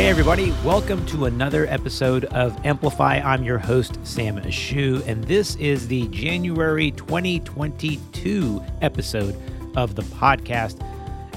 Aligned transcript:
Hey, 0.00 0.08
everybody, 0.08 0.50
welcome 0.64 1.04
to 1.08 1.26
another 1.26 1.66
episode 1.66 2.24
of 2.24 2.58
Amplify. 2.64 3.16
I'm 3.18 3.44
your 3.44 3.58
host, 3.58 3.98
Sam 4.02 4.38
Ashoo, 4.38 5.06
and 5.06 5.22
this 5.24 5.56
is 5.56 5.88
the 5.88 6.08
January 6.08 6.92
2022 6.92 8.64
episode 8.80 9.36
of 9.76 9.96
the 9.96 10.02
podcast. 10.04 10.82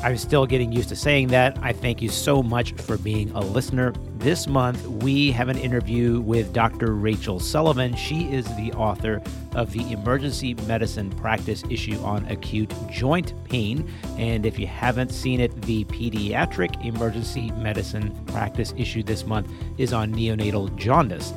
I'm 0.04 0.18
still 0.18 0.46
getting 0.46 0.74
used 0.74 0.90
to 0.90 0.98
saying 0.98 1.30
that. 1.30 1.58
I 1.62 1.72
thank 1.72 2.02
you 2.02 2.10
so 2.10 2.44
much 2.44 2.74
for 2.74 2.98
being 2.98 3.32
a 3.32 3.40
listener. 3.40 3.94
This 4.18 4.48
month, 4.48 4.86
we 4.86 5.32
have 5.32 5.48
an 5.48 5.58
interview 5.58 6.20
with 6.20 6.52
Dr. 6.52 6.94
Rachel 6.94 7.40
Sullivan. 7.40 7.96
She 7.96 8.30
is 8.30 8.46
the 8.58 8.74
author 8.74 9.22
of 9.56 9.72
the 9.72 9.90
Emergency 9.94 10.56
Medicine 10.68 11.10
Practice 11.10 11.64
issue 11.70 11.98
on 12.04 12.26
acute 12.26 12.74
joint 12.92 13.34
pain. 13.46 13.90
And 14.18 14.46
if 14.46 14.60
you 14.60 14.68
haven't 14.68 15.14
seen 15.14 15.40
it, 15.40 15.62
the 15.62 15.86
Pediatric 15.86 16.84
Emergency 16.86 17.52
Medicine 17.52 18.14
Practice 18.26 18.74
issue 18.76 19.04
this 19.04 19.26
month 19.26 19.50
is 19.78 19.94
on 19.94 20.14
neonatal 20.14 20.76
jaundice. 20.76 21.32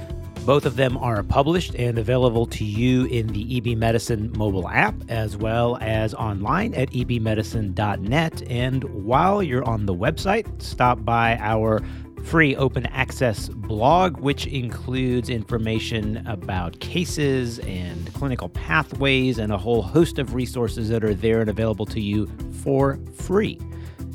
Both 0.46 0.64
of 0.64 0.76
them 0.76 0.96
are 0.98 1.24
published 1.24 1.74
and 1.74 1.98
available 1.98 2.46
to 2.46 2.64
you 2.64 3.06
in 3.06 3.26
the 3.26 3.56
EB 3.56 3.76
Medicine 3.76 4.32
mobile 4.36 4.68
app 4.68 4.94
as 5.08 5.36
well 5.36 5.76
as 5.80 6.14
online 6.14 6.72
at 6.74 6.88
ebmedicine.net. 6.92 8.42
And 8.48 8.84
while 8.84 9.42
you're 9.42 9.64
on 9.64 9.86
the 9.86 9.94
website, 9.94 10.62
stop 10.62 11.04
by 11.04 11.36
our 11.38 11.82
free 12.22 12.54
open 12.54 12.86
access 12.86 13.48
blog, 13.48 14.18
which 14.18 14.46
includes 14.46 15.30
information 15.30 16.24
about 16.28 16.78
cases 16.78 17.58
and 17.60 18.14
clinical 18.14 18.48
pathways 18.50 19.38
and 19.38 19.52
a 19.52 19.58
whole 19.58 19.82
host 19.82 20.20
of 20.20 20.32
resources 20.34 20.88
that 20.90 21.02
are 21.02 21.14
there 21.14 21.40
and 21.40 21.50
available 21.50 21.86
to 21.86 22.00
you 22.00 22.28
for 22.62 23.00
free 23.16 23.58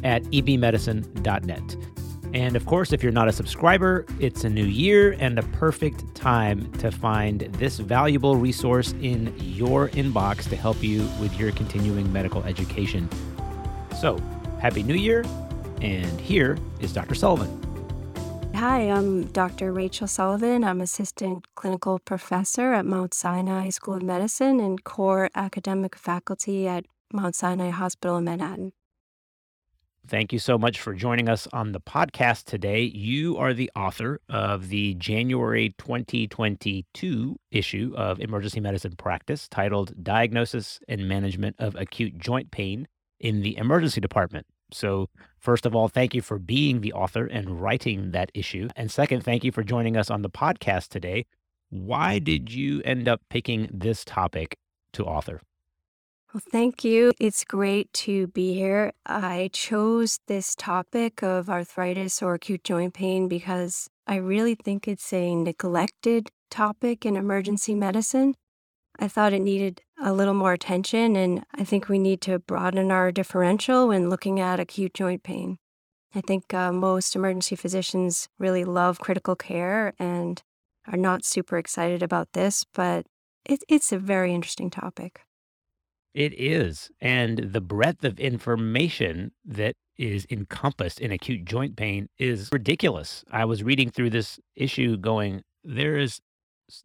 at 0.05 0.23
ebmedicine.net. 0.23 1.75
And 2.33 2.55
of 2.55 2.65
course, 2.65 2.93
if 2.93 3.03
you're 3.03 3.11
not 3.11 3.27
a 3.27 3.31
subscriber, 3.33 4.05
it's 4.19 4.45
a 4.45 4.49
new 4.49 4.65
year 4.65 5.17
and 5.19 5.37
a 5.37 5.43
perfect 5.43 6.15
time 6.15 6.71
to 6.73 6.91
find 6.91 7.41
this 7.53 7.79
valuable 7.79 8.38
resource 8.38 8.93
in 9.01 9.33
your 9.38 9.89
inbox 9.89 10.47
to 10.49 10.55
help 10.55 10.81
you 10.81 11.01
with 11.19 11.38
your 11.38 11.51
continuing 11.51 12.11
medical 12.13 12.41
education. 12.43 13.09
So, 13.99 14.17
Happy 14.61 14.81
New 14.83 14.95
Year, 14.95 15.25
and 15.81 16.21
here 16.21 16.57
is 16.79 16.93
Dr. 16.93 17.15
Sullivan. 17.15 17.57
Hi, 18.55 18.81
I'm 18.81 19.25
Dr. 19.25 19.73
Rachel 19.73 20.07
Sullivan. 20.07 20.63
I'm 20.63 20.81
assistant 20.81 21.47
clinical 21.55 21.99
professor 21.99 22.73
at 22.73 22.85
Mount 22.85 23.13
Sinai 23.13 23.69
School 23.69 23.95
of 23.95 24.03
Medicine 24.03 24.59
and 24.59 24.83
core 24.83 25.29
academic 25.35 25.95
faculty 25.95 26.67
at 26.67 26.85
Mount 27.11 27.35
Sinai 27.35 27.71
Hospital 27.71 28.17
in 28.17 28.25
Manhattan. 28.25 28.71
Thank 30.11 30.33
you 30.33 30.39
so 30.39 30.57
much 30.57 30.81
for 30.81 30.93
joining 30.93 31.29
us 31.29 31.47
on 31.53 31.71
the 31.71 31.79
podcast 31.79 32.43
today. 32.43 32.81
You 32.81 33.37
are 33.37 33.53
the 33.53 33.71
author 33.77 34.19
of 34.27 34.67
the 34.67 34.93
January 34.95 35.73
2022 35.77 37.37
issue 37.49 37.93
of 37.95 38.19
Emergency 38.19 38.59
Medicine 38.59 38.95
Practice 38.97 39.47
titled 39.47 39.93
Diagnosis 40.03 40.81
and 40.89 41.07
Management 41.07 41.55
of 41.59 41.75
Acute 41.75 42.17
Joint 42.17 42.51
Pain 42.51 42.89
in 43.21 43.41
the 43.41 43.55
Emergency 43.55 44.01
Department. 44.01 44.45
So, 44.73 45.07
first 45.39 45.65
of 45.65 45.73
all, 45.73 45.87
thank 45.87 46.13
you 46.13 46.21
for 46.21 46.37
being 46.37 46.81
the 46.81 46.91
author 46.91 47.25
and 47.25 47.61
writing 47.61 48.11
that 48.11 48.31
issue. 48.33 48.67
And 48.75 48.91
second, 48.91 49.23
thank 49.23 49.45
you 49.45 49.53
for 49.53 49.63
joining 49.63 49.95
us 49.95 50.09
on 50.09 50.23
the 50.23 50.29
podcast 50.29 50.89
today. 50.89 51.25
Why 51.69 52.19
did 52.19 52.51
you 52.51 52.81
end 52.83 53.07
up 53.07 53.21
picking 53.29 53.69
this 53.71 54.03
topic 54.03 54.57
to 54.91 55.05
author? 55.05 55.39
Well, 56.33 56.41
thank 56.49 56.85
you. 56.85 57.11
It's 57.19 57.43
great 57.43 57.91
to 58.05 58.27
be 58.27 58.53
here. 58.53 58.93
I 59.05 59.49
chose 59.51 60.19
this 60.27 60.55
topic 60.55 61.21
of 61.21 61.49
arthritis 61.49 62.21
or 62.21 62.35
acute 62.35 62.63
joint 62.63 62.94
pain 62.94 63.28
because 63.28 63.89
I 64.07 64.16
really 64.16 64.56
think 64.56 64.88
it's 64.88 65.11
a 65.11 65.35
neglected 65.35 66.29
topic 66.50 67.06
in 67.06 67.17
emergency 67.17 67.75
medicine. 67.75 68.35
I 68.97 69.09
thought 69.09 69.33
it 69.33 69.41
needed 69.41 69.81
a 70.01 70.13
little 70.13 70.33
more 70.33 70.53
attention, 70.53 71.17
and 71.17 71.44
I 71.53 71.66
think 71.66 71.89
we 71.89 72.00
need 72.00 72.22
to 72.22 72.39
broaden 72.39 72.91
our 72.91 73.11
differential 73.11 73.89
when 73.89 74.09
looking 74.09 74.39
at 74.39 74.59
acute 74.59 74.94
joint 74.94 75.23
pain. 75.23 75.57
I 76.16 76.22
think 76.22 76.53
uh, 76.53 76.72
most 76.72 77.13
emergency 77.13 77.57
physicians 77.57 78.29
really 78.39 78.63
love 78.63 79.00
critical 79.00 79.35
care 79.35 79.94
and 80.00 80.41
are 80.88 80.97
not 80.97 81.25
super 81.25 81.57
excited 81.57 82.01
about 82.01 82.31
this, 82.31 82.66
but 82.73 83.06
it, 83.45 83.63
it's 83.67 83.91
a 83.91 84.00
very 84.00 84.33
interesting 84.33 84.69
topic. 84.69 85.22
It 86.13 86.33
is. 86.33 86.91
And 86.99 87.38
the 87.38 87.61
breadth 87.61 88.03
of 88.03 88.19
information 88.19 89.31
that 89.45 89.75
is 89.97 90.25
encompassed 90.29 90.99
in 90.99 91.11
acute 91.11 91.45
joint 91.45 91.75
pain 91.75 92.09
is 92.17 92.49
ridiculous. 92.51 93.23
I 93.31 93.45
was 93.45 93.63
reading 93.63 93.91
through 93.91 94.09
this 94.09 94.39
issue 94.55 94.97
going, 94.97 95.44
there 95.63 95.97
is 95.97 96.19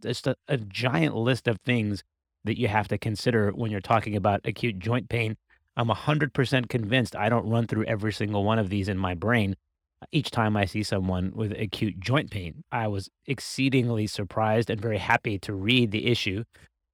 just 0.02 0.26
a, 0.26 0.36
a 0.48 0.56
giant 0.56 1.16
list 1.16 1.48
of 1.48 1.58
things 1.64 2.04
that 2.44 2.58
you 2.58 2.68
have 2.68 2.88
to 2.88 2.98
consider 2.98 3.50
when 3.50 3.70
you're 3.70 3.80
talking 3.80 4.14
about 4.16 4.40
acute 4.44 4.78
joint 4.78 5.08
pain. 5.08 5.36
I'm 5.76 5.88
100% 5.88 6.68
convinced 6.68 7.16
I 7.16 7.28
don't 7.28 7.48
run 7.48 7.66
through 7.66 7.84
every 7.84 8.12
single 8.12 8.44
one 8.44 8.58
of 8.58 8.70
these 8.70 8.88
in 8.88 8.96
my 8.96 9.14
brain 9.14 9.56
uh, 10.02 10.06
each 10.12 10.30
time 10.30 10.56
I 10.56 10.66
see 10.66 10.82
someone 10.82 11.32
with 11.34 11.52
acute 11.52 11.98
joint 12.00 12.30
pain. 12.30 12.64
I 12.70 12.86
was 12.88 13.08
exceedingly 13.26 14.06
surprised 14.06 14.70
and 14.70 14.80
very 14.80 14.98
happy 14.98 15.38
to 15.40 15.52
read 15.54 15.90
the 15.90 16.06
issue 16.06 16.44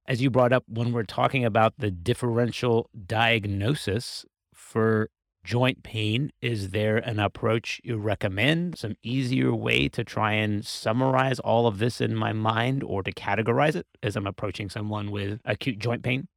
as 0.05 0.21
you 0.21 0.29
brought 0.29 0.53
up, 0.53 0.63
when 0.67 0.91
we're 0.91 1.03
talking 1.03 1.45
about 1.45 1.73
the 1.77 1.91
differential 1.91 2.89
diagnosis 3.05 4.25
for 4.53 5.09
joint 5.43 5.83
pain, 5.83 6.31
is 6.41 6.69
there 6.69 6.97
an 6.97 7.19
approach 7.19 7.81
you 7.83 7.97
recommend? 7.97 8.77
Some 8.77 8.95
easier 9.03 9.53
way 9.53 9.89
to 9.89 10.03
try 10.03 10.33
and 10.33 10.65
summarize 10.65 11.39
all 11.39 11.67
of 11.67 11.79
this 11.79 11.99
in 12.01 12.15
my 12.15 12.33
mind 12.33 12.83
or 12.83 13.03
to 13.03 13.11
categorize 13.11 13.75
it 13.75 13.87
as 14.01 14.15
I'm 14.15 14.27
approaching 14.27 14.69
someone 14.69 15.11
with 15.11 15.39
acute 15.45 15.79
joint 15.79 16.03
pain? 16.03 16.27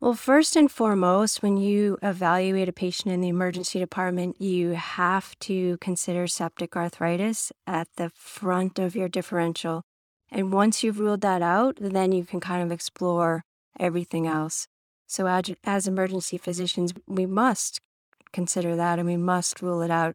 Well, 0.00 0.14
first 0.14 0.54
and 0.54 0.70
foremost, 0.70 1.42
when 1.42 1.56
you 1.56 1.98
evaluate 2.02 2.68
a 2.68 2.72
patient 2.72 3.12
in 3.12 3.20
the 3.20 3.28
emergency 3.28 3.80
department, 3.80 4.40
you 4.40 4.70
have 4.70 5.36
to 5.40 5.76
consider 5.78 6.28
septic 6.28 6.76
arthritis 6.76 7.50
at 7.66 7.88
the 7.96 8.10
front 8.10 8.78
of 8.78 8.94
your 8.94 9.08
differential. 9.08 9.82
And 10.30 10.52
once 10.52 10.82
you've 10.82 10.98
ruled 10.98 11.22
that 11.22 11.42
out, 11.42 11.78
then 11.80 12.12
you 12.12 12.24
can 12.24 12.40
kind 12.40 12.62
of 12.62 12.70
explore 12.70 13.44
everything 13.78 14.26
else. 14.26 14.68
So, 15.06 15.26
as, 15.26 15.50
as 15.64 15.88
emergency 15.88 16.36
physicians, 16.36 16.92
we 17.06 17.24
must 17.24 17.80
consider 18.32 18.76
that 18.76 18.98
and 18.98 19.08
we 19.08 19.16
must 19.16 19.62
rule 19.62 19.80
it 19.80 19.90
out. 19.90 20.14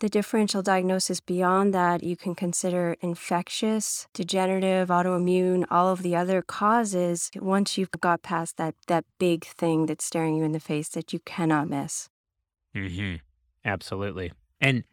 The 0.00 0.08
differential 0.08 0.62
diagnosis 0.62 1.20
beyond 1.20 1.74
that, 1.74 2.02
you 2.02 2.16
can 2.16 2.34
consider 2.34 2.96
infectious, 3.02 4.06
degenerative, 4.14 4.88
autoimmune, 4.88 5.66
all 5.70 5.90
of 5.90 6.02
the 6.02 6.16
other 6.16 6.40
causes 6.40 7.30
once 7.36 7.76
you've 7.76 7.90
got 8.00 8.22
past 8.22 8.56
that, 8.56 8.74
that 8.86 9.04
big 9.18 9.44
thing 9.44 9.84
that's 9.84 10.06
staring 10.06 10.36
you 10.36 10.44
in 10.44 10.52
the 10.52 10.60
face 10.60 10.88
that 10.88 11.12
you 11.12 11.18
cannot 11.26 11.68
miss. 11.68 12.08
Mm-hmm. 12.74 13.16
Absolutely. 13.66 14.32
And 14.58 14.84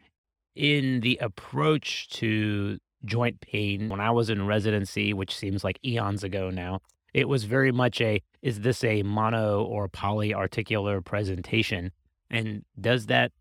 in 0.54 1.00
the 1.00 1.16
approach 1.22 2.10
to 2.10 2.78
joint 3.04 3.40
pain 3.40 3.88
when 3.88 4.00
I 4.00 4.10
was 4.10 4.30
in 4.30 4.46
residency, 4.46 5.12
which 5.12 5.34
seems 5.34 5.64
like 5.64 5.78
eons 5.84 6.24
ago 6.24 6.50
now. 6.50 6.80
It 7.14 7.28
was 7.28 7.44
very 7.44 7.72
much 7.72 8.00
a 8.00 8.22
is 8.42 8.60
this 8.60 8.84
a 8.84 9.02
mono 9.02 9.62
or 9.64 9.88
polyarticular 9.88 11.04
presentation? 11.04 11.92
And 12.30 12.64
does 12.78 13.06
that 13.06 13.32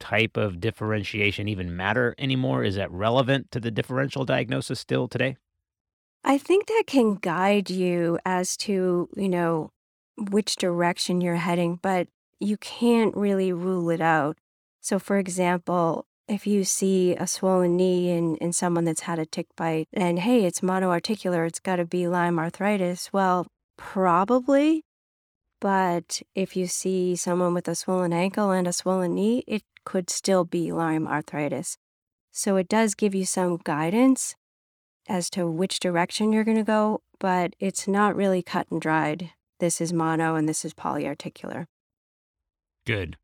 type 0.00 0.36
of 0.36 0.60
differentiation 0.60 1.48
even 1.48 1.76
matter 1.76 2.14
anymore? 2.18 2.64
Is 2.64 2.74
that 2.76 2.90
relevant 2.90 3.50
to 3.52 3.60
the 3.60 3.70
differential 3.70 4.24
diagnosis 4.24 4.80
still 4.80 5.08
today? 5.08 5.36
I 6.24 6.38
think 6.38 6.66
that 6.66 6.84
can 6.86 7.14
guide 7.14 7.70
you 7.70 8.18
as 8.24 8.56
to, 8.58 9.08
you 9.14 9.28
know, 9.28 9.70
which 10.16 10.56
direction 10.56 11.20
you're 11.20 11.36
heading, 11.36 11.78
but 11.82 12.08
you 12.40 12.56
can't 12.56 13.16
really 13.16 13.52
rule 13.52 13.90
it 13.90 14.00
out. 14.00 14.38
So, 14.80 14.98
for 14.98 15.18
example, 15.18 16.06
if 16.28 16.46
you 16.46 16.64
see 16.64 17.14
a 17.14 17.26
swollen 17.26 17.76
knee 17.76 18.10
in, 18.10 18.36
in 18.36 18.52
someone 18.52 18.84
that's 18.84 19.02
had 19.02 19.18
a 19.18 19.26
tick 19.26 19.46
bite 19.56 19.88
and 19.92 20.20
hey, 20.20 20.44
it's 20.44 20.60
monoarticular, 20.60 21.46
it's 21.46 21.60
got 21.60 21.76
to 21.76 21.84
be 21.84 22.08
Lyme 22.08 22.38
arthritis, 22.38 23.12
well, 23.12 23.46
probably. 23.76 24.84
But 25.60 26.22
if 26.34 26.56
you 26.56 26.66
see 26.66 27.16
someone 27.16 27.54
with 27.54 27.68
a 27.68 27.74
swollen 27.74 28.12
ankle 28.12 28.50
and 28.50 28.66
a 28.66 28.72
swollen 28.72 29.14
knee, 29.14 29.44
it 29.46 29.62
could 29.84 30.10
still 30.10 30.44
be 30.44 30.72
Lyme 30.72 31.06
arthritis. 31.06 31.76
So 32.32 32.56
it 32.56 32.68
does 32.68 32.94
give 32.94 33.14
you 33.14 33.24
some 33.24 33.58
guidance 33.62 34.34
as 35.08 35.28
to 35.30 35.46
which 35.46 35.80
direction 35.80 36.32
you're 36.32 36.44
going 36.44 36.56
to 36.56 36.64
go, 36.64 37.02
but 37.20 37.54
it's 37.60 37.86
not 37.86 38.16
really 38.16 38.42
cut 38.42 38.66
and 38.70 38.80
dried. 38.80 39.30
This 39.60 39.80
is 39.80 39.92
mono 39.92 40.34
and 40.34 40.48
this 40.48 40.64
is 40.64 40.74
polyarticular. 40.74 41.66
Good. 42.86 43.16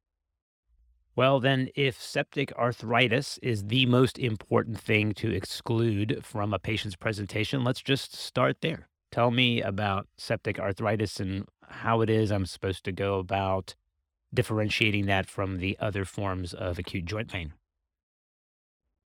Well, 1.16 1.40
then, 1.40 1.68
if 1.74 2.00
septic 2.00 2.52
arthritis 2.52 3.38
is 3.42 3.64
the 3.64 3.86
most 3.86 4.18
important 4.18 4.80
thing 4.80 5.12
to 5.14 5.30
exclude 5.30 6.24
from 6.24 6.54
a 6.54 6.58
patient's 6.58 6.96
presentation, 6.96 7.64
let's 7.64 7.82
just 7.82 8.14
start 8.14 8.60
there. 8.60 8.88
Tell 9.10 9.30
me 9.30 9.60
about 9.60 10.06
septic 10.16 10.58
arthritis 10.58 11.18
and 11.18 11.46
how 11.68 12.00
it 12.00 12.10
is 12.10 12.30
I'm 12.30 12.46
supposed 12.46 12.84
to 12.84 12.92
go 12.92 13.18
about 13.18 13.74
differentiating 14.32 15.06
that 15.06 15.28
from 15.28 15.58
the 15.58 15.76
other 15.80 16.04
forms 16.04 16.54
of 16.54 16.78
acute 16.78 17.04
joint 17.04 17.28
pain. 17.28 17.54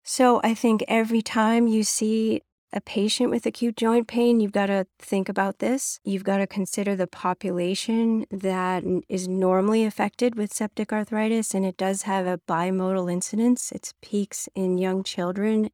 So 0.02 0.40
I 0.44 0.52
think 0.52 0.84
every 0.86 1.22
time 1.22 1.66
you 1.66 1.82
see 1.82 2.42
a 2.72 2.80
patient 2.80 3.30
with 3.30 3.46
acute 3.46 3.76
joint 3.76 4.08
pain, 4.08 4.40
you've 4.40 4.52
got 4.52 4.66
to 4.66 4.86
think 4.98 5.28
about 5.28 5.58
this. 5.58 6.00
You've 6.04 6.24
got 6.24 6.38
to 6.38 6.46
consider 6.46 6.96
the 6.96 7.06
population 7.06 8.26
that 8.30 8.82
is 9.08 9.28
normally 9.28 9.84
affected 9.84 10.34
with 10.34 10.52
septic 10.52 10.92
arthritis, 10.92 11.54
and 11.54 11.64
it 11.64 11.76
does 11.76 12.02
have 12.02 12.26
a 12.26 12.40
bimodal 12.48 13.12
incidence. 13.12 13.70
It 13.70 13.92
peaks 14.02 14.48
in 14.54 14.78
young 14.78 15.04
children 15.04 15.70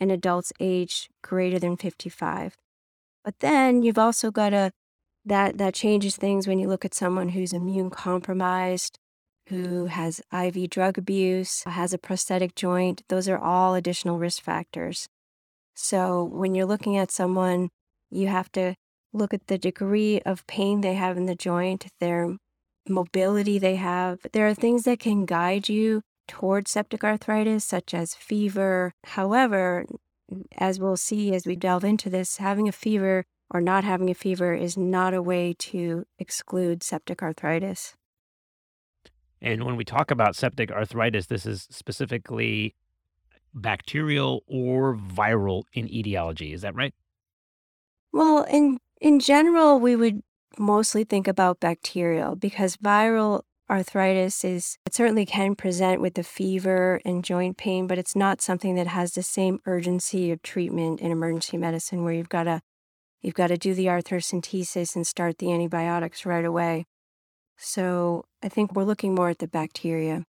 and 0.00 0.12
adults 0.12 0.52
aged 0.60 1.08
greater 1.22 1.58
than 1.58 1.76
55. 1.76 2.56
But 3.24 3.40
then 3.40 3.82
you've 3.82 3.98
also 3.98 4.30
got 4.30 4.50
to 4.50 4.70
that 5.24 5.56
that 5.58 5.74
changes 5.74 6.16
things 6.16 6.46
when 6.46 6.58
you 6.58 6.68
look 6.68 6.84
at 6.84 6.94
someone 6.94 7.30
who's 7.30 7.52
immune 7.52 7.90
compromised, 7.90 8.98
who 9.48 9.86
has 9.86 10.20
IV 10.32 10.68
drug 10.70 10.98
abuse, 10.98 11.62
has 11.64 11.92
a 11.92 11.98
prosthetic 11.98 12.54
joint. 12.54 13.02
Those 13.08 13.28
are 13.28 13.38
all 13.38 13.74
additional 13.74 14.18
risk 14.18 14.42
factors. 14.42 15.08
So 15.74 16.24
when 16.24 16.54
you're 16.54 16.66
looking 16.66 16.96
at 16.96 17.10
someone, 17.10 17.70
you 18.10 18.28
have 18.28 18.50
to 18.52 18.74
look 19.12 19.34
at 19.34 19.46
the 19.46 19.58
degree 19.58 20.20
of 20.20 20.46
pain 20.46 20.80
they 20.80 20.94
have 20.94 21.16
in 21.16 21.26
the 21.26 21.34
joint, 21.34 21.86
their 22.00 22.36
mobility 22.88 23.58
they 23.58 23.76
have. 23.76 24.20
There 24.32 24.46
are 24.46 24.54
things 24.54 24.84
that 24.84 24.98
can 24.98 25.24
guide 25.24 25.68
you 25.68 26.02
towards 26.26 26.70
septic 26.70 27.04
arthritis, 27.04 27.64
such 27.64 27.94
as 27.94 28.14
fever. 28.14 28.92
However, 29.04 29.86
as 30.56 30.80
we'll 30.80 30.96
see 30.96 31.34
as 31.34 31.46
we 31.46 31.56
delve 31.56 31.84
into 31.84 32.10
this, 32.10 32.38
having 32.38 32.68
a 32.68 32.72
fever 32.72 33.24
or 33.50 33.60
not 33.60 33.84
having 33.84 34.10
a 34.10 34.14
fever 34.14 34.54
is 34.54 34.76
not 34.76 35.14
a 35.14 35.22
way 35.22 35.54
to 35.58 36.04
exclude 36.18 36.82
septic 36.82 37.22
arthritis. 37.22 37.94
And 39.40 39.64
when 39.64 39.76
we 39.76 39.84
talk 39.84 40.10
about 40.10 40.34
septic 40.34 40.70
arthritis, 40.72 41.26
this 41.26 41.44
is 41.44 41.68
specifically 41.70 42.74
bacterial 43.54 44.42
or 44.46 44.96
viral 44.96 45.64
in 45.72 45.92
etiology. 45.92 46.52
Is 46.52 46.62
that 46.62 46.74
right? 46.74 46.94
Well, 48.12 48.44
in 48.44 48.78
in 49.00 49.20
general, 49.20 49.80
we 49.80 49.96
would 49.96 50.22
mostly 50.58 51.04
think 51.04 51.26
about 51.26 51.60
bacterial 51.60 52.36
because 52.36 52.76
viral 52.76 53.42
arthritis 53.70 54.44
is 54.44 54.78
it 54.86 54.94
certainly 54.94 55.24
can 55.26 55.54
present 55.54 56.00
with 56.00 56.14
the 56.14 56.22
fever 56.22 57.00
and 57.04 57.24
joint 57.24 57.56
pain, 57.56 57.86
but 57.86 57.98
it's 57.98 58.14
not 58.14 58.40
something 58.40 58.74
that 58.74 58.86
has 58.86 59.12
the 59.12 59.22
same 59.22 59.58
urgency 59.66 60.30
of 60.30 60.42
treatment 60.42 61.00
in 61.00 61.10
emergency 61.10 61.56
medicine 61.56 62.04
where 62.04 62.12
you've 62.12 62.28
got 62.28 62.44
to 62.44 62.60
you've 63.22 63.34
got 63.34 63.48
to 63.48 63.56
do 63.56 63.74
the 63.74 63.86
arthrocentesis 63.86 64.94
and 64.94 65.06
start 65.06 65.38
the 65.38 65.52
antibiotics 65.52 66.26
right 66.26 66.44
away. 66.44 66.86
So, 67.56 68.24
I 68.42 68.48
think 68.48 68.74
we're 68.74 68.84
looking 68.84 69.14
more 69.14 69.28
at 69.30 69.38
the 69.38 69.46
bacteria. 69.46 70.24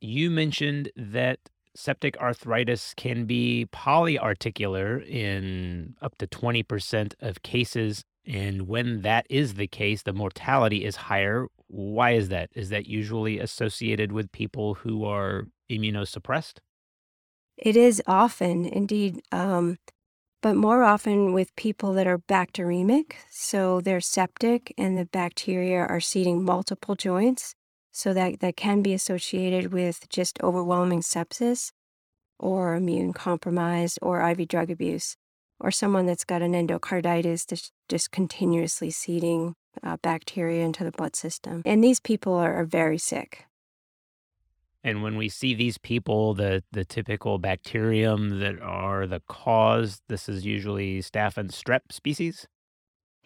You 0.00 0.30
mentioned 0.30 0.90
that 0.96 1.40
septic 1.74 2.16
arthritis 2.18 2.94
can 2.96 3.24
be 3.24 3.66
polyarticular 3.72 5.06
in 5.08 5.94
up 6.00 6.16
to 6.18 6.26
20% 6.26 7.14
of 7.20 7.42
cases. 7.42 8.04
And 8.26 8.68
when 8.68 9.02
that 9.02 9.26
is 9.28 9.54
the 9.54 9.66
case, 9.66 10.02
the 10.02 10.12
mortality 10.12 10.84
is 10.84 10.96
higher. 10.96 11.46
Why 11.66 12.12
is 12.12 12.28
that? 12.30 12.50
Is 12.54 12.70
that 12.70 12.86
usually 12.86 13.38
associated 13.38 14.12
with 14.12 14.32
people 14.32 14.74
who 14.74 15.04
are 15.04 15.46
immunosuppressed? 15.70 16.58
It 17.56 17.76
is 17.76 18.02
often, 18.06 18.64
indeed, 18.64 19.22
um, 19.30 19.78
but 20.42 20.56
more 20.56 20.82
often 20.82 21.32
with 21.32 21.54
people 21.56 21.92
that 21.94 22.06
are 22.06 22.18
bacteremic. 22.18 23.14
So 23.30 23.80
they're 23.80 24.00
septic 24.00 24.74
and 24.76 24.98
the 24.98 25.06
bacteria 25.06 25.78
are 25.78 26.00
seeding 26.00 26.44
multiple 26.44 26.94
joints. 26.94 27.54
So 27.96 28.12
that, 28.12 28.40
that 28.40 28.56
can 28.56 28.82
be 28.82 28.92
associated 28.92 29.72
with 29.72 30.08
just 30.08 30.42
overwhelming 30.42 31.00
sepsis 31.00 31.70
or 32.40 32.74
immune 32.74 33.12
compromised 33.12 34.00
or 34.02 34.20
IV 34.28 34.48
drug 34.48 34.68
abuse 34.68 35.16
or 35.60 35.70
someone 35.70 36.04
that's 36.04 36.24
got 36.24 36.42
an 36.42 36.54
endocarditis 36.54 37.46
that's 37.46 37.70
just 37.88 38.10
continuously 38.10 38.90
seeding 38.90 39.54
uh, 39.84 39.96
bacteria 40.02 40.64
into 40.64 40.82
the 40.82 40.90
blood 40.90 41.14
system. 41.14 41.62
And 41.64 41.84
these 41.84 42.00
people 42.00 42.34
are, 42.34 42.54
are 42.54 42.64
very 42.64 42.98
sick. 42.98 43.46
And 44.82 45.00
when 45.04 45.16
we 45.16 45.28
see 45.28 45.54
these 45.54 45.78
people, 45.78 46.34
the 46.34 46.64
the 46.72 46.84
typical 46.84 47.38
bacterium 47.38 48.40
that 48.40 48.60
are 48.60 49.06
the 49.06 49.22
cause, 49.28 50.02
this 50.08 50.28
is 50.28 50.44
usually 50.44 50.98
staph 50.98 51.38
and 51.38 51.50
strep 51.50 51.92
species. 51.92 52.48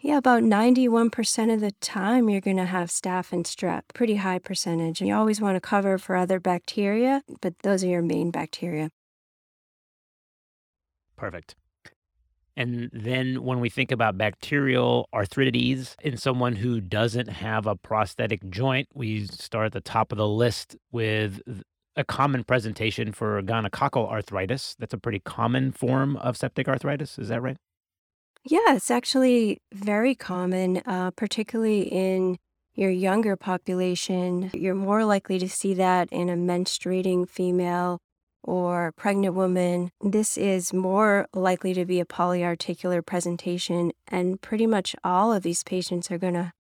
Yeah, 0.01 0.17
about 0.17 0.43
91% 0.43 1.53
of 1.53 1.59
the 1.59 1.71
time 1.81 2.29
you're 2.29 2.39
going 2.39 2.55
to 2.55 2.65
have 2.65 2.87
staph 2.87 3.33
and 3.33 3.43
strep, 3.43 3.81
pretty 3.93 4.15
high 4.15 4.39
percentage. 4.39 5.01
And 5.01 5.09
you 5.09 5.15
always 5.15 5.41
want 5.41 5.57
to 5.57 5.61
cover 5.61 5.97
for 5.97 6.15
other 6.15 6.39
bacteria, 6.39 7.21
but 7.41 7.59
those 7.63 7.83
are 7.83 7.87
your 7.87 8.01
main 8.01 8.31
bacteria. 8.31 8.91
Perfect. 11.17 11.55
And 12.55 12.89
then 12.93 13.43
when 13.43 13.59
we 13.59 13.69
think 13.69 13.91
about 13.91 14.17
bacterial 14.17 15.09
arthritides 15.13 15.95
in 16.01 16.15
someone 16.15 16.55
who 16.55 16.79
doesn't 16.79 17.27
have 17.27 17.67
a 17.67 17.75
prosthetic 17.75 18.49
joint, 18.49 18.87
we 18.93 19.25
start 19.27 19.67
at 19.67 19.73
the 19.73 19.81
top 19.81 20.13
of 20.13 20.17
the 20.17 20.27
list 20.27 20.77
with 20.93 21.41
a 21.97 22.05
common 22.05 22.45
presentation 22.45 23.11
for 23.11 23.41
gonococcal 23.41 24.09
arthritis. 24.09 24.75
That's 24.79 24.93
a 24.93 24.97
pretty 24.97 25.19
common 25.19 25.73
form 25.73 26.15
of 26.17 26.37
septic 26.37 26.69
arthritis. 26.69 27.19
Is 27.19 27.27
that 27.27 27.41
right? 27.41 27.57
Yeah, 28.45 28.73
it's 28.75 28.89
actually 28.89 29.61
very 29.73 30.15
common, 30.15 30.77
uh, 30.85 31.11
particularly 31.11 31.81
in 31.81 32.37
your 32.73 32.89
younger 32.89 33.35
population. 33.35 34.49
You're 34.53 34.75
more 34.75 35.03
likely 35.05 35.37
to 35.39 35.49
see 35.49 35.73
that 35.75 36.09
in 36.11 36.29
a 36.29 36.35
menstruating 36.35 37.27
female 37.29 37.99
or 38.43 38.93
pregnant 38.93 39.35
woman. 39.35 39.91
This 40.01 40.37
is 40.37 40.73
more 40.73 41.27
likely 41.33 41.73
to 41.73 41.85
be 41.85 41.99
a 41.99 42.05
polyarticular 42.05 43.05
presentation, 43.05 43.91
and 44.07 44.41
pretty 44.41 44.65
much 44.65 44.95
all 45.03 45.33
of 45.33 45.43
these 45.43 45.63
patients 45.63 46.09
are 46.09 46.17
going 46.17 46.35
to 46.35 46.53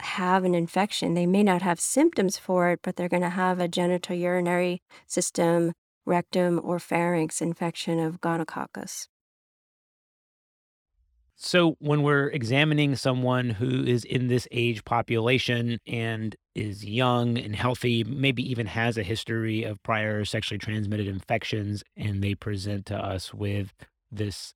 have 0.00 0.44
an 0.44 0.54
infection. 0.54 1.14
They 1.14 1.26
may 1.26 1.42
not 1.42 1.62
have 1.62 1.78
symptoms 1.80 2.38
for 2.38 2.70
it, 2.70 2.80
but 2.82 2.96
they're 2.96 3.08
going 3.08 3.22
to 3.22 3.28
have 3.30 3.60
a 3.60 3.68
genitourinary 3.68 4.80
system, 5.06 5.72
rectum, 6.06 6.60
or 6.64 6.78
pharynx 6.78 7.42
infection 7.42 7.98
of 7.98 8.20
gonococcus. 8.20 9.06
So, 11.38 11.76
when 11.80 12.02
we're 12.02 12.28
examining 12.28 12.96
someone 12.96 13.50
who 13.50 13.84
is 13.84 14.04
in 14.04 14.28
this 14.28 14.48
age 14.50 14.84
population 14.86 15.78
and 15.86 16.34
is 16.54 16.82
young 16.82 17.36
and 17.36 17.54
healthy, 17.54 18.04
maybe 18.04 18.42
even 18.50 18.66
has 18.66 18.96
a 18.96 19.02
history 19.02 19.62
of 19.62 19.82
prior 19.82 20.24
sexually 20.24 20.58
transmitted 20.58 21.06
infections, 21.06 21.84
and 21.94 22.24
they 22.24 22.34
present 22.34 22.86
to 22.86 22.96
us 22.96 23.34
with 23.34 23.74
this 24.10 24.54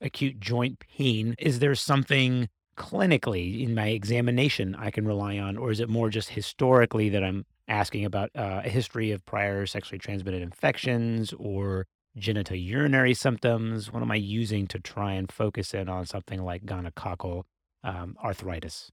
acute 0.00 0.38
joint 0.38 0.78
pain, 0.78 1.34
is 1.38 1.58
there 1.58 1.74
something 1.74 2.48
clinically 2.76 3.62
in 3.62 3.74
my 3.74 3.88
examination 3.88 4.76
I 4.76 4.90
can 4.90 5.06
rely 5.06 5.38
on? 5.38 5.56
Or 5.56 5.70
is 5.70 5.80
it 5.80 5.88
more 5.88 6.10
just 6.10 6.30
historically 6.30 7.08
that 7.08 7.24
I'm 7.24 7.46
asking 7.68 8.04
about 8.04 8.30
uh, 8.36 8.62
a 8.64 8.68
history 8.68 9.10
of 9.10 9.24
prior 9.24 9.66
sexually 9.66 9.98
transmitted 9.98 10.42
infections 10.42 11.32
or 11.32 11.86
genitourinary 12.18 13.16
symptoms? 13.16 13.92
What 13.92 14.02
am 14.02 14.10
I 14.10 14.16
using 14.16 14.66
to 14.68 14.78
try 14.78 15.12
and 15.12 15.30
focus 15.30 15.74
in 15.74 15.88
on 15.88 16.06
something 16.06 16.42
like 16.42 16.64
gonococcal 16.64 17.44
um, 17.84 18.16
arthritis? 18.22 18.90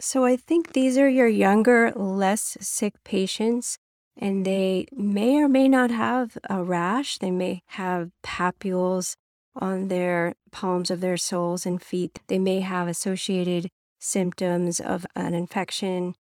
So 0.00 0.24
I 0.24 0.36
think 0.36 0.72
these 0.72 0.96
are 0.96 1.08
your 1.08 1.28
younger, 1.28 1.92
less 1.94 2.56
sick 2.60 2.94
patients, 3.04 3.78
and 4.16 4.44
they 4.44 4.86
may 4.92 5.36
or 5.36 5.48
may 5.48 5.68
not 5.68 5.90
have 5.90 6.38
a 6.48 6.62
rash. 6.62 7.18
They 7.18 7.30
may 7.30 7.62
have 7.66 8.10
papules 8.24 9.16
on 9.54 9.88
their 9.88 10.34
palms 10.50 10.90
of 10.90 11.00
their 11.00 11.16
soles 11.16 11.66
and 11.66 11.82
feet. 11.82 12.20
They 12.28 12.38
may 12.38 12.60
have 12.60 12.88
associated 12.88 13.68
symptoms 14.00 14.80
of 14.80 15.06
an 15.14 15.34
infection 15.34 16.14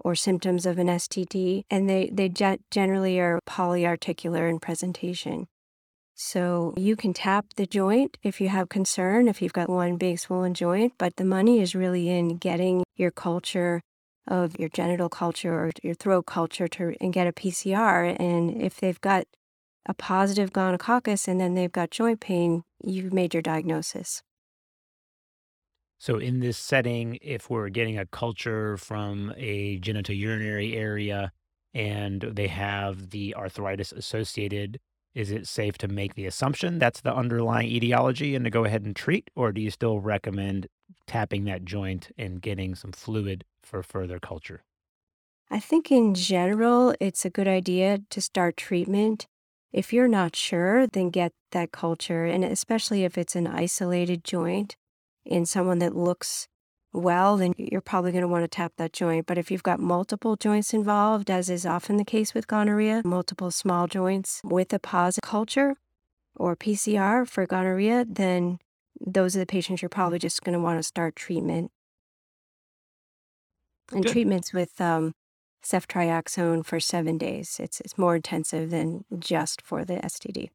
or 0.00 0.14
symptoms 0.14 0.66
of 0.66 0.78
an 0.78 0.88
STD, 0.88 1.62
and 1.70 1.88
they, 1.88 2.10
they 2.12 2.28
generally 2.70 3.18
are 3.18 3.40
polyarticular 3.48 4.48
in 4.50 4.58
presentation. 4.58 5.46
So 6.14 6.74
you 6.76 6.94
can 6.94 7.12
tap 7.12 7.46
the 7.56 7.66
joint 7.66 8.18
if 8.22 8.40
you 8.40 8.48
have 8.48 8.68
concern, 8.68 9.26
if 9.26 9.42
you've 9.42 9.52
got 9.52 9.68
one 9.68 9.96
big 9.96 10.20
swollen 10.20 10.54
joint, 10.54 10.94
but 10.96 11.16
the 11.16 11.24
money 11.24 11.60
is 11.60 11.74
really 11.74 12.08
in 12.08 12.36
getting 12.36 12.84
your 12.94 13.10
culture 13.10 13.80
of 14.28 14.58
your 14.58 14.68
genital 14.68 15.08
culture 15.08 15.52
or 15.52 15.72
your 15.82 15.94
throat 15.94 16.26
culture 16.26 16.68
to 16.68 16.94
and 17.00 17.12
get 17.12 17.26
a 17.26 17.32
PCR. 17.32 18.16
And 18.18 18.62
if 18.62 18.78
they've 18.78 19.00
got 19.00 19.26
a 19.86 19.92
positive 19.92 20.52
gonococcus 20.52 21.26
and 21.26 21.40
then 21.40 21.54
they've 21.54 21.72
got 21.72 21.90
joint 21.90 22.20
pain, 22.20 22.62
you've 22.82 23.12
made 23.12 23.34
your 23.34 23.42
diagnosis. 23.42 24.22
So, 25.98 26.18
in 26.18 26.40
this 26.40 26.58
setting, 26.58 27.18
if 27.22 27.50
we're 27.50 27.70
getting 27.70 27.98
a 27.98 28.06
culture 28.06 28.76
from 28.76 29.32
a 29.36 29.80
genitourinary 29.80 30.76
area 30.76 31.32
and 31.72 32.20
they 32.20 32.48
have 32.48 33.10
the 33.10 33.34
arthritis 33.34 33.90
associated 33.90 34.78
is 35.14 35.30
it 35.30 35.46
safe 35.46 35.78
to 35.78 35.88
make 35.88 36.14
the 36.14 36.26
assumption 36.26 36.78
that's 36.78 37.00
the 37.00 37.14
underlying 37.14 37.68
etiology 37.68 38.34
and 38.34 38.44
to 38.44 38.50
go 38.50 38.64
ahead 38.64 38.84
and 38.84 38.94
treat, 38.96 39.30
or 39.36 39.52
do 39.52 39.60
you 39.60 39.70
still 39.70 40.00
recommend 40.00 40.66
tapping 41.06 41.44
that 41.44 41.64
joint 41.64 42.10
and 42.18 42.42
getting 42.42 42.74
some 42.74 42.92
fluid 42.92 43.44
for 43.62 43.82
further 43.82 44.18
culture? 44.18 44.62
I 45.50 45.60
think 45.60 45.90
in 45.92 46.14
general, 46.14 46.94
it's 47.00 47.24
a 47.24 47.30
good 47.30 47.48
idea 47.48 47.98
to 48.10 48.20
start 48.20 48.56
treatment 48.56 49.26
If 49.72 49.92
you're 49.92 50.08
not 50.08 50.36
sure, 50.36 50.86
then 50.86 51.10
get 51.10 51.32
that 51.50 51.72
culture. 51.72 52.24
And 52.26 52.44
especially 52.44 53.02
if 53.04 53.18
it's 53.18 53.34
an 53.36 53.48
isolated 53.48 54.22
joint 54.24 54.76
in 55.24 55.46
someone 55.46 55.80
that 55.80 55.96
looks 55.96 56.46
well, 56.94 57.36
then 57.36 57.54
you're 57.58 57.80
probably 57.80 58.12
going 58.12 58.22
to 58.22 58.28
want 58.28 58.44
to 58.44 58.48
tap 58.48 58.72
that 58.76 58.92
joint. 58.92 59.26
But 59.26 59.36
if 59.36 59.50
you've 59.50 59.64
got 59.64 59.80
multiple 59.80 60.36
joints 60.36 60.72
involved, 60.72 61.30
as 61.30 61.50
is 61.50 61.66
often 61.66 61.96
the 61.96 62.04
case 62.04 62.32
with 62.32 62.46
gonorrhea, 62.46 63.02
multiple 63.04 63.50
small 63.50 63.88
joints 63.88 64.40
with 64.44 64.72
a 64.72 64.78
positive 64.78 65.28
culture 65.28 65.74
or 66.36 66.54
PCR 66.54 67.28
for 67.28 67.46
gonorrhea, 67.46 68.06
then 68.08 68.60
those 69.04 69.34
are 69.34 69.40
the 69.40 69.46
patients 69.46 69.82
you're 69.82 69.88
probably 69.88 70.20
just 70.20 70.42
going 70.42 70.52
to 70.52 70.60
want 70.60 70.78
to 70.78 70.84
start 70.84 71.16
treatment. 71.16 71.72
And 73.92 74.04
Good. 74.04 74.12
treatments 74.12 74.52
with 74.52 74.80
um, 74.80 75.14
ceftriaxone 75.64 76.64
for 76.64 76.78
seven 76.78 77.18
days. 77.18 77.58
It's 77.60 77.80
it's 77.80 77.98
more 77.98 78.16
intensive 78.16 78.70
than 78.70 79.04
just 79.18 79.60
for 79.60 79.84
the 79.84 79.96
STD. 79.96 80.50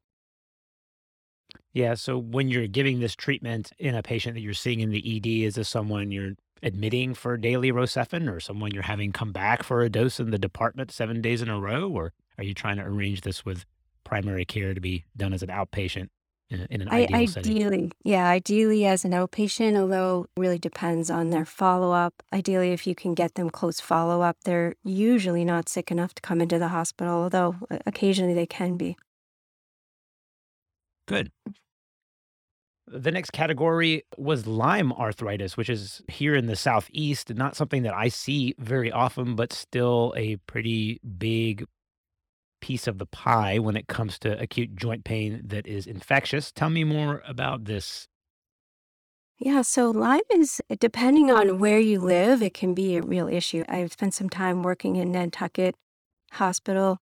Yeah. 1.72 1.94
So 1.94 2.18
when 2.18 2.48
you're 2.48 2.66
giving 2.66 3.00
this 3.00 3.14
treatment 3.14 3.72
in 3.78 3.94
a 3.94 4.02
patient 4.02 4.34
that 4.34 4.40
you're 4.40 4.54
seeing 4.54 4.80
in 4.80 4.90
the 4.90 5.16
ED, 5.16 5.46
is 5.46 5.54
this 5.54 5.68
someone 5.68 6.10
you're 6.10 6.32
admitting 6.62 7.14
for 7.14 7.36
daily 7.36 7.72
Rocephin 7.72 8.30
or 8.30 8.40
someone 8.40 8.72
you're 8.72 8.82
having 8.82 9.12
come 9.12 9.32
back 9.32 9.62
for 9.62 9.82
a 9.82 9.88
dose 9.88 10.20
in 10.20 10.30
the 10.30 10.38
department 10.38 10.90
seven 10.90 11.20
days 11.20 11.42
in 11.42 11.48
a 11.48 11.58
row? 11.58 11.88
Or 11.90 12.12
are 12.38 12.44
you 12.44 12.54
trying 12.54 12.76
to 12.76 12.82
arrange 12.82 13.22
this 13.22 13.44
with 13.44 13.64
primary 14.04 14.44
care 14.44 14.74
to 14.74 14.80
be 14.80 15.04
done 15.16 15.32
as 15.32 15.42
an 15.42 15.48
outpatient 15.48 16.08
in, 16.50 16.66
in 16.70 16.82
an 16.82 16.88
I 16.88 17.02
ideal 17.04 17.26
setting? 17.28 17.56
ideally, 17.56 17.92
yeah, 18.04 18.28
ideally 18.28 18.84
as 18.86 19.04
an 19.04 19.12
outpatient, 19.12 19.78
although 19.78 20.26
it 20.36 20.40
really 20.40 20.58
depends 20.58 21.10
on 21.10 21.30
their 21.30 21.44
follow 21.44 21.92
up. 21.92 22.22
Ideally, 22.32 22.72
if 22.72 22.86
you 22.86 22.94
can 22.94 23.14
get 23.14 23.34
them 23.36 23.50
close 23.50 23.80
follow 23.80 24.22
up, 24.22 24.38
they're 24.44 24.74
usually 24.82 25.44
not 25.44 25.68
sick 25.68 25.90
enough 25.90 26.14
to 26.14 26.22
come 26.22 26.40
into 26.40 26.58
the 26.58 26.68
hospital, 26.68 27.22
although 27.22 27.56
uh, 27.70 27.78
occasionally 27.86 28.34
they 28.34 28.46
can 28.46 28.76
be. 28.76 28.96
Good. 31.10 31.32
The 32.86 33.10
next 33.10 33.32
category 33.32 34.04
was 34.16 34.46
Lyme 34.46 34.92
arthritis, 34.92 35.56
which 35.56 35.68
is 35.68 36.02
here 36.06 36.36
in 36.36 36.46
the 36.46 36.54
Southeast, 36.54 37.34
not 37.34 37.56
something 37.56 37.82
that 37.82 37.94
I 37.94 38.06
see 38.06 38.54
very 38.58 38.92
often, 38.92 39.34
but 39.34 39.52
still 39.52 40.14
a 40.16 40.36
pretty 40.46 41.00
big 41.18 41.64
piece 42.60 42.86
of 42.86 42.98
the 42.98 43.06
pie 43.06 43.58
when 43.58 43.76
it 43.76 43.88
comes 43.88 44.20
to 44.20 44.40
acute 44.40 44.76
joint 44.76 45.02
pain 45.02 45.42
that 45.44 45.66
is 45.66 45.88
infectious. 45.88 46.52
Tell 46.52 46.70
me 46.70 46.84
more 46.84 47.22
about 47.26 47.64
this. 47.64 48.06
Yeah, 49.40 49.62
so 49.62 49.90
Lyme 49.90 50.20
is, 50.30 50.60
depending 50.78 51.28
on 51.32 51.58
where 51.58 51.80
you 51.80 51.98
live, 51.98 52.40
it 52.40 52.54
can 52.54 52.72
be 52.72 52.96
a 52.96 53.02
real 53.02 53.26
issue. 53.26 53.64
I've 53.68 53.92
spent 53.92 54.14
some 54.14 54.28
time 54.28 54.62
working 54.62 54.94
in 54.94 55.10
Nantucket 55.10 55.74
Hospital, 56.32 56.98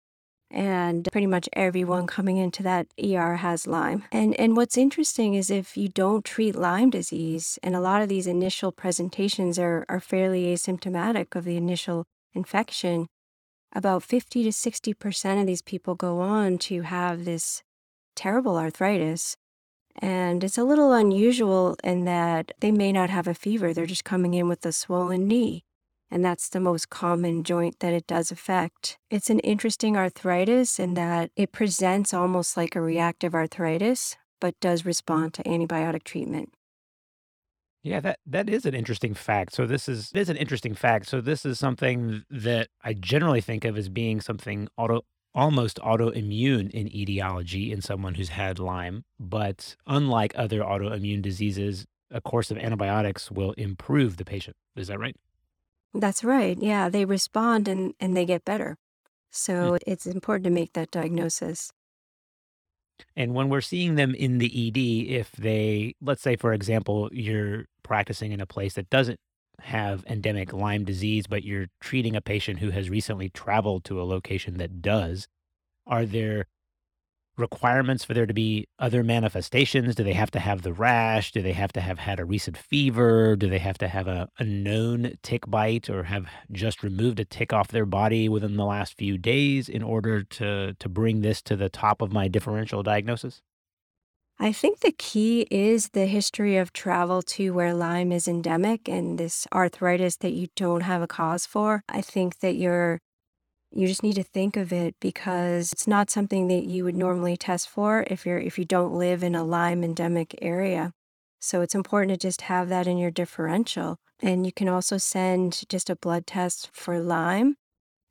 and 0.52 1.09
pretty 1.11 1.26
much 1.26 1.49
everyone 1.54 2.06
coming 2.06 2.37
into 2.37 2.62
that 2.62 2.87
ER 3.02 3.37
has 3.37 3.66
Lyme. 3.66 4.04
And 4.12 4.38
and 4.38 4.56
what's 4.56 4.76
interesting 4.76 5.35
is 5.35 5.50
if 5.50 5.76
you 5.76 5.88
don't 5.88 6.25
treat 6.25 6.54
Lyme 6.54 6.90
disease, 6.90 7.59
and 7.62 7.75
a 7.75 7.80
lot 7.80 8.02
of 8.02 8.09
these 8.09 8.26
initial 8.26 8.71
presentations 8.71 9.59
are 9.59 9.85
are 9.88 10.00
fairly 10.00 10.44
asymptomatic 10.54 11.35
of 11.35 11.44
the 11.44 11.56
initial 11.56 12.04
infection, 12.35 13.06
about 13.75 14.02
50 14.02 14.44
to 14.44 14.50
60% 14.50 15.40
of 15.40 15.47
these 15.47 15.62
people 15.62 15.94
go 15.94 16.21
on 16.21 16.59
to 16.59 16.82
have 16.82 17.25
this 17.25 17.62
terrible 18.14 18.56
arthritis. 18.56 19.37
And 19.97 20.42
it's 20.42 20.56
a 20.56 20.64
little 20.64 20.92
unusual 20.92 21.76
in 21.85 22.04
that 22.04 22.52
they 22.61 22.73
may 22.73 22.92
not 22.92 23.11
have 23.11 23.28
a 23.28 23.35
fever, 23.35 23.75
they're 23.75 23.87
just 23.87 24.04
coming 24.04 24.35
in 24.35 24.49
with 24.49 24.64
a 24.64 24.73
swollen 24.73 25.26
knee. 25.26 25.64
And 26.12 26.23
that's 26.23 26.50
the 26.50 26.61
most 26.61 26.90
common 26.90 27.42
joint 27.42 27.81
that 27.81 27.95
it 27.95 28.07
does 28.07 28.31
affect. 28.31 28.99
It's 29.11 29.31
an 29.31 29.38
interesting 29.38 29.97
arthritis 29.97 30.78
in 30.78 30.92
that 30.92 31.31
it 31.37 31.52
presents 31.52 32.12
almost 32.12 32.54
like 32.54 32.76
a 32.76 32.83
reactive 32.83 33.35
arthritis, 33.35 34.16
but 34.38 34.61
does 34.61 34.85
respond 34.85 35.33
to 35.35 35.42
antibiotic 35.45 36.04
treatment. 36.04 36.52
Yeah, 37.83 38.00
that 38.00 38.19
that 38.26 38.50
is 38.50 38.66
an 38.66 38.75
interesting 38.75 39.14
fact. 39.14 39.54
So 39.54 39.66
this 39.66 39.88
is 39.88 40.11
this 40.11 40.25
is 40.25 40.28
an 40.28 40.37
interesting 40.37 40.75
fact. 40.75 41.07
So 41.07 41.23
this 41.23 41.47
is 41.47 41.59
something 41.59 42.25
that 42.28 42.69
I 42.85 42.92
generally 42.92 43.40
think 43.40 43.64
of 43.64 43.78
as 43.78 43.88
being 43.88 44.21
something 44.21 44.69
auto 44.76 45.00
almost 45.35 45.78
autoimmune 45.78 46.71
in 46.73 46.95
etiology 46.95 47.73
in 47.73 47.81
someone 47.81 48.16
who's 48.16 48.28
had 48.28 48.59
Lyme, 48.59 49.02
but 49.19 49.76
unlike 49.87 50.35
other 50.37 50.61
autoimmune 50.61 51.23
diseases, 51.23 51.87
a 52.11 52.21
course 52.21 52.50
of 52.50 52.59
antibiotics 52.59 53.31
will 53.31 53.52
improve 53.52 54.19
the 54.19 54.26
patient. 54.26 54.57
Is 54.76 54.88
that 54.88 55.00
right? 55.00 55.16
That's 55.94 56.25
right. 56.25 56.56
Yeah, 56.61 56.88
they 56.88 57.04
respond 57.04 57.68
and, 57.68 57.94
and 58.00 58.16
they 58.16 58.25
get 58.25 58.44
better. 58.44 58.70
Hmm. 58.70 58.75
So 59.30 59.78
it's 59.87 60.06
important 60.06 60.44
to 60.44 60.50
make 60.50 60.72
that 60.75 60.90
diagnosis. 60.90 61.72
And 63.16 63.34
when 63.34 63.49
we're 63.49 63.61
seeing 63.61 63.96
them 63.96 64.14
in 64.14 64.38
the 64.38 64.68
ED, 64.68 65.11
if 65.12 65.32
they, 65.32 65.94
let's 66.00 66.22
say, 66.22 66.37
for 66.37 66.52
example, 66.52 67.08
you're 67.12 67.64
practicing 67.82 68.32
in 68.32 68.40
a 68.40 68.46
place 68.46 68.75
that 68.75 68.90
doesn't 68.90 69.18
have 69.61 70.04
endemic 70.06 70.52
Lyme 70.52 70.84
disease, 70.84 71.26
but 71.26 71.44
you're 71.44 71.66
treating 71.80 72.16
a 72.16 72.20
patient 72.20 72.61
who 72.61 72.70
has 72.70 72.90
recently 72.90 73.28
traveled 73.28 73.84
to 73.84 74.00
a 74.00 74.04
location 74.04 74.58
that 74.58 74.80
does, 74.82 75.26
are 75.87 76.06
there 76.06 76.46
requirements 77.36 78.04
for 78.04 78.14
there 78.14 78.26
to 78.26 78.34
be 78.34 78.66
other 78.78 79.02
manifestations? 79.02 79.94
Do 79.94 80.04
they 80.04 80.12
have 80.12 80.30
to 80.32 80.40
have 80.40 80.62
the 80.62 80.72
rash? 80.72 81.32
Do 81.32 81.42
they 81.42 81.52
have 81.52 81.72
to 81.72 81.80
have 81.80 81.98
had 81.98 82.20
a 82.20 82.24
recent 82.24 82.56
fever? 82.56 83.36
Do 83.36 83.48
they 83.48 83.58
have 83.58 83.78
to 83.78 83.88
have 83.88 84.08
a, 84.08 84.28
a 84.38 84.44
known 84.44 85.12
tick 85.22 85.48
bite 85.48 85.88
or 85.88 86.04
have 86.04 86.26
just 86.50 86.82
removed 86.82 87.20
a 87.20 87.24
tick 87.24 87.52
off 87.52 87.68
their 87.68 87.86
body 87.86 88.28
within 88.28 88.56
the 88.56 88.64
last 88.64 88.96
few 88.96 89.18
days 89.18 89.68
in 89.68 89.82
order 89.82 90.22
to, 90.22 90.74
to 90.74 90.88
bring 90.88 91.22
this 91.22 91.42
to 91.42 91.56
the 91.56 91.68
top 91.68 92.02
of 92.02 92.12
my 92.12 92.28
differential 92.28 92.82
diagnosis? 92.82 93.42
I 94.38 94.52
think 94.52 94.80
the 94.80 94.92
key 94.92 95.46
is 95.50 95.90
the 95.90 96.06
history 96.06 96.56
of 96.56 96.72
travel 96.72 97.22
to 97.22 97.50
where 97.50 97.74
Lyme 97.74 98.10
is 98.10 98.26
endemic 98.26 98.88
and 98.88 99.16
this 99.16 99.46
arthritis 99.52 100.16
that 100.16 100.32
you 100.32 100.48
don't 100.56 100.80
have 100.80 101.02
a 101.02 101.06
cause 101.06 101.46
for. 101.46 101.84
I 101.88 102.00
think 102.00 102.40
that 102.40 102.56
you're 102.56 102.98
you 103.75 103.87
just 103.87 104.02
need 104.02 104.14
to 104.17 104.23
think 104.23 104.57
of 104.57 104.73
it 104.73 104.95
because 105.00 105.73
it's 105.73 105.87
not 105.87 106.11
something 106.11 106.49
that 106.49 106.64
you 106.64 106.85
would 106.85 106.97
normally 106.97 107.37
test 107.37 107.69
for 107.69 108.05
if 108.09 108.26
you're 108.26 108.38
if 108.38 108.59
you 108.59 108.64
don't 108.64 108.95
live 108.95 109.23
in 109.23 109.35
a 109.35 109.45
Lyme 109.45 109.83
endemic 109.83 110.38
area. 110.43 110.93
So 111.41 111.61
it's 111.61 111.75
important 111.75 112.11
to 112.11 112.26
just 112.26 112.43
have 112.43 112.69
that 112.69 112.87
in 112.87 112.99
your 112.99 113.11
differential. 113.11 113.97
And 114.21 114.47
you 114.47 114.52
can 114.52 114.69
also 114.69 114.97
send 114.99 115.62
just 115.69 115.91
a 115.91 115.97
blood 115.97 116.26
test 116.26 116.71
for 116.73 117.00
Lyme. 117.00 117.57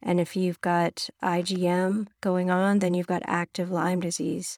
And 0.01 0.19
if 0.19 0.35
you've 0.35 0.59
got 0.61 1.09
IgM 1.23 2.07
going 2.21 2.51
on, 2.51 2.79
then 2.79 2.93
you've 2.93 3.07
got 3.07 3.21
active 3.25 3.71
Lyme 3.71 4.01
disease. 4.01 4.57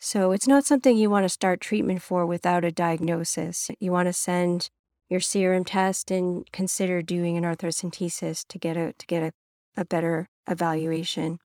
So 0.00 0.32
it's 0.32 0.48
not 0.48 0.64
something 0.64 0.96
you 0.96 1.10
want 1.10 1.24
to 1.24 1.28
start 1.28 1.60
treatment 1.60 2.02
for 2.02 2.24
without 2.24 2.64
a 2.64 2.72
diagnosis. 2.72 3.70
You 3.78 3.92
want 3.92 4.06
to 4.06 4.12
send 4.12 4.70
your 5.08 5.20
serum 5.20 5.64
test 5.64 6.10
and 6.10 6.50
consider 6.52 7.02
doing 7.02 7.36
an 7.36 7.44
arthrocentesis 7.44 8.46
to 8.48 8.58
get 8.58 8.76
a 8.76 8.92
to 8.92 9.06
get 9.06 9.22
a, 9.22 9.32
a 9.78 9.84
better 9.84 10.28
evaluation. 10.48 11.38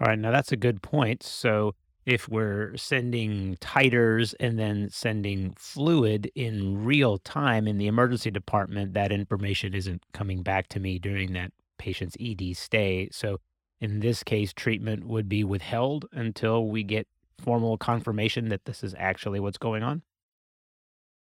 All 0.00 0.08
right, 0.08 0.18
now 0.18 0.30
that's 0.30 0.52
a 0.52 0.56
good 0.56 0.82
point. 0.82 1.22
So 1.22 1.74
if 2.06 2.28
we're 2.28 2.76
sending 2.76 3.56
titers 3.56 4.34
and 4.40 4.58
then 4.58 4.88
sending 4.90 5.54
fluid 5.56 6.30
in 6.34 6.84
real 6.84 7.18
time 7.18 7.66
in 7.66 7.78
the 7.78 7.86
emergency 7.86 8.30
department, 8.30 8.94
that 8.94 9.12
information 9.12 9.74
isn't 9.74 10.02
coming 10.12 10.42
back 10.42 10.68
to 10.68 10.80
me 10.80 10.98
during 10.98 11.32
that 11.34 11.52
patient's 11.78 12.16
ED 12.20 12.56
stay. 12.56 13.08
So 13.12 13.38
in 13.80 14.00
this 14.00 14.22
case, 14.22 14.52
treatment 14.52 15.06
would 15.06 15.28
be 15.28 15.44
withheld 15.44 16.06
until 16.12 16.66
we 16.66 16.82
get 16.82 17.08
formal 17.38 17.78
confirmation 17.78 18.48
that 18.50 18.66
this 18.66 18.84
is 18.84 18.94
actually 18.98 19.40
what's 19.40 19.58
going 19.58 19.82
on. 19.82 20.02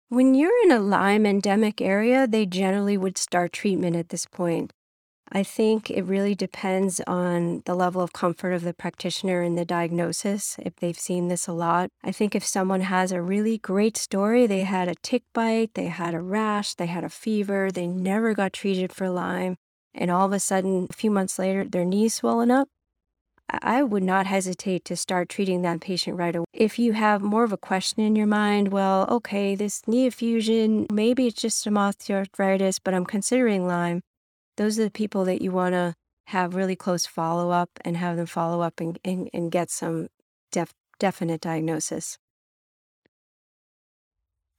When 0.08 0.34
you're 0.34 0.62
in 0.64 0.70
a 0.70 0.78
Lyme 0.78 1.26
endemic 1.26 1.80
area, 1.80 2.28
they 2.28 2.46
generally 2.46 2.96
would 2.96 3.18
start 3.18 3.52
treatment 3.52 3.96
at 3.96 4.10
this 4.10 4.24
point. 4.26 4.72
I 5.32 5.42
think 5.42 5.90
it 5.90 6.04
really 6.04 6.34
depends 6.34 7.00
on 7.06 7.62
the 7.64 7.74
level 7.74 8.00
of 8.00 8.12
comfort 8.12 8.52
of 8.52 8.62
the 8.62 8.72
practitioner 8.72 9.42
in 9.42 9.56
the 9.56 9.64
diagnosis, 9.64 10.56
if 10.60 10.76
they've 10.76 10.98
seen 10.98 11.28
this 11.28 11.48
a 11.48 11.52
lot. 11.52 11.90
I 12.04 12.12
think 12.12 12.34
if 12.34 12.44
someone 12.44 12.82
has 12.82 13.10
a 13.10 13.20
really 13.20 13.58
great 13.58 13.96
story, 13.96 14.46
they 14.46 14.60
had 14.60 14.88
a 14.88 14.94
tick 15.02 15.24
bite, 15.34 15.74
they 15.74 15.86
had 15.86 16.14
a 16.14 16.20
rash, 16.20 16.74
they 16.74 16.86
had 16.86 17.02
a 17.02 17.08
fever, 17.08 17.70
they 17.72 17.88
never 17.88 18.34
got 18.34 18.52
treated 18.52 18.92
for 18.92 19.10
Lyme, 19.10 19.56
and 19.92 20.10
all 20.10 20.26
of 20.26 20.32
a 20.32 20.38
sudden, 20.38 20.86
a 20.90 20.92
few 20.92 21.10
months 21.10 21.38
later, 21.38 21.64
their 21.64 21.84
knee's 21.84 22.14
swollen 22.14 22.52
up, 22.52 22.68
I 23.48 23.82
would 23.82 24.02
not 24.02 24.26
hesitate 24.26 24.84
to 24.86 24.96
start 24.96 25.28
treating 25.28 25.62
that 25.62 25.80
patient 25.80 26.16
right 26.16 26.34
away. 26.34 26.46
If 26.52 26.78
you 26.78 26.92
have 26.94 27.22
more 27.22 27.44
of 27.44 27.52
a 27.52 27.56
question 27.56 28.02
in 28.02 28.16
your 28.16 28.26
mind, 28.26 28.68
well, 28.68 29.06
okay, 29.08 29.54
this 29.54 29.82
knee 29.86 30.06
effusion, 30.06 30.86
maybe 30.92 31.26
it's 31.26 31.40
just 31.40 31.62
some 31.62 31.74
osteoarthritis, 31.74 32.80
but 32.82 32.94
I'm 32.94 33.06
considering 33.06 33.66
Lyme 33.66 34.02
those 34.56 34.78
are 34.78 34.84
the 34.84 34.90
people 34.90 35.24
that 35.24 35.42
you 35.42 35.52
want 35.52 35.74
to 35.74 35.94
have 36.26 36.54
really 36.54 36.76
close 36.76 37.06
follow 37.06 37.50
up 37.50 37.70
and 37.82 37.96
have 37.96 38.16
them 38.16 38.26
follow 38.26 38.60
up 38.60 38.80
and, 38.80 38.98
and, 39.04 39.30
and 39.32 39.52
get 39.52 39.70
some 39.70 40.08
def, 40.50 40.74
definite 40.98 41.40
diagnosis. 41.40 42.18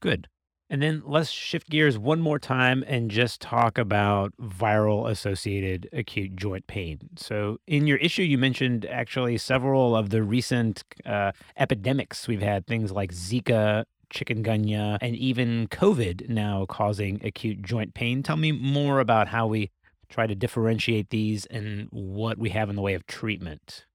Good. 0.01 0.27
And 0.69 0.81
then 0.81 1.01
let's 1.05 1.29
shift 1.29 1.69
gears 1.69 1.97
one 1.97 2.19
more 2.19 2.39
time 2.39 2.83
and 2.87 3.09
just 3.09 3.39
talk 3.39 3.77
about 3.77 4.33
viral 4.37 5.09
associated 5.09 5.89
acute 5.93 6.35
joint 6.35 6.67
pain. 6.67 6.99
So, 7.15 7.59
in 7.67 7.87
your 7.87 7.97
issue, 7.97 8.23
you 8.23 8.37
mentioned 8.37 8.85
actually 8.85 9.37
several 9.37 9.95
of 9.95 10.09
the 10.09 10.23
recent 10.23 10.83
uh, 11.05 11.31
epidemics 11.55 12.27
we've 12.27 12.41
had, 12.41 12.67
things 12.67 12.91
like 12.91 13.13
Zika, 13.13 13.85
chikungunya, 14.13 14.97
and 14.99 15.15
even 15.15 15.67
COVID 15.69 16.27
now 16.27 16.65
causing 16.65 17.25
acute 17.25 17.61
joint 17.61 17.93
pain. 17.93 18.21
Tell 18.21 18.37
me 18.37 18.51
more 18.51 18.99
about 18.99 19.29
how 19.29 19.47
we 19.47 19.71
try 20.09 20.27
to 20.27 20.35
differentiate 20.35 21.09
these 21.09 21.45
and 21.47 21.87
what 21.91 22.37
we 22.37 22.49
have 22.49 22.69
in 22.69 22.75
the 22.75 22.81
way 22.81 22.93
of 22.93 23.05
treatment. 23.07 23.85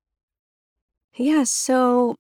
Yeah, 1.15 1.45
so 1.45 2.17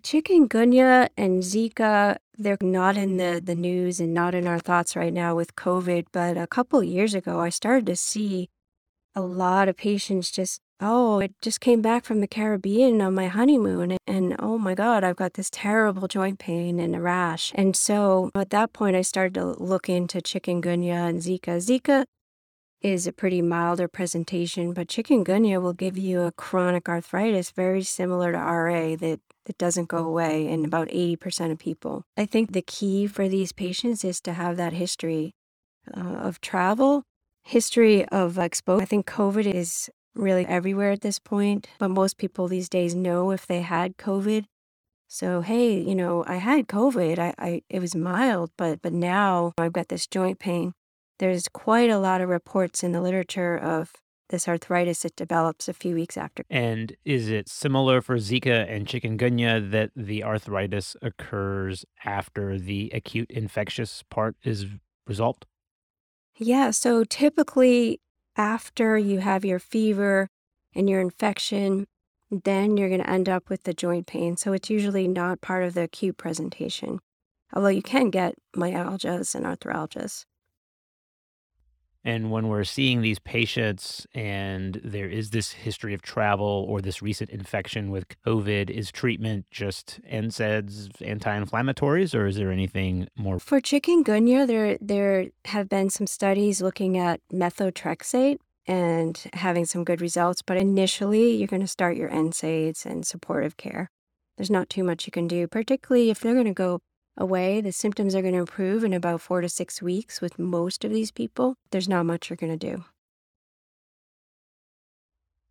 chikungunya 0.00 1.08
and 1.16 1.42
Zika, 1.42 2.16
they're 2.38 2.56
not 2.60 2.96
in 2.96 3.16
the, 3.16 3.40
the 3.42 3.54
news 3.54 4.00
and 4.00 4.14
not 4.14 4.34
in 4.34 4.46
our 4.46 4.58
thoughts 4.58 4.96
right 4.96 5.12
now 5.12 5.34
with 5.34 5.56
COVID. 5.56 6.06
But 6.12 6.36
a 6.36 6.46
couple 6.46 6.82
years 6.82 7.14
ago, 7.14 7.40
I 7.40 7.48
started 7.48 7.86
to 7.86 7.96
see 7.96 8.48
a 9.14 9.20
lot 9.20 9.68
of 9.68 9.76
patients 9.76 10.30
just, 10.30 10.60
oh, 10.80 11.20
I 11.20 11.30
just 11.42 11.60
came 11.60 11.82
back 11.82 12.04
from 12.04 12.20
the 12.20 12.26
Caribbean 12.26 13.00
on 13.00 13.14
my 13.14 13.28
honeymoon. 13.28 13.98
And 14.06 14.34
oh 14.38 14.58
my 14.58 14.74
God, 14.74 15.04
I've 15.04 15.16
got 15.16 15.34
this 15.34 15.50
terrible 15.50 16.08
joint 16.08 16.38
pain 16.38 16.80
and 16.80 16.96
a 16.96 17.00
rash. 17.00 17.52
And 17.54 17.76
so 17.76 18.30
at 18.34 18.50
that 18.50 18.72
point, 18.72 18.96
I 18.96 19.02
started 19.02 19.34
to 19.34 19.44
look 19.62 19.88
into 19.88 20.18
chikungunya 20.18 21.08
and 21.08 21.20
Zika. 21.20 21.58
Zika 21.58 22.04
is 22.82 23.06
a 23.06 23.12
pretty 23.12 23.42
milder 23.42 23.88
presentation, 23.88 24.72
but 24.72 24.88
chikungunya 24.88 25.60
will 25.60 25.72
give 25.72 25.96
you 25.96 26.22
a 26.22 26.32
chronic 26.32 26.88
arthritis 26.88 27.50
very 27.50 27.82
similar 27.82 28.32
to 28.32 28.38
RA 28.38 28.96
that, 28.96 29.20
that 29.44 29.58
doesn't 29.58 29.88
go 29.88 29.98
away 29.98 30.46
in 30.46 30.64
about 30.64 30.88
80% 30.88 31.52
of 31.52 31.58
people. 31.58 32.04
I 32.16 32.26
think 32.26 32.52
the 32.52 32.62
key 32.62 33.06
for 33.06 33.28
these 33.28 33.52
patients 33.52 34.04
is 34.04 34.20
to 34.22 34.32
have 34.32 34.56
that 34.56 34.72
history 34.72 35.34
uh, 35.96 36.00
of 36.00 36.40
travel, 36.40 37.04
history 37.42 38.04
of 38.08 38.38
exposure. 38.38 38.82
I 38.82 38.86
think 38.86 39.06
COVID 39.06 39.46
is 39.46 39.90
really 40.14 40.46
everywhere 40.46 40.90
at 40.92 41.00
this 41.00 41.18
point, 41.18 41.68
but 41.78 41.88
most 41.88 42.18
people 42.18 42.48
these 42.48 42.68
days 42.68 42.94
know 42.94 43.30
if 43.30 43.46
they 43.46 43.62
had 43.62 43.96
COVID. 43.96 44.44
So, 45.08 45.42
hey, 45.42 45.78
you 45.78 45.94
know, 45.94 46.24
I 46.26 46.36
had 46.36 46.68
COVID. 46.68 47.18
I, 47.18 47.34
I 47.38 47.62
it 47.68 47.80
was 47.80 47.94
mild, 47.94 48.50
but 48.56 48.80
but 48.80 48.94
now 48.94 49.52
I've 49.58 49.72
got 49.74 49.88
this 49.88 50.06
joint 50.06 50.38
pain 50.38 50.72
there's 51.18 51.48
quite 51.48 51.90
a 51.90 51.98
lot 51.98 52.20
of 52.20 52.28
reports 52.28 52.82
in 52.82 52.92
the 52.92 53.00
literature 53.00 53.56
of 53.56 53.92
this 54.30 54.48
arthritis 54.48 55.02
that 55.02 55.14
develops 55.14 55.68
a 55.68 55.72
few 55.72 55.94
weeks 55.94 56.16
after. 56.16 56.42
And 56.50 56.96
is 57.04 57.28
it 57.28 57.48
similar 57.48 58.00
for 58.00 58.16
Zika 58.16 58.66
and 58.68 58.86
chikungunya 58.86 59.70
that 59.70 59.90
the 59.94 60.24
arthritis 60.24 60.96
occurs 61.02 61.84
after 62.04 62.58
the 62.58 62.90
acute 62.94 63.30
infectious 63.30 64.02
part 64.10 64.36
is 64.42 64.66
resolved? 65.06 65.46
Yeah, 66.38 66.70
so 66.70 67.04
typically 67.04 68.00
after 68.36 68.96
you 68.96 69.20
have 69.20 69.44
your 69.44 69.58
fever 69.58 70.28
and 70.74 70.88
your 70.88 71.00
infection, 71.00 71.86
then 72.30 72.78
you're 72.78 72.88
going 72.88 73.02
to 73.02 73.10
end 73.10 73.28
up 73.28 73.50
with 73.50 73.64
the 73.64 73.74
joint 73.74 74.06
pain. 74.06 74.38
So 74.38 74.54
it's 74.54 74.70
usually 74.70 75.06
not 75.06 75.42
part 75.42 75.64
of 75.64 75.74
the 75.74 75.82
acute 75.82 76.16
presentation, 76.16 77.00
although 77.52 77.68
you 77.68 77.82
can 77.82 78.08
get 78.08 78.34
myalgias 78.56 79.34
and 79.34 79.44
arthralgias. 79.44 80.24
And 82.04 82.30
when 82.32 82.48
we're 82.48 82.64
seeing 82.64 83.00
these 83.00 83.20
patients 83.20 84.06
and 84.12 84.80
there 84.82 85.08
is 85.08 85.30
this 85.30 85.52
history 85.52 85.94
of 85.94 86.02
travel 86.02 86.66
or 86.68 86.80
this 86.80 87.00
recent 87.00 87.30
infection 87.30 87.90
with 87.90 88.06
COVID, 88.26 88.70
is 88.70 88.90
treatment 88.90 89.46
just 89.50 90.00
NSAIDs, 90.10 90.90
anti-inflammatories, 91.00 92.14
or 92.14 92.26
is 92.26 92.36
there 92.36 92.50
anything 92.50 93.06
more? 93.16 93.38
For 93.38 93.60
chikungunya, 93.60 94.46
there 94.46 94.78
there 94.80 95.26
have 95.44 95.68
been 95.68 95.90
some 95.90 96.08
studies 96.08 96.60
looking 96.60 96.98
at 96.98 97.20
methotrexate 97.32 98.38
and 98.66 99.22
having 99.34 99.64
some 99.64 99.84
good 99.84 100.00
results. 100.00 100.42
But 100.42 100.56
initially, 100.56 101.36
you're 101.36 101.48
going 101.48 101.62
to 101.62 101.68
start 101.68 101.96
your 101.96 102.10
NSAIDs 102.10 102.84
and 102.84 103.06
supportive 103.06 103.56
care. 103.56 103.90
There's 104.36 104.50
not 104.50 104.70
too 104.70 104.82
much 104.82 105.06
you 105.06 105.12
can 105.12 105.28
do, 105.28 105.46
particularly 105.46 106.10
if 106.10 106.20
they're 106.20 106.34
going 106.34 106.46
to 106.46 106.52
go 106.52 106.80
away. 107.16 107.60
The 107.60 107.72
symptoms 107.72 108.14
are 108.14 108.22
going 108.22 108.34
to 108.34 108.40
improve 108.40 108.84
in 108.84 108.92
about 108.92 109.20
four 109.20 109.40
to 109.40 109.48
six 109.48 109.82
weeks 109.82 110.20
with 110.20 110.38
most 110.38 110.84
of 110.84 110.92
these 110.92 111.10
people. 111.10 111.56
There's 111.70 111.88
not 111.88 112.06
much 112.06 112.30
you're 112.30 112.36
going 112.36 112.58
to 112.58 112.76
do. 112.76 112.84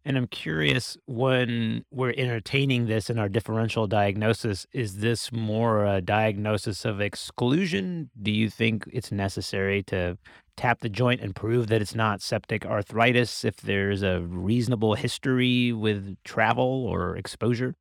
And 0.03 0.17
I'm 0.17 0.27
curious 0.27 0.97
when 1.05 1.85
we're 1.91 2.13
entertaining 2.17 2.87
this 2.87 3.09
in 3.09 3.19
our 3.19 3.29
differential 3.29 3.85
diagnosis, 3.85 4.65
is 4.73 4.97
this 4.97 5.31
more 5.31 5.85
a 5.85 6.01
diagnosis 6.01 6.85
of 6.85 6.99
exclusion? 6.99 8.09
Do 8.19 8.31
you 8.31 8.49
think 8.49 8.85
it's 8.91 9.11
necessary 9.11 9.83
to 9.83 10.17
tap 10.57 10.79
the 10.81 10.89
joint 10.89 11.21
and 11.21 11.35
prove 11.35 11.67
that 11.67 11.81
it's 11.81 11.93
not 11.93 12.21
septic 12.21 12.65
arthritis 12.65 13.45
if 13.45 13.57
there's 13.57 14.01
a 14.01 14.21
reasonable 14.21 14.95
history 14.95 15.71
with 15.71 16.17
travel 16.23 16.87
or 16.87 17.15
exposure? 17.15 17.75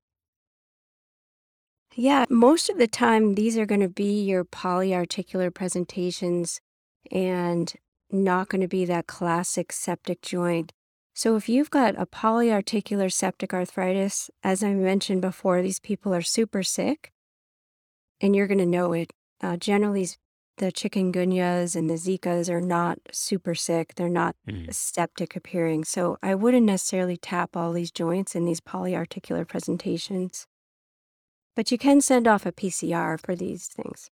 Yeah, 1.95 2.25
most 2.31 2.71
of 2.71 2.79
the 2.79 2.87
time, 2.87 3.35
these 3.35 3.59
are 3.59 3.67
going 3.67 3.81
to 3.81 3.89
be 3.89 4.23
your 4.23 4.45
polyarticular 4.45 5.53
presentations 5.53 6.61
and 7.11 7.73
not 8.11 8.49
going 8.49 8.61
to 8.61 8.69
be 8.69 8.85
that 8.85 9.07
classic 9.07 9.73
septic 9.73 10.23
joint. 10.23 10.73
So, 11.15 11.37
if 11.37 11.49
you've 11.49 11.71
got 11.71 12.01
a 12.01 12.07
polyarticular 12.07 13.13
septic 13.13 13.53
arthritis, 13.53 14.31
as 14.45 14.63
I 14.63 14.73
mentioned 14.73 15.21
before, 15.21 15.61
these 15.63 15.81
people 15.81 16.15
are 16.15 16.23
super 16.23 16.63
sick 16.63 17.13
and 18.21 18.37
you're 18.37 18.47
going 18.47 18.59
to 18.59 18.67
know 18.67 18.93
it. 18.93 19.13
Uh, 19.43 19.57
generally, 19.57 20.09
the 20.59 20.71
chikungunyas 20.71 21.75
and 21.75 21.91
the 21.91 21.95
Zikas 21.95 22.49
are 22.49 22.61
not 22.61 22.99
super 23.11 23.55
sick. 23.55 23.95
They're 23.97 24.09
not 24.09 24.37
mm. 24.49 24.73
septic 24.73 25.35
appearing. 25.35 25.85
So, 25.85 26.19
I 26.23 26.37
wouldn't 26.37 26.67
necessarily 26.67 27.17
tap 27.17 27.57
all 27.57 27.73
these 27.73 27.91
joints 27.91 28.37
in 28.37 28.45
these 28.45 28.61
polyarticular 28.61 29.47
presentations. 29.47 30.47
But 31.57 31.71
you 31.71 31.79
can 31.79 32.01
send 32.01 32.27
off 32.27 32.47
a 32.47 32.53
PCR 32.53 33.21
for 33.21 33.35
these 33.35 33.67
things. 33.67 34.11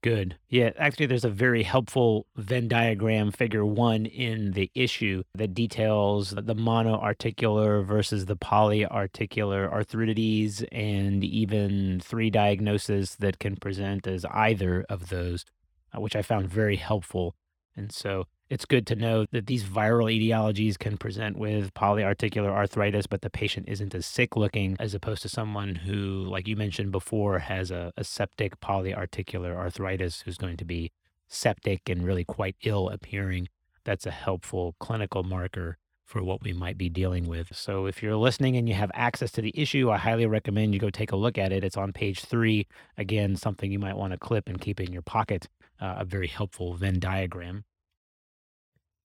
Good. 0.00 0.38
Yeah, 0.48 0.70
actually, 0.78 1.06
there's 1.06 1.24
a 1.24 1.30
very 1.30 1.64
helpful 1.64 2.26
Venn 2.36 2.68
diagram, 2.68 3.32
figure 3.32 3.66
one, 3.66 4.06
in 4.06 4.52
the 4.52 4.70
issue 4.74 5.24
that 5.34 5.54
details 5.54 6.30
the 6.30 6.54
monoarticular 6.54 7.84
versus 7.84 8.26
the 8.26 8.36
polyarticular 8.36 9.72
arthritides 9.72 10.64
and 10.70 11.24
even 11.24 11.98
three 11.98 12.30
diagnoses 12.30 13.16
that 13.16 13.40
can 13.40 13.56
present 13.56 14.06
as 14.06 14.24
either 14.26 14.86
of 14.88 15.08
those, 15.08 15.44
uh, 15.92 16.00
which 16.00 16.14
I 16.14 16.22
found 16.22 16.48
very 16.48 16.76
helpful. 16.76 17.34
And 17.76 17.90
so 17.90 18.26
it's 18.50 18.64
good 18.64 18.86
to 18.86 18.96
know 18.96 19.26
that 19.32 19.46
these 19.46 19.64
viral 19.64 20.10
etiologies 20.10 20.78
can 20.78 20.96
present 20.96 21.36
with 21.36 21.74
polyarticular 21.74 22.48
arthritis, 22.48 23.06
but 23.06 23.20
the 23.20 23.30
patient 23.30 23.68
isn't 23.68 23.94
as 23.94 24.06
sick 24.06 24.36
looking 24.36 24.76
as 24.80 24.94
opposed 24.94 25.22
to 25.22 25.28
someone 25.28 25.74
who, 25.74 26.24
like 26.24 26.48
you 26.48 26.56
mentioned 26.56 26.90
before, 26.90 27.40
has 27.40 27.70
a, 27.70 27.92
a 27.96 28.04
septic 28.04 28.58
polyarticular 28.60 29.54
arthritis 29.54 30.22
who's 30.22 30.38
going 30.38 30.56
to 30.56 30.64
be 30.64 30.90
septic 31.28 31.88
and 31.88 32.06
really 32.06 32.24
quite 32.24 32.56
ill 32.64 32.88
appearing. 32.88 33.48
That's 33.84 34.06
a 34.06 34.10
helpful 34.10 34.74
clinical 34.80 35.22
marker 35.22 35.76
for 36.06 36.22
what 36.22 36.42
we 36.42 36.54
might 36.54 36.78
be 36.78 36.88
dealing 36.88 37.28
with. 37.28 37.54
So 37.54 37.84
if 37.84 38.02
you're 38.02 38.16
listening 38.16 38.56
and 38.56 38.66
you 38.66 38.74
have 38.74 38.90
access 38.94 39.30
to 39.32 39.42
the 39.42 39.52
issue, 39.54 39.90
I 39.90 39.98
highly 39.98 40.24
recommend 40.24 40.72
you 40.72 40.80
go 40.80 40.88
take 40.88 41.12
a 41.12 41.16
look 41.16 41.36
at 41.36 41.52
it. 41.52 41.64
It's 41.64 41.76
on 41.76 41.92
page 41.92 42.24
three. 42.24 42.66
Again, 42.96 43.36
something 43.36 43.70
you 43.70 43.78
might 43.78 43.96
want 43.96 44.14
to 44.14 44.18
clip 44.18 44.48
and 44.48 44.58
keep 44.58 44.80
in 44.80 44.90
your 44.90 45.02
pocket, 45.02 45.48
uh, 45.82 45.96
a 45.98 46.06
very 46.06 46.28
helpful 46.28 46.72
Venn 46.72 46.98
diagram. 46.98 47.64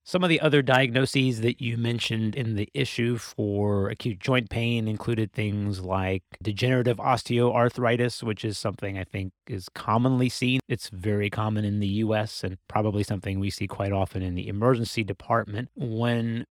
Some 0.06 0.22
of 0.22 0.30
the 0.30 0.42
other 0.42 0.62
diagnoses 0.62 1.40
that 1.42 1.62
you 1.62 1.78
mentioned 1.78 2.36
in 2.36 2.56
the 2.56 2.70
issue 2.74 3.18
for 3.18 3.90
acute 3.90 4.20
joint 4.20 4.50
pain 4.50 4.88
included 4.88 5.32
things 5.32 5.80
like 5.80 6.24
degenerative 6.42 6.98
osteoarthritis, 6.98 8.22
which 8.22 8.44
is 8.44 8.58
something 8.58 8.98
I 8.98 9.06
think 9.06 9.32
is 9.48 9.70
commonly 9.70 10.28
seen. 10.28 10.60
It's 10.68 10.90
very 10.90 11.30
common 11.30 11.64
in 11.64 11.80
the 11.80 11.88
US 11.88 12.44
and 12.44 12.58
probably 12.68 13.04
something 13.04 13.40
we 13.40 13.50
see 13.50 13.66
quite 13.66 13.94
often 13.94 14.22
in 14.22 14.36
the 14.36 14.50
emergency 14.50 15.06
department. 15.06 15.70
When 15.76 16.46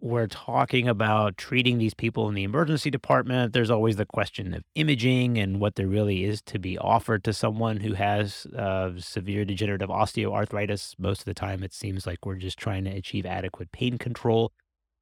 we're 0.00 0.26
talking 0.26 0.88
about 0.88 1.36
treating 1.36 1.78
these 1.78 1.94
people 1.94 2.28
in 2.28 2.34
the 2.34 2.44
emergency 2.44 2.90
department, 2.90 3.52
there's 3.52 3.70
always 3.70 3.96
the 3.96 4.04
question 4.04 4.52
of 4.54 4.62
imaging 4.74 5.38
and 5.38 5.58
what 5.58 5.76
there 5.76 5.86
really 5.86 6.24
is 6.24 6.42
to 6.42 6.58
be 6.58 6.76
offered 6.78 7.24
to 7.24 7.32
someone 7.32 7.78
who 7.78 7.94
has 7.94 8.46
uh, 8.56 8.90
severe 8.98 9.44
degenerative 9.44 9.88
osteoarthritis. 9.88 10.94
Most 10.98 11.20
of 11.20 11.24
the 11.24 11.34
time, 11.34 11.62
it 11.62 11.72
seems 11.72 12.06
like 12.06 12.26
we're 12.26 12.36
just 12.36 12.58
trying 12.58 12.84
to 12.84 12.90
achieve 12.90 13.24
adequate 13.24 13.72
pain 13.72 13.96
control. 13.96 14.52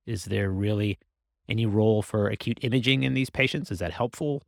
Is 0.07 0.26
there 0.26 0.50
really 0.50 0.98
any 1.48 1.66
role 1.66 2.00
for 2.00 2.28
acute 2.28 2.59
imaging 2.62 3.02
in 3.02 3.14
these 3.14 3.30
patients? 3.30 3.70
Is 3.70 3.80
that 3.80 3.92
helpful? 3.92 4.42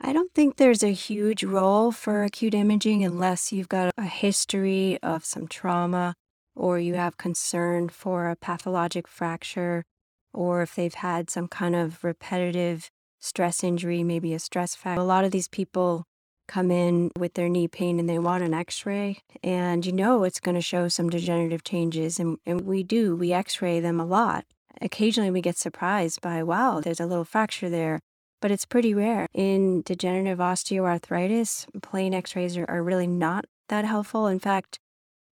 I 0.00 0.12
don't 0.12 0.34
think 0.34 0.56
there's 0.56 0.82
a 0.82 0.92
huge 0.92 1.44
role 1.44 1.92
for 1.92 2.24
acute 2.24 2.54
imaging 2.54 3.04
unless 3.04 3.52
you've 3.52 3.68
got 3.68 3.92
a 3.96 4.02
history 4.02 4.98
of 5.02 5.24
some 5.24 5.46
trauma 5.46 6.14
or 6.56 6.78
you 6.78 6.94
have 6.94 7.16
concern 7.16 7.88
for 7.88 8.28
a 8.28 8.36
pathologic 8.36 9.08
fracture, 9.08 9.84
or 10.32 10.62
if 10.62 10.74
they've 10.74 10.94
had 10.94 11.30
some 11.30 11.48
kind 11.48 11.74
of 11.74 12.02
repetitive 12.04 12.90
stress 13.20 13.64
injury, 13.64 14.02
maybe 14.02 14.34
a 14.34 14.38
stress 14.38 14.74
fracture. 14.74 15.00
A 15.00 15.04
lot 15.04 15.24
of 15.24 15.30
these 15.30 15.48
people 15.48 16.04
come 16.46 16.70
in 16.70 17.10
with 17.18 17.34
their 17.34 17.48
knee 17.48 17.68
pain 17.68 17.98
and 17.98 18.08
they 18.08 18.18
want 18.18 18.44
an 18.44 18.54
x-ray 18.54 19.18
and 19.42 19.86
you 19.86 19.92
know 19.92 20.24
it's 20.24 20.40
going 20.40 20.54
to 20.54 20.60
show 20.60 20.88
some 20.88 21.08
degenerative 21.08 21.64
changes 21.64 22.18
and, 22.20 22.38
and 22.44 22.62
we 22.62 22.82
do 22.82 23.16
we 23.16 23.32
x-ray 23.32 23.80
them 23.80 23.98
a 23.98 24.04
lot 24.04 24.44
occasionally 24.82 25.30
we 25.30 25.40
get 25.40 25.56
surprised 25.56 26.20
by 26.20 26.42
wow 26.42 26.80
there's 26.80 27.00
a 27.00 27.06
little 27.06 27.24
fracture 27.24 27.70
there 27.70 27.98
but 28.42 28.50
it's 28.50 28.66
pretty 28.66 28.92
rare 28.92 29.26
in 29.32 29.82
degenerative 29.82 30.38
osteoarthritis 30.38 31.66
plain 31.82 32.12
x-rays 32.12 32.56
are, 32.56 32.66
are 32.68 32.82
really 32.82 33.06
not 33.06 33.46
that 33.68 33.84
helpful 33.84 34.26
in 34.26 34.38
fact 34.38 34.78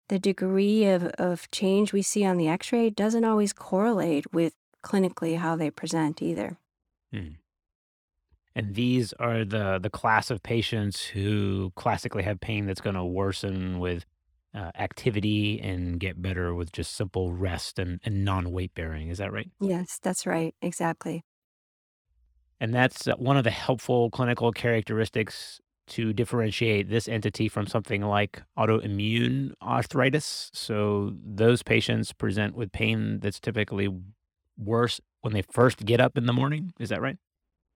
the 0.10 0.20
degree 0.20 0.86
of, 0.86 1.06
of 1.20 1.50
change 1.52 1.93
we 1.93 2.02
see 2.02 2.26
on 2.26 2.38
the 2.38 2.48
x-ray 2.48 2.89
doesn't 2.89 3.26
always 3.26 3.54
correlate 3.54 4.32
with 4.34 4.54
clinically 4.84 5.38
how 5.38 5.56
they 5.56 5.70
present 5.72 6.22
either 6.22 6.58
Hmm. 7.12 7.38
And 8.56 8.74
these 8.76 9.13
are 9.13 9.46
the 9.46 9.80
the 9.82 9.89
class 9.89 10.32
of 10.32 10.41
patients 10.43 11.04
who 11.06 11.72
classically 11.76 12.24
have 12.24 12.39
pain 12.39 12.65
that's 12.65 12.82
going 12.82 12.96
to 12.96 13.06
worsen 13.06 13.80
with 13.80 14.06
uh, 14.54 14.72
activity 14.76 15.60
and 15.62 16.00
get 16.00 16.22
better 16.22 16.54
with 16.56 16.72
just 16.72 16.96
simple 16.96 17.34
rest 17.34 17.78
and, 17.78 18.00
and 18.04 18.26
non 18.26 18.52
weight 18.52 18.74
bearing. 18.74 19.10
Is 19.10 19.20
that 19.20 19.32
right? 19.32 19.52
yes 19.60 20.00
that's 20.02 20.26
right 20.26 20.56
exactly 20.62 21.24
And 22.60 22.74
that's 22.74 23.08
uh, 23.08 23.15
one 23.17 23.38
of 23.38 23.43
the 23.43 23.52
helpful 23.52 24.10
clinical 24.10 24.52
characteristics 24.52 25.60
to 25.88 26.13
differentiate 26.13 26.89
this 26.89 27.08
entity 27.08 27.50
from 27.50 27.67
something 27.67 28.02
like 28.02 28.43
autoimmune 28.58 29.54
arthritis. 29.62 30.50
So 30.54 31.13
those 31.23 31.63
patients 31.63 32.13
present 32.13 32.56
with 32.56 32.71
pain 32.71 33.19
that's 33.19 33.39
typically 33.39 33.89
worse 34.58 35.00
when 35.21 35.34
they 35.34 35.43
first 35.43 35.86
get 35.86 36.00
up 36.00 36.17
in 36.17 36.26
the 36.26 36.34
morning. 36.34 36.73
Is 36.80 36.89
that 36.89 37.02
right? 37.02 37.17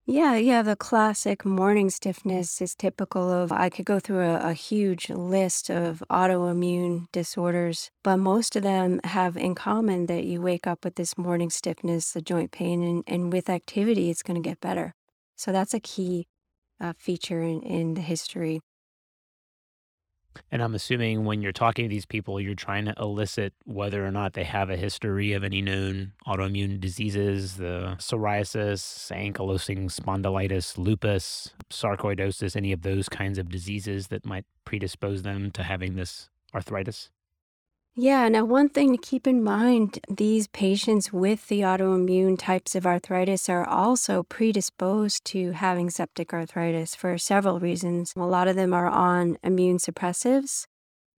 Yeah, 0.08 0.36
yeah, 0.36 0.64
the 0.64 0.76
classic 0.76 1.46
morning 1.46 1.92
stiffness 1.92 2.60
is 2.60 2.74
typical 2.74 3.32
of, 3.32 3.52
I 3.52 3.70
could 3.70 3.86
go 3.86 4.00
through 4.00 4.22
a, 4.22 4.50
a 4.50 4.54
huge 4.54 5.12
list 5.12 5.70
of 5.70 6.04
autoimmune 6.10 7.06
disorders, 7.12 7.92
but 8.04 8.18
most 8.18 8.56
of 8.56 8.64
them 8.64 9.00
have 9.04 9.38
in 9.38 9.54
common 9.54 10.08
that 10.08 10.24
you 10.24 10.42
wake 10.42 10.66
up 10.66 10.84
with 10.84 10.96
this 10.96 11.20
morning 11.20 11.52
stiffness, 11.52 12.12
the 12.12 12.22
joint 12.22 12.52
pain, 12.52 12.82
and, 12.84 13.04
and 13.06 13.32
with 13.32 13.48
activity, 13.48 14.10
it's 14.10 14.24
going 14.24 14.42
to 14.42 14.50
get 14.50 14.60
better. 14.60 14.96
So 15.36 15.52
that's 15.52 15.76
a 15.76 15.80
key 15.80 16.28
uh, 16.82 16.94
feature 16.98 17.42
in, 17.42 17.62
in 17.62 17.94
the 17.94 18.02
history. 18.02 18.60
And 20.50 20.62
I'm 20.64 20.76
assuming 20.76 21.26
when 21.26 21.42
you're 21.42 21.52
talking 21.52 21.86
to 21.86 21.90
these 21.90 22.06
people, 22.06 22.40
you're 22.40 22.56
trying 22.56 22.86
to 22.86 22.94
elicit 22.98 23.54
whether 23.66 24.06
or 24.06 24.12
not 24.12 24.34
they 24.34 24.46
have 24.46 24.70
a 24.70 24.78
history 24.78 25.34
of 25.34 25.44
any 25.44 25.62
known 25.62 26.14
autoimmune 26.26 26.80
diseases, 26.80 27.58
the 27.58 27.96
psoriasis, 27.98 29.12
ankylosing 29.12 29.86
spondylitis, 29.86 30.78
lupus, 30.78 31.54
sarcoidosis, 31.70 32.56
any 32.56 32.72
of 32.72 32.82
those 32.82 33.10
kinds 33.10 33.38
of 33.38 33.50
diseases 33.50 34.08
that 34.08 34.26
might 34.26 34.46
predispose 34.66 35.24
them 35.24 35.52
to 35.52 35.64
having 35.64 35.96
this 35.96 36.30
arthritis. 36.56 37.10
Yeah, 37.96 38.30
now 38.30 38.46
one 38.46 38.70
thing 38.70 38.96
to 38.96 38.98
keep 38.98 39.28
in 39.28 39.44
mind 39.44 40.00
these 40.10 40.48
patients 40.48 41.12
with 41.12 41.50
the 41.50 41.60
autoimmune 41.60 42.40
types 42.40 42.74
of 42.74 42.86
arthritis 42.86 43.50
are 43.50 43.68
also 43.68 44.24
predisposed 44.24 45.26
to 45.26 45.52
having 45.52 45.90
septic 45.90 46.34
arthritis 46.34 46.96
for 46.96 47.18
several 47.18 47.60
reasons. 47.60 48.14
A 48.16 48.22
lot 48.22 48.48
of 48.48 48.56
them 48.56 48.74
are 48.74 48.88
on 48.88 49.38
immune 49.44 49.78
suppressives, 49.78 50.66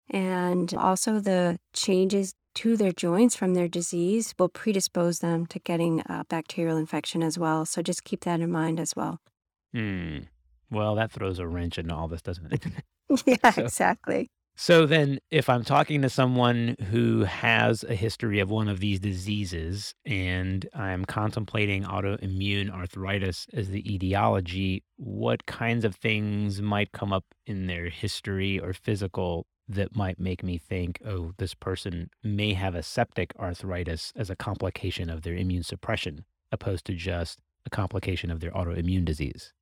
and 0.08 0.72
also 0.72 1.20
the 1.20 1.58
changes 1.74 2.32
to 2.54 2.76
their 2.78 2.92
joints 2.92 3.36
from 3.36 3.52
their 3.52 3.68
disease 3.68 4.34
will 4.38 4.48
predispose 4.48 5.18
them 5.18 5.44
to 5.46 5.58
getting 5.58 6.00
a 6.06 6.24
bacterial 6.30 6.78
infection 6.78 7.22
as 7.22 7.38
well. 7.38 7.66
So 7.66 7.82
just 7.82 8.04
keep 8.04 8.24
that 8.24 8.40
in 8.40 8.50
mind 8.50 8.80
as 8.80 8.96
well. 8.96 9.20
Hmm. 9.74 10.20
Well, 10.70 10.94
that 10.94 11.10
throws 11.10 11.38
a 11.38 11.46
wrench 11.46 11.78
into 11.78 11.94
all 11.94 12.08
this, 12.08 12.22
doesn't 12.22 12.50
it? 12.50 12.64
yeah, 13.26 13.50
so, 13.50 13.64
exactly. 13.64 14.30
So 14.54 14.86
then, 14.86 15.18
if 15.30 15.48
I'm 15.48 15.64
talking 15.64 16.02
to 16.02 16.10
someone 16.10 16.76
who 16.90 17.24
has 17.24 17.84
a 17.84 17.94
history 17.94 18.38
of 18.38 18.50
one 18.50 18.68
of 18.68 18.80
these 18.80 19.00
diseases 19.00 19.94
and 20.04 20.68
I'm 20.74 21.04
contemplating 21.06 21.84
autoimmune 21.84 22.70
arthritis 22.70 23.46
as 23.54 23.70
the 23.70 23.92
etiology, 23.92 24.84
what 24.96 25.46
kinds 25.46 25.84
of 25.84 25.96
things 25.96 26.60
might 26.60 26.92
come 26.92 27.12
up 27.12 27.24
in 27.46 27.66
their 27.66 27.88
history 27.88 28.60
or 28.60 28.72
physical 28.74 29.46
that 29.68 29.96
might 29.96 30.20
make 30.20 30.42
me 30.42 30.58
think, 30.58 31.00
oh, 31.06 31.32
this 31.38 31.54
person 31.54 32.10
may 32.22 32.52
have 32.52 32.74
a 32.74 32.82
septic 32.82 33.32
arthritis 33.38 34.12
as 34.16 34.28
a 34.28 34.36
complication 34.36 35.08
of 35.08 35.22
their 35.22 35.34
immune 35.34 35.62
suppression, 35.62 36.24
opposed 36.52 36.84
to 36.84 36.94
just 36.94 37.40
a 37.64 37.70
complication 37.70 38.30
of 38.30 38.40
their 38.40 38.50
autoimmune 38.50 39.04
disease? 39.04 39.54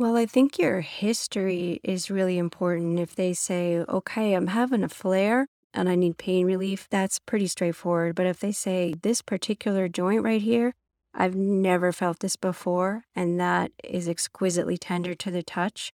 Well, 0.00 0.16
I 0.16 0.24
think 0.24 0.58
your 0.58 0.80
history 0.80 1.78
is 1.84 2.10
really 2.10 2.38
important. 2.38 2.98
If 2.98 3.14
they 3.14 3.34
say, 3.34 3.84
okay, 3.86 4.32
I'm 4.32 4.46
having 4.46 4.82
a 4.82 4.88
flare 4.88 5.46
and 5.74 5.90
I 5.90 5.94
need 5.94 6.16
pain 6.16 6.46
relief, 6.46 6.88
that's 6.88 7.18
pretty 7.18 7.46
straightforward. 7.48 8.14
But 8.14 8.24
if 8.24 8.40
they 8.40 8.50
say, 8.50 8.94
this 9.02 9.20
particular 9.20 9.88
joint 9.88 10.22
right 10.22 10.40
here, 10.40 10.72
I've 11.12 11.34
never 11.34 11.92
felt 11.92 12.20
this 12.20 12.36
before, 12.36 13.04
and 13.14 13.38
that 13.40 13.72
is 13.84 14.08
exquisitely 14.08 14.78
tender 14.78 15.14
to 15.16 15.30
the 15.30 15.42
touch, 15.42 15.92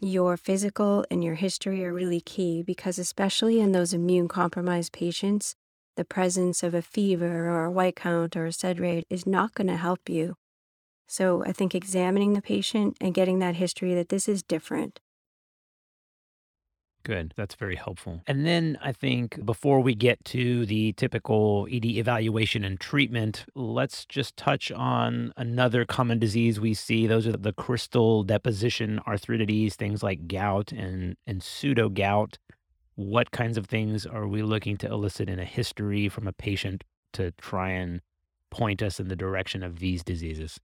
your 0.00 0.36
physical 0.36 1.04
and 1.08 1.22
your 1.22 1.36
history 1.36 1.84
are 1.84 1.94
really 1.94 2.20
key 2.20 2.64
because, 2.64 2.98
especially 2.98 3.60
in 3.60 3.70
those 3.70 3.92
immune 3.92 4.26
compromised 4.26 4.92
patients, 4.92 5.54
the 5.96 6.04
presence 6.04 6.64
of 6.64 6.74
a 6.74 6.82
fever 6.82 7.48
or 7.48 7.66
a 7.66 7.70
white 7.70 7.94
count 7.94 8.34
or 8.36 8.46
a 8.46 8.52
sed 8.52 8.80
rate 8.80 9.06
is 9.08 9.24
not 9.24 9.54
going 9.54 9.68
to 9.68 9.76
help 9.76 10.08
you. 10.08 10.34
So 11.10 11.42
I 11.44 11.50
think 11.50 11.74
examining 11.74 12.34
the 12.34 12.40
patient 12.40 12.96
and 13.00 13.12
getting 13.12 13.40
that 13.40 13.56
history 13.56 13.94
that 13.94 14.10
this 14.10 14.28
is 14.28 14.44
different. 14.44 15.00
Good. 17.02 17.34
That's 17.36 17.56
very 17.56 17.74
helpful. 17.74 18.20
And 18.28 18.46
then 18.46 18.78
I 18.80 18.92
think 18.92 19.44
before 19.44 19.80
we 19.80 19.96
get 19.96 20.24
to 20.26 20.64
the 20.66 20.92
typical 20.92 21.66
ED 21.68 21.84
evaluation 21.84 22.62
and 22.62 22.78
treatment, 22.78 23.44
let's 23.56 24.04
just 24.04 24.36
touch 24.36 24.70
on 24.70 25.32
another 25.36 25.84
common 25.84 26.20
disease 26.20 26.60
we 26.60 26.74
see. 26.74 27.08
Those 27.08 27.26
are 27.26 27.36
the 27.36 27.54
crystal 27.54 28.22
deposition 28.22 29.00
arthritides, 29.04 29.74
things 29.74 30.04
like 30.04 30.28
gout 30.28 30.70
and, 30.70 31.16
and 31.26 31.42
pseudo 31.42 31.88
gout. 31.88 32.38
What 32.94 33.32
kinds 33.32 33.58
of 33.58 33.66
things 33.66 34.06
are 34.06 34.28
we 34.28 34.42
looking 34.42 34.76
to 34.76 34.86
elicit 34.86 35.28
in 35.28 35.40
a 35.40 35.44
history 35.44 36.08
from 36.08 36.28
a 36.28 36.32
patient 36.32 36.84
to 37.14 37.32
try 37.32 37.70
and 37.70 38.00
point 38.52 38.80
us 38.80 39.00
in 39.00 39.08
the 39.08 39.16
direction 39.16 39.64
of 39.64 39.80
these 39.80 40.04
diseases? 40.04 40.60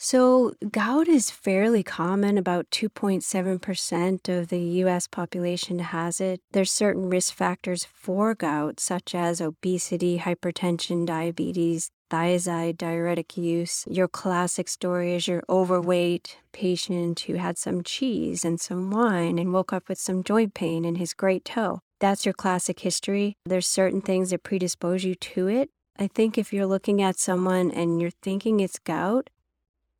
So, 0.00 0.52
gout 0.70 1.08
is 1.08 1.28
fairly 1.28 1.82
common. 1.82 2.38
About 2.38 2.70
2.7% 2.70 4.28
of 4.28 4.48
the 4.48 4.60
US 4.84 5.08
population 5.08 5.80
has 5.80 6.20
it. 6.20 6.40
There's 6.52 6.70
certain 6.70 7.10
risk 7.10 7.34
factors 7.34 7.84
for 7.84 8.36
gout, 8.36 8.78
such 8.78 9.12
as 9.12 9.40
obesity, 9.40 10.20
hypertension, 10.20 11.04
diabetes, 11.04 11.90
thiazide, 12.12 12.78
diuretic 12.78 13.36
use. 13.36 13.84
Your 13.88 14.06
classic 14.06 14.68
story 14.68 15.14
is 15.14 15.26
your 15.26 15.42
overweight 15.48 16.38
patient 16.52 17.18
who 17.20 17.34
had 17.34 17.58
some 17.58 17.82
cheese 17.82 18.44
and 18.44 18.60
some 18.60 18.92
wine 18.92 19.36
and 19.36 19.52
woke 19.52 19.72
up 19.72 19.88
with 19.88 19.98
some 19.98 20.22
joint 20.22 20.54
pain 20.54 20.84
in 20.84 20.94
his 20.94 21.12
great 21.12 21.44
toe. 21.44 21.80
That's 21.98 22.24
your 22.24 22.34
classic 22.34 22.78
history. 22.80 23.34
There's 23.44 23.66
certain 23.66 24.00
things 24.00 24.30
that 24.30 24.44
predispose 24.44 25.02
you 25.02 25.16
to 25.16 25.48
it. 25.48 25.70
I 25.98 26.06
think 26.06 26.38
if 26.38 26.52
you're 26.52 26.66
looking 26.66 27.02
at 27.02 27.18
someone 27.18 27.72
and 27.72 28.00
you're 28.00 28.12
thinking 28.22 28.60
it's 28.60 28.78
gout, 28.78 29.28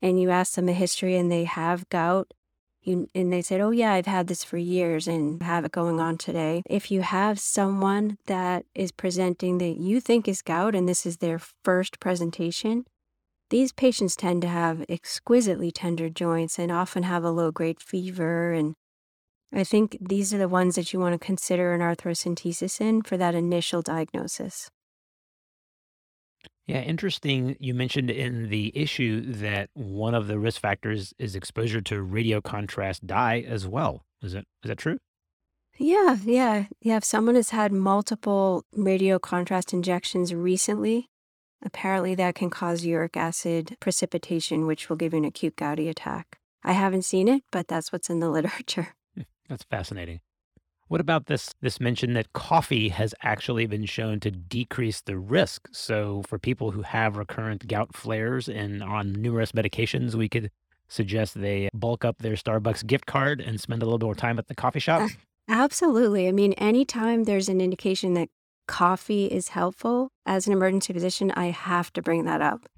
and 0.01 0.21
you 0.21 0.31
ask 0.31 0.55
them 0.55 0.69
a 0.69 0.73
history 0.73 1.17
and 1.17 1.31
they 1.31 1.45
have 1.45 1.89
gout, 1.89 2.33
you, 2.83 3.09
and 3.15 3.33
they 3.33 3.43
said, 3.43 3.61
Oh, 3.61 3.71
yeah, 3.71 3.93
I've 3.93 4.07
had 4.07 4.29
this 4.29 4.45
for 4.45 4.57
years 4.57 5.07
and 5.09 5.43
have 5.43 5.65
it 5.65 5.73
going 5.73 6.01
on 6.01 6.17
today. 6.17 6.63
If 6.69 6.91
you 6.91 7.03
have 7.03 7.39
someone 7.39 8.19
that 8.27 8.65
is 8.75 8.93
presenting 8.93 9.59
that 9.59 9.77
you 9.77 10.01
think 10.01 10.29
is 10.29 10.43
gout 10.43 10.75
and 10.75 10.89
this 10.89 11.05
is 11.05 11.19
their 11.19 11.41
first 11.65 12.01
presentation, 12.01 12.85
these 13.51 13.73
patients 13.73 14.15
tend 14.15 14.43
to 14.43 14.49
have 14.49 14.85
exquisitely 14.89 15.71
tender 15.71 16.09
joints 16.09 16.59
and 16.59 16.71
often 16.71 17.03
have 17.05 17.25
a 17.25 17.31
low 17.31 17.51
grade 17.51 17.81
fever. 17.81 18.53
And 18.53 18.75
I 19.53 19.65
think 19.65 19.97
these 20.01 20.35
are 20.35 20.39
the 20.39 20.49
ones 20.49 20.75
that 20.75 20.93
you 20.93 21.01
want 21.01 21.15
to 21.15 21.25
consider 21.25 21.73
an 21.73 21.81
arthrocentesis 21.81 22.81
in 22.81 23.03
for 23.03 23.17
that 23.17 23.35
initial 23.35 23.83
diagnosis. 23.83 24.71
Yeah, 26.69 26.83
interesting. 26.83 27.57
You 27.59 27.73
mentioned 27.73 28.11
in 28.11 28.51
the 28.51 28.71
issue 28.77 29.23
that 29.33 29.71
one 29.73 30.15
of 30.15 30.27
the 30.27 30.39
risk 30.39 30.61
factors 30.61 31.15
is 31.19 31.35
exposure 31.35 31.81
to 31.81 32.03
radio 32.03 32.43
contrast 32.43 33.07
dye 33.07 33.41
as 33.41 33.67
well. 33.67 34.05
Is 34.23 34.35
that 34.35 34.45
is 34.63 34.69
that 34.69 34.77
true? 34.77 34.99
Yeah, 35.79 36.19
yeah, 36.25 36.67
yeah. 36.83 36.99
If 36.99 37.05
someone 37.05 37.37
has 37.37 37.51
had 37.51 37.73
multiple 37.73 38.65
radio 38.77 39.19
contrast 39.19 39.73
injections 39.73 40.35
recently, 40.35 41.09
apparently 41.65 42.15
that 42.17 42.35
can 42.35 42.51
cause 42.51 42.85
uric 42.85 43.17
acid 43.17 43.79
precipitation, 43.81 44.67
which 44.67 44.91
will 44.91 44.97
give 44.97 45.15
you 45.15 45.21
an 45.21 45.25
acute 45.25 45.57
gouty 45.57 45.89
attack. 45.89 46.39
I 46.63 46.73
haven't 46.73 47.03
seen 47.03 47.29
it, 47.29 47.45
but 47.51 47.67
that's 47.69 47.93
what's 47.93 48.11
in 48.11 48.21
the 48.21 48.29
literature. 48.39 48.95
That's 49.49 49.65
fascinating. 49.65 50.21
What 50.89 51.01
about 51.01 51.27
this 51.27 51.55
this 51.61 51.81
mention 51.81 52.15
that 52.15 52.33
coffee 52.33 52.89
has 52.89 53.15
actually 53.23 53.67
been 53.67 53.85
shown 53.85 54.21
to 54.21 54.31
decrease 54.31 55.03
the 55.03 55.19
risk? 55.19 55.69
So 55.71 56.23
for 56.27 56.39
people 56.39 56.71
who 56.71 56.83
have 56.83 57.17
recurrent 57.17 57.69
gout 57.69 57.95
flares 57.95 58.49
and 58.49 58.83
on 58.83 59.13
numerous 59.13 59.53
medications, 59.53 60.15
we 60.15 60.29
could 60.29 60.51
suggest 60.89 61.39
they 61.39 61.69
bulk 61.75 62.05
up 62.05 62.19
their 62.19 62.35
Starbucks 62.35 62.87
gift 62.87 63.07
card 63.07 63.41
and 63.41 63.61
spend 63.61 63.83
a 63.83 63.85
little 63.85 63.99
bit 63.99 64.07
more 64.07 64.15
time 64.15 64.39
at 64.39 64.49
the 64.49 64.55
coffee 64.55 64.81
shop? 64.81 65.11
Absolutely. 65.49 66.29
I 66.29 66.33
mean, 66.33 66.55
anytime 66.55 67.25
there's 67.25 67.49
an 67.49 67.61
indication 67.61 68.15
that 68.15 68.29
coffee 68.67 69.27
is 69.27 69.49
helpful 69.49 70.11
as 70.27 70.47
an 70.47 70.53
emergency 70.53 70.93
physician, 70.93 71.31
I 71.33 71.47
have 71.47 71.93
to 71.95 72.03
bring 72.03 72.25
that 72.25 72.41
up. 72.41 72.69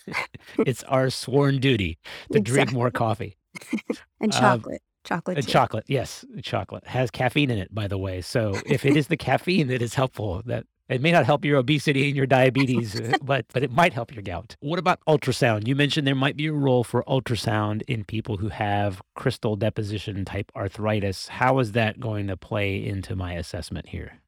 it's 0.58 0.82
our 0.84 1.10
sworn 1.10 1.58
duty 1.58 1.98
to 2.32 2.38
exactly. 2.38 2.42
drink 2.42 2.72
more 2.72 2.90
coffee. 2.90 3.36
and 4.20 4.34
um, 4.34 4.40
chocolate. 4.40 4.82
Um, 4.82 4.89
chocolate. 5.04 5.38
And 5.38 5.46
chocolate, 5.46 5.84
yes, 5.88 6.24
chocolate 6.42 6.86
has 6.86 7.10
caffeine 7.10 7.50
in 7.50 7.58
it, 7.58 7.74
by 7.74 7.88
the 7.88 7.98
way. 7.98 8.20
So 8.20 8.54
if 8.66 8.84
it 8.84 8.96
is 8.96 9.08
the 9.08 9.16
caffeine 9.16 9.68
that 9.68 9.82
is 9.82 9.94
helpful, 9.94 10.42
that 10.46 10.66
it 10.88 11.00
may 11.00 11.12
not 11.12 11.24
help 11.24 11.44
your 11.44 11.56
obesity 11.56 12.08
and 12.08 12.16
your 12.16 12.26
diabetes, 12.26 13.00
uh, 13.00 13.16
but 13.22 13.46
but 13.52 13.62
it 13.62 13.70
might 13.70 13.92
help 13.92 14.12
your 14.12 14.22
gout. 14.22 14.56
What 14.60 14.78
about 14.78 15.00
ultrasound? 15.08 15.66
You 15.66 15.76
mentioned 15.76 16.06
there 16.06 16.14
might 16.14 16.36
be 16.36 16.48
a 16.48 16.52
role 16.52 16.84
for 16.84 17.04
ultrasound 17.04 17.82
in 17.86 18.04
people 18.04 18.38
who 18.38 18.48
have 18.48 19.00
crystal 19.14 19.56
deposition 19.56 20.24
type 20.24 20.50
arthritis. 20.56 21.28
How 21.28 21.58
is 21.60 21.72
that 21.72 22.00
going 22.00 22.26
to 22.26 22.36
play 22.36 22.84
into 22.84 23.14
my 23.14 23.34
assessment 23.34 23.88
here? 23.88 24.20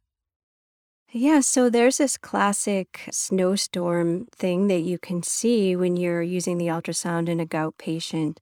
Yeah, 1.15 1.41
so 1.41 1.69
there's 1.69 1.99
this 1.99 2.17
classic 2.17 3.07
snowstorm 3.11 4.29
thing 4.35 4.69
that 4.69 4.81
you 4.81 4.99
can 4.99 5.23
see 5.23 5.77
when 5.77 5.95
you're 5.95 6.23
using 6.23 6.57
the 6.57 6.69
ultrasound 6.69 7.29
in 7.29 7.39
a 7.39 7.45
gout 7.45 7.77
patient. 7.77 8.41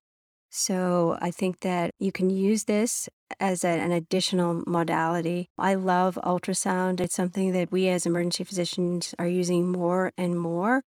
So 0.51 1.17
I 1.21 1.31
think 1.31 1.61
that 1.61 1.93
you 2.01 2.11
can 2.11 2.29
use 2.29 2.65
this 2.65 3.09
as 3.39 3.63
a, 3.63 3.69
an 3.69 3.93
additional 3.93 4.65
modality. 4.67 5.49
I 5.57 5.75
love 5.75 6.19
ultrasound. 6.25 7.01
It's 7.01 7.15
something 7.15 7.53
that 7.53 7.71
we 7.71 7.89
as 7.89 8.05
emergency 8.05 8.43
physicians 8.43 9.15
are 9.19 9.29
using 9.29 9.71
more 9.71 10.13
and 10.19 10.39
more. 10.39 10.83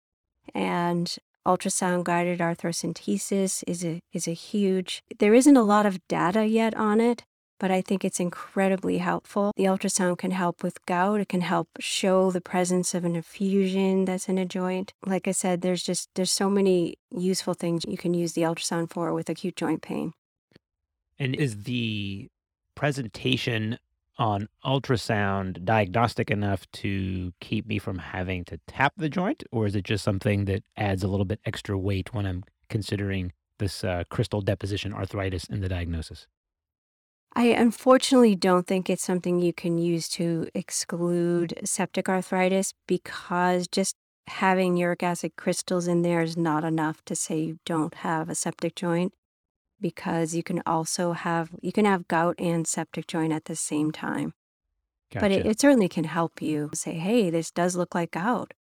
And 0.55 1.13
ultrasound 1.47 2.03
guided 2.03 2.39
arthrocentesis 2.39 3.63
is 3.65 3.83
a 3.83 4.01
is 4.11 4.27
a 4.27 4.33
huge 4.33 5.01
there 5.19 5.33
isn't 5.33 5.55
a 5.55 5.63
lot 5.63 5.85
of 5.85 6.05
data 6.07 6.45
yet 6.45 6.75
on 6.75 6.99
it 6.99 7.23
but 7.59 7.71
I 7.71 7.81
think 7.81 8.03
it's 8.03 8.19
incredibly 8.19 8.97
helpful. 8.97 9.51
The 9.55 9.65
ultrasound 9.65 10.17
can 10.17 10.31
help 10.31 10.63
with 10.63 10.83
gout. 10.85 11.19
It 11.19 11.29
can 11.29 11.41
help 11.41 11.67
show 11.79 12.31
the 12.31 12.41
presence 12.41 12.95
of 12.95 13.05
an 13.05 13.15
effusion 13.15 14.05
that's 14.05 14.29
in 14.29 14.37
a 14.37 14.45
joint. 14.45 14.93
Like 15.05 15.27
I 15.27 15.31
said, 15.31 15.61
there's 15.61 15.83
just 15.83 16.09
there's 16.15 16.31
so 16.31 16.49
many 16.49 16.95
useful 17.11 17.53
things 17.53 17.85
you 17.87 17.97
can 17.97 18.13
use 18.13 18.33
the 18.33 18.43
ultrasound 18.43 18.91
for 18.91 19.13
with 19.13 19.29
acute 19.29 19.55
joint 19.55 19.81
pain. 19.81 20.13
And 21.19 21.35
is 21.35 21.63
the 21.63 22.29
presentation 22.75 23.77
on 24.17 24.47
ultrasound 24.65 25.63
diagnostic 25.63 26.29
enough 26.29 26.69
to 26.71 27.33
keep 27.39 27.65
me 27.65 27.79
from 27.79 27.97
having 27.97 28.43
to 28.43 28.59
tap 28.67 28.93
the 28.97 29.09
joint 29.09 29.43
or 29.51 29.65
is 29.65 29.75
it 29.75 29.85
just 29.85 30.03
something 30.03 30.45
that 30.45 30.61
adds 30.75 31.03
a 31.03 31.07
little 31.07 31.25
bit 31.25 31.39
extra 31.45 31.77
weight 31.77 32.13
when 32.13 32.25
I'm 32.25 32.43
considering 32.69 33.31
this 33.59 33.83
uh, 33.83 34.03
crystal 34.09 34.41
deposition 34.41 34.93
arthritis 34.93 35.45
in 35.45 35.61
the 35.61 35.69
diagnosis? 35.69 36.27
I 37.33 37.47
unfortunately 37.47 38.35
don't 38.35 38.65
think 38.65 38.89
it's 38.89 39.03
something 39.03 39.39
you 39.39 39.53
can 39.53 39.77
use 39.77 40.09
to 40.09 40.47
exclude 40.53 41.59
septic 41.63 42.09
arthritis 42.09 42.73
because 42.87 43.67
just 43.67 43.95
having 44.27 44.77
uric 44.77 45.03
acid 45.03 45.33
crystals 45.37 45.87
in 45.87 46.01
there 46.01 46.21
is 46.21 46.37
not 46.37 46.63
enough 46.63 47.03
to 47.05 47.15
say 47.15 47.39
you 47.39 47.59
don't 47.65 47.95
have 47.95 48.29
a 48.29 48.35
septic 48.35 48.75
joint 48.75 49.13
because 49.81 50.35
you 50.35 50.43
can 50.43 50.61
also 50.65 51.13
have 51.13 51.51
you 51.61 51.71
can 51.71 51.85
have 51.85 52.07
gout 52.07 52.35
and 52.39 52.67
septic 52.67 53.07
joint 53.07 53.33
at 53.33 53.45
the 53.45 53.55
same 53.55 53.91
time. 53.91 54.33
Gotcha. 55.11 55.23
But 55.23 55.31
it, 55.31 55.45
it 55.45 55.59
certainly 55.59 55.89
can 55.89 56.03
help 56.03 56.41
you 56.41 56.69
say, 56.73 56.93
hey, 56.93 57.29
this 57.29 57.49
does 57.51 57.75
look 57.75 57.95
like 57.95 58.11
gout. 58.11 58.53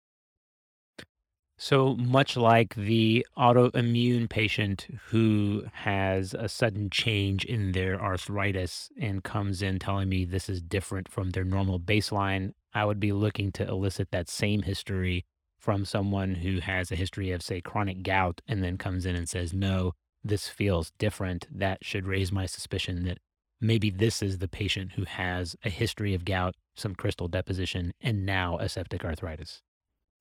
So 1.58 1.96
much 1.96 2.36
like 2.36 2.74
the 2.74 3.26
autoimmune 3.38 4.28
patient 4.28 4.86
who 5.06 5.64
has 5.72 6.34
a 6.34 6.50
sudden 6.50 6.90
change 6.90 7.46
in 7.46 7.72
their 7.72 8.00
arthritis 8.00 8.90
and 9.00 9.24
comes 9.24 9.62
in 9.62 9.78
telling 9.78 10.10
me 10.10 10.26
this 10.26 10.50
is 10.50 10.60
different 10.60 11.08
from 11.10 11.30
their 11.30 11.44
normal 11.44 11.80
baseline, 11.80 12.52
I 12.74 12.84
would 12.84 13.00
be 13.00 13.12
looking 13.12 13.52
to 13.52 13.66
elicit 13.66 14.10
that 14.10 14.28
same 14.28 14.62
history 14.62 15.24
from 15.58 15.86
someone 15.86 16.34
who 16.34 16.60
has 16.60 16.92
a 16.92 16.96
history 16.96 17.30
of, 17.32 17.42
say, 17.42 17.62
chronic 17.62 18.02
gout 18.02 18.42
and 18.46 18.62
then 18.62 18.76
comes 18.76 19.06
in 19.06 19.16
and 19.16 19.26
says, 19.26 19.54
no, 19.54 19.92
this 20.22 20.48
feels 20.48 20.92
different. 20.98 21.46
That 21.50 21.78
should 21.82 22.06
raise 22.06 22.30
my 22.30 22.44
suspicion 22.44 23.04
that 23.04 23.18
maybe 23.62 23.88
this 23.88 24.22
is 24.22 24.38
the 24.38 24.48
patient 24.48 24.92
who 24.92 25.04
has 25.04 25.56
a 25.64 25.70
history 25.70 26.12
of 26.12 26.26
gout, 26.26 26.54
some 26.74 26.94
crystal 26.94 27.28
deposition, 27.28 27.94
and 28.02 28.26
now 28.26 28.58
a 28.58 28.68
septic 28.68 29.06
arthritis. 29.06 29.62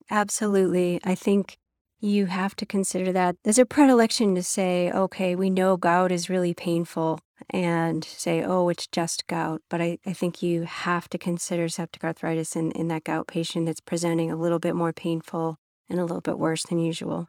Absolutely. 0.09 0.99
I 1.03 1.15
think 1.15 1.57
you 1.99 2.27
have 2.27 2.55
to 2.57 2.65
consider 2.65 3.11
that. 3.11 3.35
There's 3.43 3.57
a 3.57 3.65
predilection 3.65 4.35
to 4.35 4.43
say, 4.43 4.91
okay, 4.91 5.35
we 5.35 5.49
know 5.49 5.77
gout 5.77 6.11
is 6.11 6.29
really 6.29 6.53
painful 6.53 7.19
and 7.49 8.03
say, 8.03 8.43
oh, 8.43 8.69
it's 8.69 8.87
just 8.87 9.27
gout. 9.27 9.61
But 9.69 9.81
I, 9.81 9.97
I 10.05 10.13
think 10.13 10.43
you 10.43 10.63
have 10.63 11.09
to 11.09 11.17
consider 11.17 11.67
septic 11.69 12.03
arthritis 12.03 12.55
in, 12.55 12.71
in 12.71 12.87
that 12.89 13.03
gout 13.03 13.27
patient 13.27 13.65
that's 13.65 13.81
presenting 13.81 14.31
a 14.31 14.35
little 14.35 14.59
bit 14.59 14.75
more 14.75 14.93
painful 14.93 15.57
and 15.89 15.99
a 15.99 16.03
little 16.03 16.21
bit 16.21 16.37
worse 16.37 16.63
than 16.63 16.79
usual. 16.79 17.27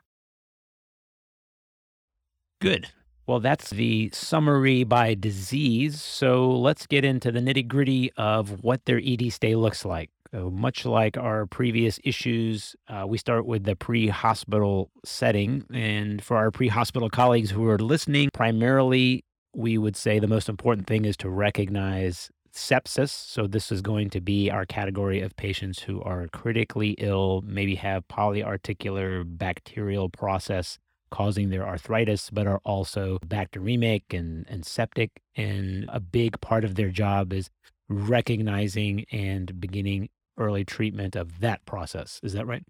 Good. 2.61 2.89
Well, 3.27 3.41
that's 3.41 3.71
the 3.71 4.11
summary 4.13 4.85
by 4.85 5.15
disease. 5.15 6.01
So 6.01 6.49
let's 6.51 6.87
get 6.87 7.05
into 7.05 7.33
the 7.33 7.41
nitty 7.41 7.67
gritty 7.67 8.13
of 8.17 8.63
what 8.63 8.85
their 8.85 9.01
ED 9.05 9.33
stay 9.33 9.57
looks 9.57 9.85
like. 9.85 10.11
So, 10.37 10.51
much 10.51 10.85
like 10.85 11.17
our 11.17 11.47
previous 11.47 11.99
issues, 12.05 12.77
uh, 12.89 13.07
we 13.09 13.17
start 13.17 13.47
with 13.47 13.65
the 13.65 13.75
pre 13.75 14.09
hospital 14.09 14.91
setting. 15.03 15.65
And 15.73 16.23
for 16.23 16.37
our 16.37 16.51
pre 16.51 16.69
hospital 16.69 17.09
colleagues 17.09 17.51
who 17.51 17.67
are 17.69 17.79
listening, 17.79 18.29
primarily 18.35 19.25
we 19.55 19.79
would 19.79 19.97
say 19.97 20.19
the 20.19 20.27
most 20.27 20.51
important 20.51 20.87
thing 20.87 21.07
is 21.07 21.17
to 21.19 21.31
recognize 21.31 22.31
sepsis. 22.53 23.09
So, 23.09 23.47
this 23.47 23.73
is 23.73 23.81
going 23.81 24.11
to 24.11 24.21
be 24.21 24.51
our 24.51 24.67
category 24.67 25.23
of 25.23 25.35
patients 25.37 25.81
who 25.81 26.03
are 26.03 26.29
critically 26.35 26.91
ill, 26.99 27.43
maybe 27.47 27.77
have 27.77 28.07
polyarticular 28.09 29.25
bacterial 29.27 30.11
process 30.11 30.77
causing 31.11 31.49
their 31.49 31.67
arthritis, 31.67 32.29
but 32.29 32.47
are 32.47 32.61
also 32.63 33.17
bacteremic 33.27 34.03
and, 34.13 34.45
and 34.51 34.67
septic. 34.67 35.13
And 35.35 35.89
a 35.89 36.01
big 36.01 36.39
part 36.43 36.63
of 36.63 36.75
their 36.75 36.91
job 36.91 37.33
is 37.33 37.49
recognizing 37.89 39.07
and 39.13 39.59
beginning 39.61 40.09
early 40.39 40.65
treatment 40.65 41.17
of 41.17 41.41
that 41.41 41.65
process. 41.67 42.21
Is 42.23 42.33
that 42.35 42.47
right? 42.47 42.65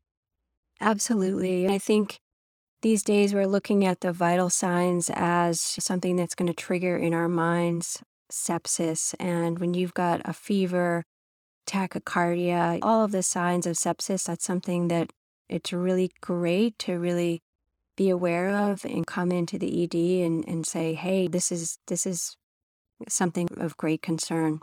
Absolutely. 0.81 1.69
I 1.69 1.79
think 1.79 2.19
these 2.83 3.03
days 3.03 3.35
we're 3.35 3.47
looking 3.47 3.85
at 3.85 4.01
the 4.01 4.13
vital 4.13 4.51
signs 4.51 5.11
as 5.15 5.61
something 5.61 6.17
that's 6.17 6.35
going 6.35 6.49
to 6.49 6.55
trigger 6.55 6.97
in 6.97 7.15
our 7.15 7.29
minds 7.29 8.03
sepsis. 8.31 9.15
And 9.19 9.59
when 9.59 9.75
you've 9.75 9.95
got 9.95 10.21
a 10.25 10.33
fever, 10.33 11.05
tachycardia, 11.67 12.79
all 12.83 13.05
of 13.05 13.13
the 13.13 13.23
signs 13.23 13.67
of 13.67 13.77
sepsis, 13.77 14.25
that's 14.25 14.45
something 14.45 14.89
that 14.89 15.13
it's 15.49 15.73
really 15.73 16.11
great 16.21 16.79
to 16.81 16.99
really 16.99 17.43
be 17.97 18.11
aware 18.11 18.51
of 18.51 18.85
and 18.85 19.07
come 19.07 19.33
into 19.33 19.59
the 19.59 19.85
ED 19.85 20.27
and, 20.27 20.47
and 20.47 20.67
say, 20.67 20.95
hey, 20.95 21.29
this 21.29 21.51
is 21.51 21.79
this 21.87 22.07
is 22.07 22.37
something 23.09 23.49
of 23.57 23.77
great 23.77 24.03
concern. 24.03 24.61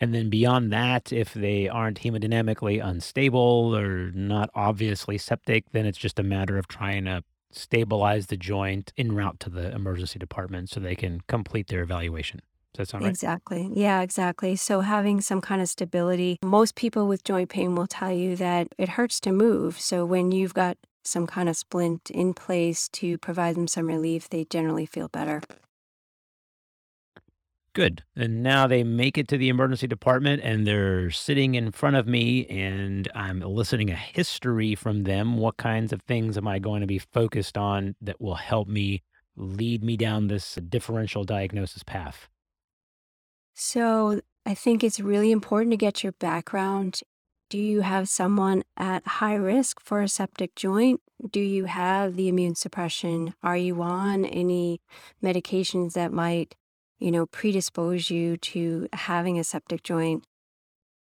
And 0.00 0.14
then 0.14 0.30
beyond 0.30 0.72
that, 0.72 1.12
if 1.12 1.34
they 1.34 1.68
aren't 1.68 2.00
hemodynamically 2.00 2.84
unstable 2.84 3.76
or 3.76 4.10
not 4.12 4.50
obviously 4.54 5.18
septic, 5.18 5.70
then 5.72 5.86
it's 5.86 5.98
just 5.98 6.18
a 6.18 6.22
matter 6.22 6.58
of 6.58 6.68
trying 6.68 7.04
to 7.04 7.24
stabilize 7.50 8.26
the 8.26 8.36
joint 8.36 8.92
en 8.96 9.12
route 9.12 9.38
to 9.40 9.50
the 9.50 9.72
emergency 9.74 10.18
department 10.18 10.70
so 10.70 10.80
they 10.80 10.96
can 10.96 11.20
complete 11.28 11.68
their 11.68 11.82
evaluation. 11.82 12.40
Does 12.74 12.88
that 12.88 12.92
sound 12.92 13.04
right? 13.04 13.10
Exactly. 13.10 13.70
Yeah, 13.74 14.00
exactly. 14.00 14.56
So 14.56 14.80
having 14.80 15.20
some 15.20 15.40
kind 15.40 15.60
of 15.60 15.68
stability. 15.68 16.38
Most 16.42 16.74
people 16.74 17.06
with 17.06 17.24
joint 17.24 17.50
pain 17.50 17.74
will 17.74 17.86
tell 17.86 18.12
you 18.12 18.36
that 18.36 18.68
it 18.78 18.90
hurts 18.90 19.20
to 19.20 19.32
move. 19.32 19.78
So 19.78 20.06
when 20.06 20.32
you've 20.32 20.54
got 20.54 20.78
some 21.04 21.26
kind 21.26 21.48
of 21.48 21.56
splint 21.56 22.10
in 22.10 22.32
place 22.32 22.88
to 22.88 23.18
provide 23.18 23.56
them 23.56 23.66
some 23.66 23.86
relief, 23.86 24.30
they 24.30 24.44
generally 24.44 24.86
feel 24.86 25.08
better. 25.08 25.42
Good. 27.74 28.04
And 28.14 28.42
now 28.42 28.66
they 28.66 28.84
make 28.84 29.16
it 29.16 29.28
to 29.28 29.38
the 29.38 29.48
emergency 29.48 29.86
department 29.86 30.42
and 30.44 30.66
they're 30.66 31.10
sitting 31.10 31.54
in 31.54 31.72
front 31.72 31.96
of 31.96 32.06
me 32.06 32.46
and 32.46 33.08
I'm 33.14 33.40
eliciting 33.42 33.90
a 33.90 33.96
history 33.96 34.74
from 34.74 35.04
them. 35.04 35.38
What 35.38 35.56
kinds 35.56 35.92
of 35.92 36.02
things 36.02 36.36
am 36.36 36.46
I 36.46 36.58
going 36.58 36.82
to 36.82 36.86
be 36.86 36.98
focused 36.98 37.56
on 37.56 37.94
that 38.02 38.20
will 38.20 38.34
help 38.34 38.68
me 38.68 39.02
lead 39.36 39.82
me 39.82 39.96
down 39.96 40.26
this 40.26 40.56
differential 40.68 41.24
diagnosis 41.24 41.82
path? 41.82 42.28
So, 43.54 44.20
I 44.44 44.54
think 44.54 44.82
it's 44.82 44.98
really 44.98 45.30
important 45.30 45.70
to 45.70 45.76
get 45.76 46.02
your 46.02 46.12
background. 46.12 47.00
Do 47.48 47.58
you 47.58 47.82
have 47.82 48.08
someone 48.08 48.64
at 48.76 49.06
high 49.06 49.34
risk 49.34 49.80
for 49.80 50.02
a 50.02 50.08
septic 50.08 50.54
joint? 50.56 51.00
Do 51.30 51.40
you 51.40 51.66
have 51.66 52.16
the 52.16 52.28
immune 52.28 52.54
suppression? 52.56 53.34
Are 53.42 53.56
you 53.56 53.80
on 53.82 54.24
any 54.24 54.80
medications 55.22 55.92
that 55.92 56.12
might 56.12 56.56
you 57.02 57.10
know, 57.10 57.26
predispose 57.26 58.10
you 58.10 58.36
to 58.38 58.88
having 58.92 59.38
a 59.38 59.44
septic 59.44 59.82
joint. 59.82 60.24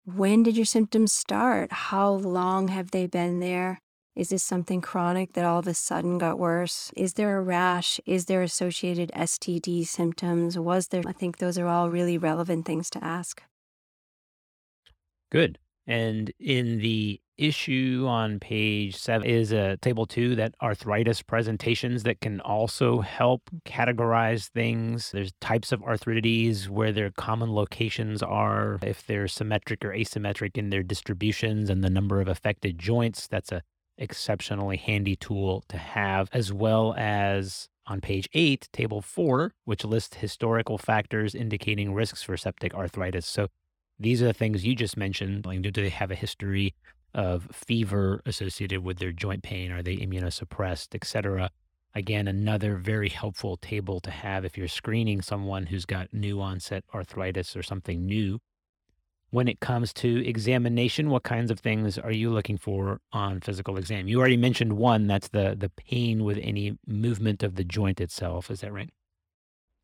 When 0.03 0.41
did 0.43 0.57
your 0.57 0.65
symptoms 0.65 1.13
start? 1.13 1.71
How 1.71 2.11
long 2.11 2.69
have 2.69 2.91
they 2.91 3.05
been 3.05 3.39
there? 3.39 3.79
Is 4.15 4.29
this 4.29 4.43
something 4.43 4.81
chronic 4.81 5.33
that 5.33 5.45
all 5.45 5.59
of 5.59 5.67
a 5.67 5.73
sudden 5.73 6.17
got 6.17 6.39
worse? 6.39 6.91
Is 6.97 7.13
there 7.13 7.37
a 7.37 7.41
rash? 7.41 7.99
Is 8.05 8.25
there 8.25 8.41
associated 8.41 9.11
STD 9.15 9.87
symptoms? 9.87 10.57
Was 10.57 10.87
there? 10.89 11.03
I 11.05 11.13
think 11.13 11.37
those 11.37 11.57
are 11.57 11.67
all 11.67 11.89
really 11.89 12.17
relevant 12.17 12.65
things 12.65 12.89
to 12.89 13.03
ask. 13.03 13.43
Good. 15.31 15.59
And 15.87 16.31
in 16.39 16.79
the 16.79 17.19
issue 17.37 18.05
on 18.07 18.39
page 18.39 18.95
seven 18.95 19.27
is 19.27 19.51
a 19.51 19.75
table 19.77 20.05
two 20.05 20.35
that 20.35 20.53
arthritis 20.61 21.23
presentations 21.23 22.03
that 22.03 22.21
can 22.21 22.39
also 22.41 23.01
help 23.01 23.41
categorize 23.65 24.47
things. 24.49 25.11
There's 25.11 25.31
types 25.41 25.71
of 25.71 25.81
arthritides 25.81 26.69
where 26.69 26.91
their 26.91 27.09
common 27.09 27.53
locations 27.55 28.21
are, 28.21 28.77
if 28.83 29.05
they're 29.07 29.27
symmetric 29.27 29.83
or 29.83 29.89
asymmetric 29.89 30.55
in 30.55 30.69
their 30.69 30.83
distributions 30.83 31.69
and 31.69 31.83
the 31.83 31.89
number 31.89 32.21
of 32.21 32.27
affected 32.27 32.77
joints. 32.77 33.27
That's 33.27 33.51
a 33.51 33.63
exceptionally 33.97 34.77
handy 34.77 35.15
tool 35.15 35.63
to 35.69 35.77
have, 35.77 36.29
as 36.31 36.53
well 36.53 36.93
as 36.97 37.69
on 37.87 38.01
page 38.01 38.29
eight, 38.33 38.69
table 38.71 39.01
four, 39.01 39.53
which 39.65 39.83
lists 39.83 40.17
historical 40.17 40.77
factors 40.77 41.33
indicating 41.33 41.93
risks 41.93 42.21
for 42.23 42.37
septic 42.37 42.73
arthritis. 42.75 43.25
So 43.25 43.47
these 44.01 44.21
are 44.21 44.25
the 44.25 44.33
things 44.33 44.65
you 44.65 44.75
just 44.75 44.97
mentioned. 44.97 45.45
Like, 45.45 45.61
do 45.61 45.71
they 45.71 45.89
have 45.89 46.11
a 46.11 46.15
history 46.15 46.73
of 47.13 47.47
fever 47.51 48.21
associated 48.25 48.83
with 48.83 48.97
their 48.99 49.11
joint 49.11 49.43
pain? 49.43 49.71
Are 49.71 49.83
they 49.83 49.97
immunosuppressed, 49.97 50.95
et 50.95 51.05
cetera? 51.05 51.49
Again, 51.93 52.27
another 52.27 52.77
very 52.77 53.09
helpful 53.09 53.57
table 53.57 53.99
to 53.99 54.11
have 54.11 54.45
if 54.45 54.57
you're 54.57 54.67
screening 54.67 55.21
someone 55.21 55.65
who's 55.65 55.85
got 55.85 56.13
new 56.13 56.41
onset 56.41 56.83
arthritis 56.93 57.55
or 57.55 57.63
something 57.63 58.05
new. 58.05 58.39
When 59.29 59.47
it 59.47 59.59
comes 59.61 59.93
to 59.95 60.27
examination, 60.27 61.09
what 61.09 61.23
kinds 61.23 61.51
of 61.51 61.59
things 61.59 61.97
are 61.97 62.11
you 62.11 62.29
looking 62.31 62.57
for 62.57 62.99
on 63.13 63.39
physical 63.41 63.77
exam? 63.77 64.07
You 64.07 64.19
already 64.19 64.37
mentioned 64.37 64.73
one, 64.73 65.07
that's 65.07 65.29
the 65.29 65.55
the 65.57 65.69
pain 65.69 66.23
with 66.23 66.37
any 66.41 66.77
movement 66.85 67.43
of 67.43 67.55
the 67.55 67.63
joint 67.63 68.01
itself. 68.01 68.51
Is 68.51 68.61
that 68.61 68.73
right? 68.73 68.89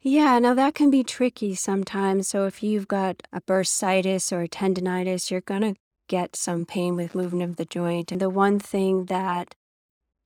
Yeah, 0.10 0.40
now 0.40 0.54
that 0.54 0.74
can 0.74 0.90
be 0.90 1.04
tricky 1.04 1.54
sometimes. 1.54 2.30
So 2.30 2.46
if 2.46 2.64
you've 2.64 2.88
got 2.88 3.24
a 3.34 3.42
bursitis 3.42 4.32
or 4.32 4.44
a 4.44 4.48
tendonitis, 4.48 5.30
you're 5.30 5.42
going 5.42 5.64
to 5.64 5.76
get 6.08 6.34
some 6.34 6.66
pain 6.66 6.96
with 6.96 7.14
movement 7.14 7.44
of 7.44 7.58
the 7.58 7.66
joint. 7.66 8.14
And 8.14 8.22
the 8.22 8.30
one 8.30 8.58
thing 8.58 9.08
that 9.08 9.54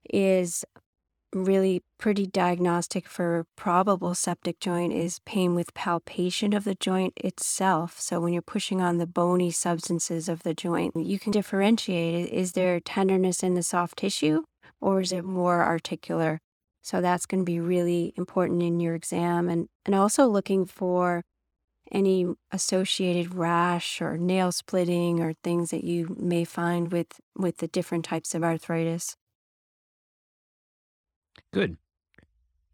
is 0.08 0.64
really 1.34 1.82
pretty 1.98 2.28
diagnostic 2.28 3.08
for 3.08 3.44
probable 3.56 4.14
septic 4.14 4.60
joint 4.60 4.92
is 4.92 5.18
pain 5.26 5.56
with 5.56 5.74
palpation 5.74 6.52
of 6.52 6.62
the 6.62 6.76
joint 6.76 7.14
itself. 7.16 7.98
So 7.98 8.20
when 8.20 8.32
you're 8.32 8.40
pushing 8.40 8.80
on 8.80 8.98
the 8.98 9.06
bony 9.08 9.50
substances 9.50 10.28
of 10.28 10.44
the 10.44 10.54
joint, 10.54 10.94
you 10.94 11.18
can 11.18 11.32
differentiate 11.32 12.32
is 12.32 12.52
there 12.52 12.78
tenderness 12.78 13.42
in 13.42 13.54
the 13.54 13.64
soft 13.64 13.98
tissue 13.98 14.44
or 14.80 15.00
is 15.00 15.10
it 15.10 15.24
more 15.24 15.64
articular? 15.64 16.38
So 16.82 17.00
that's 17.00 17.26
going 17.26 17.42
to 17.42 17.44
be 17.44 17.60
really 17.60 18.12
important 18.16 18.62
in 18.62 18.80
your 18.80 18.94
exam 18.94 19.48
and, 19.48 19.68
and 19.86 19.94
also 19.94 20.26
looking 20.26 20.66
for 20.66 21.24
any 21.90 22.26
associated 22.50 23.34
rash 23.34 24.00
or 24.00 24.18
nail 24.18 24.50
splitting 24.50 25.20
or 25.20 25.34
things 25.44 25.70
that 25.70 25.84
you 25.84 26.16
may 26.18 26.44
find 26.44 26.90
with 26.90 27.20
with 27.36 27.58
the 27.58 27.68
different 27.68 28.04
types 28.04 28.34
of 28.34 28.42
arthritis. 28.42 29.16
Good. 31.52 31.76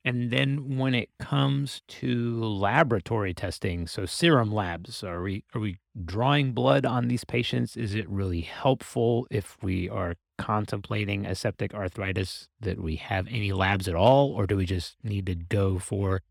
And 0.05 0.31
then 0.31 0.79
when 0.79 0.95
it 0.95 1.11
comes 1.19 1.83
to 1.89 2.43
laboratory 2.43 3.35
testing, 3.35 3.87
so 3.87 4.07
serum 4.07 4.53
labs, 4.53 5.03
are 5.03 5.23
we 5.23 5.45
are 5.55 5.61
we 5.61 5.79
drawing 6.05 6.53
blood 6.53 6.87
on 6.87 7.09
these 7.09 7.25
patients? 7.25 7.77
Is 7.77 7.95
it 7.95 8.09
really 8.09 8.43
helpful 8.43 9.27
if 9.31 9.57
we 9.63 9.89
are 9.89 10.15
contemplating 10.39 11.27
a 11.27 11.35
septic 11.35 11.75
arthritis 11.75 12.49
that 12.61 12.81
we 12.81 12.97
have 12.97 13.27
any 13.29 13.53
labs 13.53 13.89
at 13.89 13.95
all, 13.95 14.33
or 14.33 14.47
do 14.47 14.57
we 14.57 14.65
just 14.65 14.97
need 15.03 15.27
to 15.27 15.35
go 15.35 15.79
for 15.79 16.23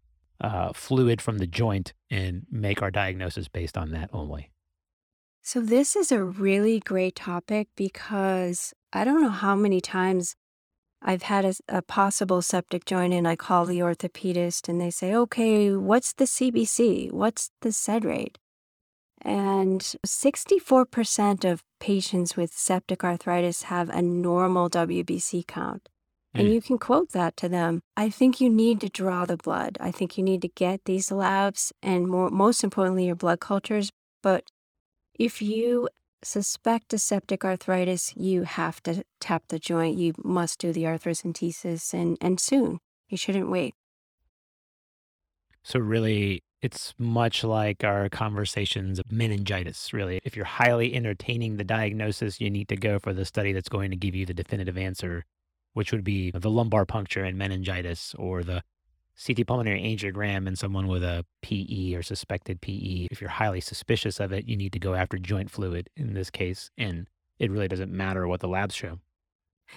uh, 0.41 0.71
fluid 0.73 1.21
from 1.21 1.37
the 1.37 1.47
joint 1.47 1.93
and 2.09 2.45
make 2.49 2.81
our 2.81 2.91
diagnosis 2.91 3.47
based 3.47 3.77
on 3.77 3.91
that 3.91 4.09
only? 4.13 4.51
So, 5.43 5.61
this 5.61 5.95
is 5.95 6.11
a 6.11 6.23
really 6.23 6.79
great 6.79 7.15
topic 7.15 7.69
because 7.75 8.73
I 8.91 9.03
don't 9.05 9.21
know 9.21 9.29
how 9.29 9.55
many 9.55 9.79
times 9.79 10.35
I've 11.01 11.23
had 11.23 11.45
a, 11.45 11.53
a, 11.69 11.81
possible 11.81 12.41
septic 12.41 12.85
joint 12.85 13.13
and 13.13 13.27
I 13.27 13.35
call 13.35 13.65
the 13.65 13.79
orthopedist 13.79 14.67
and 14.67 14.81
they 14.81 14.89
say, 14.89 15.13
okay, 15.13 15.73
what's 15.73 16.13
the 16.13 16.25
CBC? 16.25 17.11
What's 17.11 17.51
the 17.61 17.71
SED 17.71 18.03
rate? 18.03 18.39
And 19.27 19.81
64% 20.05 21.43
of 21.43 21.61
patients 21.81 22.37
with 22.37 22.53
septic 22.53 23.03
arthritis 23.03 23.63
have 23.63 23.89
a 23.89 24.01
normal 24.01 24.69
WBC 24.69 25.45
count. 25.45 25.89
And 26.33 26.47
mm. 26.47 26.53
you 26.53 26.61
can 26.61 26.77
quote 26.77 27.11
that 27.11 27.35
to 27.37 27.49
them. 27.49 27.81
I 27.97 28.09
think 28.09 28.39
you 28.39 28.49
need 28.49 28.79
to 28.79 28.89
draw 28.89 29.25
the 29.25 29.35
blood. 29.35 29.77
I 29.81 29.91
think 29.91 30.17
you 30.17 30.23
need 30.23 30.41
to 30.43 30.47
get 30.47 30.85
these 30.85 31.11
labs 31.11 31.73
and 31.83 32.07
more, 32.07 32.29
most 32.29 32.63
importantly, 32.63 33.07
your 33.07 33.17
blood 33.17 33.41
cultures. 33.41 33.91
But 34.23 34.45
if 35.19 35.41
you 35.41 35.89
suspect 36.23 36.93
a 36.93 36.97
septic 36.97 37.43
arthritis, 37.43 38.13
you 38.15 38.43
have 38.43 38.81
to 38.83 39.03
tap 39.19 39.43
the 39.49 39.59
joint. 39.59 39.97
You 39.97 40.13
must 40.23 40.57
do 40.57 40.71
the 40.71 40.83
arthrocentesis 40.83 41.93
and, 41.93 42.17
and 42.21 42.39
soon. 42.39 42.79
You 43.09 43.17
shouldn't 43.17 43.49
wait. 43.49 43.75
So, 45.63 45.79
really, 45.79 46.43
it's 46.61 46.93
much 46.97 47.43
like 47.43 47.83
our 47.83 48.09
conversations 48.09 48.99
of 48.99 49.11
meningitis, 49.11 49.93
really. 49.93 50.19
If 50.23 50.35
you're 50.35 50.45
highly 50.45 50.93
entertaining 50.95 51.57
the 51.57 51.63
diagnosis, 51.63 52.41
you 52.41 52.49
need 52.49 52.67
to 52.69 52.75
go 52.75 52.99
for 52.99 53.13
the 53.13 53.25
study 53.25 53.53
that's 53.53 53.69
going 53.69 53.91
to 53.91 53.97
give 53.97 54.15
you 54.15 54.25
the 54.25 54.33
definitive 54.33 54.77
answer 54.77 55.25
which 55.77 55.91
would 55.91 56.03
be 56.03 56.31
the 56.31 56.49
lumbar 56.49 56.87
puncture 56.87 57.23
and 57.23 57.37
meningitis 57.37 58.15
or 58.17 58.41
the 58.41 58.63
CT 59.23 59.45
pulmonary 59.45 59.79
angiogram 59.79 60.47
in 60.47 60.55
someone 60.55 60.87
with 60.87 61.03
a 61.03 61.23
PE 61.43 61.93
or 61.93 62.01
suspected 62.01 62.61
PE. 62.61 63.09
If 63.11 63.21
you're 63.21 63.29
highly 63.29 63.61
suspicious 63.61 64.19
of 64.19 64.31
it, 64.31 64.47
you 64.47 64.57
need 64.57 64.73
to 64.73 64.79
go 64.79 64.95
after 64.95 65.19
joint 65.19 65.51
fluid 65.51 65.87
in 65.95 66.15
this 66.15 66.31
case. 66.31 66.71
And 66.79 67.05
it 67.37 67.51
really 67.51 67.67
doesn't 67.67 67.91
matter 67.91 68.27
what 68.27 68.39
the 68.39 68.47
labs 68.47 68.73
show. 68.73 68.97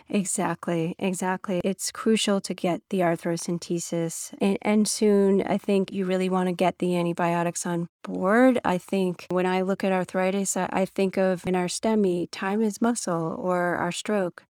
Exactly, 0.09 0.95
exactly. 0.99 1.61
It's 1.65 1.91
crucial 1.91 2.41
to 2.43 2.55
get 2.55 2.83
the 2.91 3.01
arthrocentesis. 3.01 4.35
And, 4.41 4.59
and, 4.63 4.89
soon, 4.89 5.43
I 5.43 5.59
think 5.59 5.93
you 5.93 6.05
really 6.05 6.29
want 6.29 6.49
to 6.49 6.53
get 6.53 6.79
the 6.79 6.97
antibiotics 6.97 7.67
on 7.67 7.89
board. 8.03 8.61
I 8.65 8.79
think 8.79 9.27
when 9.31 9.47
I 9.47 9.63
look 9.63 9.85
at 9.85 9.93
arthritis, 9.93 10.57
I, 10.57 10.69
I 10.73 10.85
think 10.85 11.17
of 11.17 11.47
in 11.47 11.55
our 11.55 11.67
STEMI, 11.67 12.29
time 12.31 12.63
is 12.63 12.81
muscle, 12.81 13.37
or 13.39 13.77
our 13.77 13.93
stroke. 13.93 14.45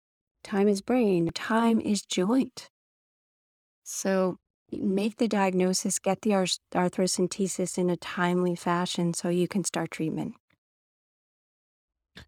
Time 0.43 0.67
is 0.67 0.81
brain, 0.81 1.29
time 1.33 1.81
is 1.81 2.01
joint. 2.01 2.69
So 3.83 4.37
make 4.71 5.17
the 5.17 5.27
diagnosis, 5.27 5.99
get 5.99 6.21
the 6.21 6.31
arthrocentesis 6.31 7.77
in 7.77 7.89
a 7.89 7.97
timely 7.97 8.55
fashion 8.55 9.13
so 9.13 9.29
you 9.29 9.47
can 9.47 9.63
start 9.63 9.91
treatment. 9.91 10.35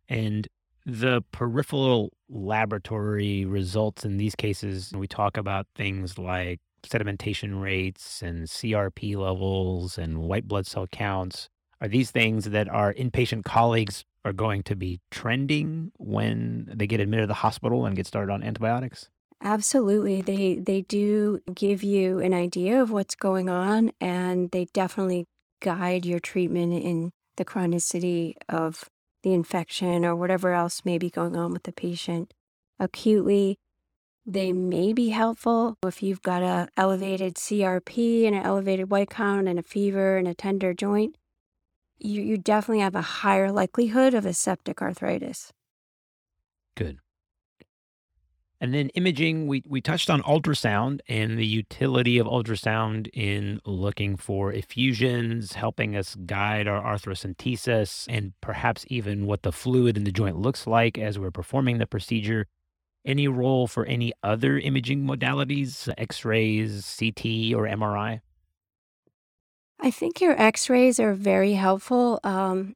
And 0.10 0.47
the 0.86 1.24
peripheral 1.32 2.12
laboratory 2.30 3.46
results 3.46 4.06
in 4.06 4.17
these 4.17 4.36
cases, 4.36 4.91
we 4.96 5.08
talk 5.08 5.38
about 5.38 5.67
things 5.76 6.17
like 6.17 6.60
sedimentation 6.84 7.62
rates 7.62 8.22
and 8.22 8.48
CRP 8.48 9.15
levels 9.15 9.98
and 9.98 10.20
white 10.20 10.48
blood 10.48 10.65
cell 10.65 10.88
counts. 10.88 11.50
Are 11.80 11.88
these 11.88 12.12
things 12.12 12.46
that 12.46 12.70
our 12.70 12.94
inpatient 12.94 13.44
colleagues 13.44 14.04
are 14.24 14.34
going 14.34 14.63
to 14.63 14.76
be 14.76 15.00
trending 15.10 15.91
when 15.98 16.72
they 16.74 16.88
get 16.88 17.00
admitted 17.00 17.24
to 17.24 17.28
the 17.28 17.34
hospital 17.36 17.86
and 17.86 17.96
get 17.96 18.08
started 18.08 18.32
on 18.32 18.44
antibiotics? 18.44 19.10
Absolutely. 19.44 20.22
They 20.22 20.56
they 20.56 20.82
do 20.82 21.39
give 21.54 21.82
you 21.82 22.20
an 22.20 22.34
idea 22.34 22.80
of 22.80 22.91
what's 22.91 23.15
going 23.15 23.50
on 23.50 23.91
and 24.00 24.52
they 24.52 24.65
definitely 24.65 25.26
guide 25.62 26.06
your 26.06 26.20
treatment 26.20 26.74
in 26.74 27.12
the 27.38 27.46
chronicity 27.46 28.34
of 28.48 28.86
the 29.24 29.34
infection 29.34 30.06
or 30.06 30.16
whatever 30.16 30.54
else 30.54 30.84
may 30.86 30.98
be 30.98 31.10
going 31.10 31.36
on 31.36 31.52
with 31.52 31.64
the 31.64 31.72
patient. 31.72 32.34
Acutely, 32.80 33.58
they 34.26 34.52
may 34.54 34.93
be 34.93 35.10
helpful 35.10 35.78
if 35.86 36.04
you've 36.04 36.22
got 36.22 36.43
a 36.43 36.70
elevated 36.78 37.36
CRP 37.36 38.26
and 38.26 38.36
an 38.36 38.43
elevated 38.43 38.89
white 38.89 39.10
count 39.10 39.48
and 39.48 39.60
a 39.60 39.64
fever 39.64 40.18
and 40.18 40.28
a 40.28 40.34
tender 40.34 40.74
joint 40.74 41.16
you, 42.04 42.22
you 42.22 42.38
definitely 42.38 42.82
have 42.82 42.95
a 42.95 43.02
higher 43.02 43.52
likelihood 43.52 44.14
of 44.14 44.26
a 44.26 44.34
septic 44.34 44.82
arthritis. 44.82 45.52
Good. 46.76 47.00
And 48.62 48.76
then 48.76 48.89
imaging, 48.89 49.47
we, 49.47 49.64
we 49.68 49.82
touched 49.82 50.12
on 50.12 50.22
ultrasound 50.22 50.99
and 51.09 51.36
the 51.36 51.45
utility 51.45 52.20
of 52.20 52.28
ultrasound 52.28 53.09
in 53.12 53.59
looking 53.66 54.16
for 54.16 54.53
effusions, 54.53 55.53
helping 55.53 55.95
us 55.95 56.16
guide 56.28 56.68
our 56.68 56.95
arthrocentesis, 56.95 58.05
and 58.07 58.34
perhaps 58.39 58.86
even 58.88 59.26
what 59.26 59.41
the 59.41 59.51
fluid 59.51 59.97
in 59.97 60.03
the 60.03 60.12
joint 60.12 60.38
looks 60.38 60.68
like 60.68 60.99
as 60.99 61.18
we're 61.18 61.32
performing 61.32 61.80
the 61.80 61.88
procedure. 61.88 62.45
Any 63.03 63.28
role 63.28 63.66
for 63.66 63.84
any 63.86 64.14
other 64.22 64.59
imaging 64.59 65.07
modalities, 65.07 65.91
x 65.97 66.24
rays, 66.24 66.97
CT, 66.99 67.55
or 67.55 67.66
MRI? 67.66 68.22
I 69.80 69.89
think 69.89 70.22
your 70.22 70.39
x 70.39 70.70
rays 70.70 70.99
are 70.99 71.16
very 71.16 71.53
helpful 71.53 72.20
um, 72.24 72.76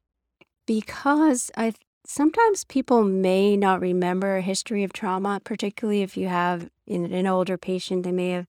because 0.66 1.52
I 1.56 1.74
sometimes 2.06 2.64
people 2.64 3.04
may 3.04 3.56
not 3.56 3.80
remember 3.80 4.36
a 4.36 4.42
history 4.42 4.84
of 4.84 4.92
trauma, 4.92 5.40
particularly 5.44 6.02
if 6.02 6.16
you 6.16 6.28
have 6.28 6.70
in 6.86 7.12
an 7.12 7.26
older 7.26 7.58
patient, 7.58 8.04
they 8.04 8.12
may 8.12 8.30
have 8.30 8.46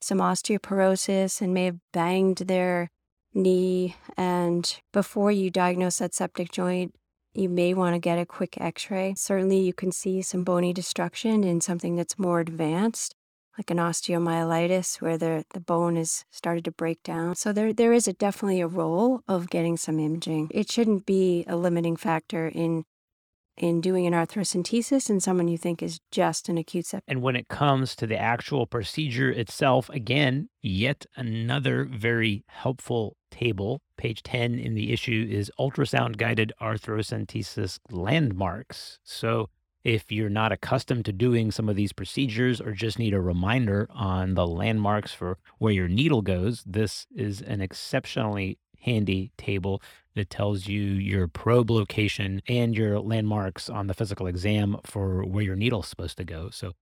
some 0.00 0.18
osteoporosis 0.18 1.40
and 1.40 1.54
may 1.54 1.66
have 1.66 1.78
banged 1.92 2.38
their 2.38 2.90
knee. 3.34 3.96
And 4.16 4.80
before 4.92 5.32
you 5.32 5.50
diagnose 5.50 5.98
that 5.98 6.14
septic 6.14 6.50
joint, 6.52 6.94
you 7.34 7.48
may 7.48 7.74
want 7.74 7.94
to 7.94 8.00
get 8.00 8.18
a 8.18 8.26
quick 8.26 8.60
x 8.60 8.90
ray. 8.90 9.14
Certainly, 9.16 9.60
you 9.60 9.72
can 9.72 9.92
see 9.92 10.22
some 10.22 10.44
bony 10.44 10.72
destruction 10.72 11.44
in 11.44 11.60
something 11.60 11.94
that's 11.96 12.18
more 12.18 12.40
advanced, 12.40 13.14
like 13.58 13.70
an 13.70 13.78
osteomyelitis, 13.78 15.00
where 15.00 15.18
the, 15.18 15.44
the 15.52 15.60
bone 15.60 15.96
has 15.96 16.24
started 16.30 16.64
to 16.64 16.70
break 16.70 17.02
down. 17.02 17.34
So, 17.34 17.52
there, 17.52 17.72
there 17.72 17.92
is 17.92 18.08
a, 18.08 18.12
definitely 18.12 18.60
a 18.60 18.68
role 18.68 19.20
of 19.28 19.50
getting 19.50 19.76
some 19.76 19.98
imaging. 19.98 20.50
It 20.52 20.70
shouldn't 20.70 21.04
be 21.04 21.44
a 21.46 21.56
limiting 21.56 21.96
factor 21.96 22.48
in 22.48 22.84
in 23.58 23.80
doing 23.80 24.06
an 24.06 24.12
arthrocentesis 24.12 25.10
in 25.10 25.20
someone 25.20 25.48
you 25.48 25.58
think 25.58 25.82
is 25.82 25.98
just 26.12 26.48
an 26.48 26.56
acute 26.56 26.86
septic. 26.86 27.04
And 27.08 27.22
when 27.22 27.36
it 27.36 27.48
comes 27.48 27.96
to 27.96 28.06
the 28.06 28.16
actual 28.16 28.66
procedure 28.66 29.30
itself, 29.30 29.90
again, 29.90 30.48
yet 30.62 31.04
another 31.16 31.84
very 31.84 32.44
helpful 32.46 33.16
table. 33.30 33.80
Page 33.96 34.22
10 34.22 34.58
in 34.58 34.74
the 34.74 34.92
issue 34.92 35.26
is 35.28 35.50
ultrasound 35.58 36.16
guided 36.16 36.52
arthrocentesis 36.60 37.78
landmarks. 37.90 39.00
So 39.02 39.48
if 39.88 40.12
you're 40.12 40.28
not 40.28 40.52
accustomed 40.52 41.06
to 41.06 41.12
doing 41.14 41.50
some 41.50 41.66
of 41.66 41.74
these 41.74 41.94
procedures 41.94 42.60
or 42.60 42.72
just 42.72 42.98
need 42.98 43.14
a 43.14 43.20
reminder 43.22 43.88
on 43.94 44.34
the 44.34 44.46
landmarks 44.46 45.14
for 45.14 45.38
where 45.56 45.72
your 45.72 45.88
needle 45.88 46.20
goes, 46.20 46.62
this 46.66 47.06
is 47.16 47.40
an 47.40 47.62
exceptionally 47.62 48.58
handy 48.80 49.32
table 49.38 49.80
that 50.14 50.28
tells 50.28 50.66
you 50.66 50.82
your 50.82 51.26
probe 51.26 51.70
location 51.70 52.42
and 52.46 52.76
your 52.76 53.00
landmarks 53.00 53.70
on 53.70 53.86
the 53.86 53.94
physical 53.94 54.26
exam 54.26 54.76
for 54.84 55.24
where 55.24 55.44
your 55.44 55.56
needle's 55.56 55.88
supposed 55.88 56.18
to 56.18 56.24
go. 56.24 56.50
So 56.50 56.72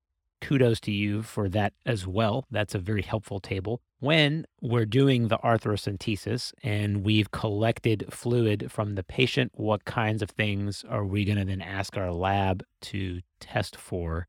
kudos 0.40 0.80
to 0.80 0.92
you 0.92 1.22
for 1.22 1.48
that 1.48 1.72
as 1.84 2.06
well. 2.06 2.44
That's 2.50 2.74
a 2.74 2.78
very 2.78 3.02
helpful 3.02 3.40
table. 3.40 3.80
When 3.98 4.46
we're 4.60 4.86
doing 4.86 5.28
the 5.28 5.38
arthrocentesis 5.38 6.52
and 6.62 7.04
we've 7.04 7.30
collected 7.30 8.06
fluid 8.10 8.70
from 8.70 8.94
the 8.94 9.02
patient, 9.02 9.52
what 9.54 9.84
kinds 9.84 10.22
of 10.22 10.30
things 10.30 10.84
are 10.88 11.04
we 11.04 11.24
going 11.24 11.38
to 11.38 11.44
then 11.44 11.62
ask 11.62 11.96
our 11.96 12.12
lab 12.12 12.62
to 12.82 13.20
test 13.40 13.76
for 13.76 14.26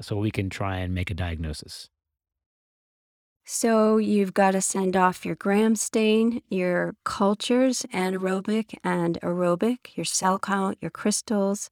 so 0.00 0.16
we 0.16 0.30
can 0.30 0.50
try 0.50 0.78
and 0.78 0.94
make 0.94 1.10
a 1.10 1.14
diagnosis? 1.14 1.88
So 3.46 3.98
you've 3.98 4.32
got 4.32 4.52
to 4.52 4.62
send 4.62 4.96
off 4.96 5.26
your 5.26 5.34
gram 5.34 5.76
stain, 5.76 6.40
your 6.48 6.96
cultures, 7.04 7.84
anaerobic 7.92 8.74
and 8.82 9.20
aerobic, 9.22 9.96
your 9.96 10.06
cell 10.06 10.38
count, 10.38 10.78
your 10.80 10.90
crystals. 10.90 11.68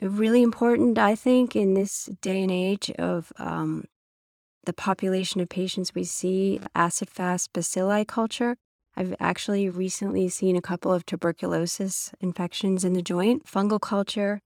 Really 0.00 0.42
important, 0.42 0.98
I 0.98 1.14
think, 1.14 1.54
in 1.54 1.74
this 1.74 2.08
day 2.22 2.42
and 2.42 2.50
age 2.50 2.90
of 2.92 3.32
um, 3.38 3.84
the 4.64 4.72
population 4.72 5.40
of 5.40 5.48
patients 5.48 5.94
we 5.94 6.04
see, 6.04 6.60
acid 6.74 7.10
fast 7.10 7.52
bacilli 7.52 8.06
culture. 8.06 8.56
I've 8.96 9.14
actually 9.20 9.68
recently 9.68 10.28
seen 10.28 10.56
a 10.56 10.62
couple 10.62 10.92
of 10.92 11.06
tuberculosis 11.06 12.12
infections 12.20 12.84
in 12.84 12.94
the 12.94 13.02
joint, 13.02 13.44
fungal 13.46 13.80
culture. 13.80 14.40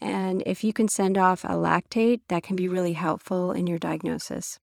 And 0.00 0.42
if 0.46 0.64
you 0.64 0.72
can 0.72 0.88
send 0.88 1.16
off 1.18 1.44
a 1.44 1.48
lactate, 1.48 2.20
that 2.28 2.42
can 2.42 2.56
be 2.56 2.68
really 2.68 2.94
helpful 2.94 3.52
in 3.52 3.66
your 3.66 3.78
diagnosis. 3.78 4.58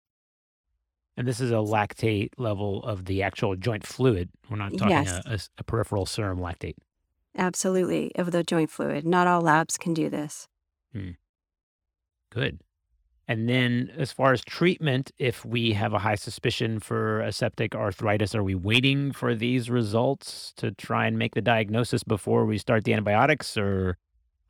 And 1.16 1.26
this 1.26 1.40
is 1.40 1.50
a 1.50 1.54
lactate 1.54 2.30
level 2.38 2.82
of 2.84 3.04
the 3.04 3.22
actual 3.22 3.56
joint 3.56 3.86
fluid. 3.86 4.30
We're 4.48 4.56
not 4.56 4.72
talking 4.76 4.90
Yes, 4.90 5.20
a, 5.26 5.32
a 5.32 5.38
a 5.58 5.64
peripheral 5.64 6.06
serum 6.06 6.38
lactate. 6.38 6.76
Absolutely, 7.38 8.12
of 8.16 8.32
the 8.32 8.42
joint 8.42 8.70
fluid. 8.70 9.06
Not 9.06 9.26
all 9.26 9.40
labs 9.40 9.76
can 9.76 9.94
do 9.94 10.10
this. 10.10 10.48
Hmm, 10.92 11.10
good. 12.30 12.60
And 13.30 13.46
then, 13.46 13.92
as 13.96 14.10
far 14.10 14.32
as 14.32 14.40
treatment, 14.42 15.10
if 15.18 15.44
we 15.44 15.72
have 15.72 15.92
a 15.92 15.98
high 15.98 16.14
suspicion 16.14 16.80
for 16.80 17.20
a 17.20 17.30
septic 17.30 17.74
arthritis, 17.74 18.34
are 18.34 18.42
we 18.42 18.54
waiting 18.54 19.12
for 19.12 19.34
these 19.34 19.68
results 19.68 20.54
to 20.56 20.70
try 20.72 21.06
and 21.06 21.18
make 21.18 21.34
the 21.34 21.42
diagnosis 21.42 22.02
before 22.02 22.46
we 22.46 22.56
start 22.56 22.84
the 22.84 22.94
antibiotics, 22.94 23.56
or 23.58 23.98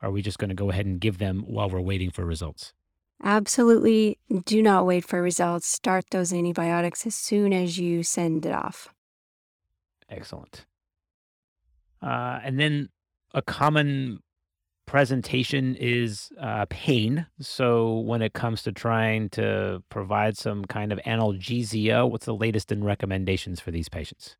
are 0.01 0.11
we 0.11 0.21
just 0.21 0.39
going 0.39 0.49
to 0.49 0.55
go 0.55 0.69
ahead 0.69 0.85
and 0.85 1.01
give 1.01 1.17
them 1.17 1.43
while 1.45 1.69
we're 1.69 1.81
waiting 1.81 2.09
for 2.09 2.23
results? 2.23 2.73
Absolutely 3.21 4.17
do 4.45 4.63
not 4.63 4.85
wait 4.85 5.03
for 5.03 5.21
results. 5.21 5.67
Start 5.67 6.05
those 6.11 6.31
antibiotics 6.31 7.05
as 7.05 7.15
soon 7.15 7.51
as 7.51 7.77
you 7.77 8.01
send 8.01 8.45
it 8.45 8.53
off. 8.53 8.87
Excellent. 10.09 10.65
Uh, 12.01 12.39
and 12.43 12.59
then 12.59 12.89
a 13.33 13.41
common 13.41 14.19
presentation 14.85 15.75
is 15.75 16.31
uh, 16.41 16.65
pain. 16.69 17.27
So 17.39 17.99
when 17.99 18.23
it 18.23 18.33
comes 18.33 18.63
to 18.63 18.71
trying 18.71 19.29
to 19.31 19.83
provide 19.89 20.35
some 20.35 20.65
kind 20.65 20.91
of 20.91 20.99
analgesia, 21.05 22.09
what's 22.09 22.25
the 22.25 22.33
latest 22.33 22.71
in 22.71 22.83
recommendations 22.83 23.59
for 23.59 23.69
these 23.69 23.87
patients? 23.87 24.35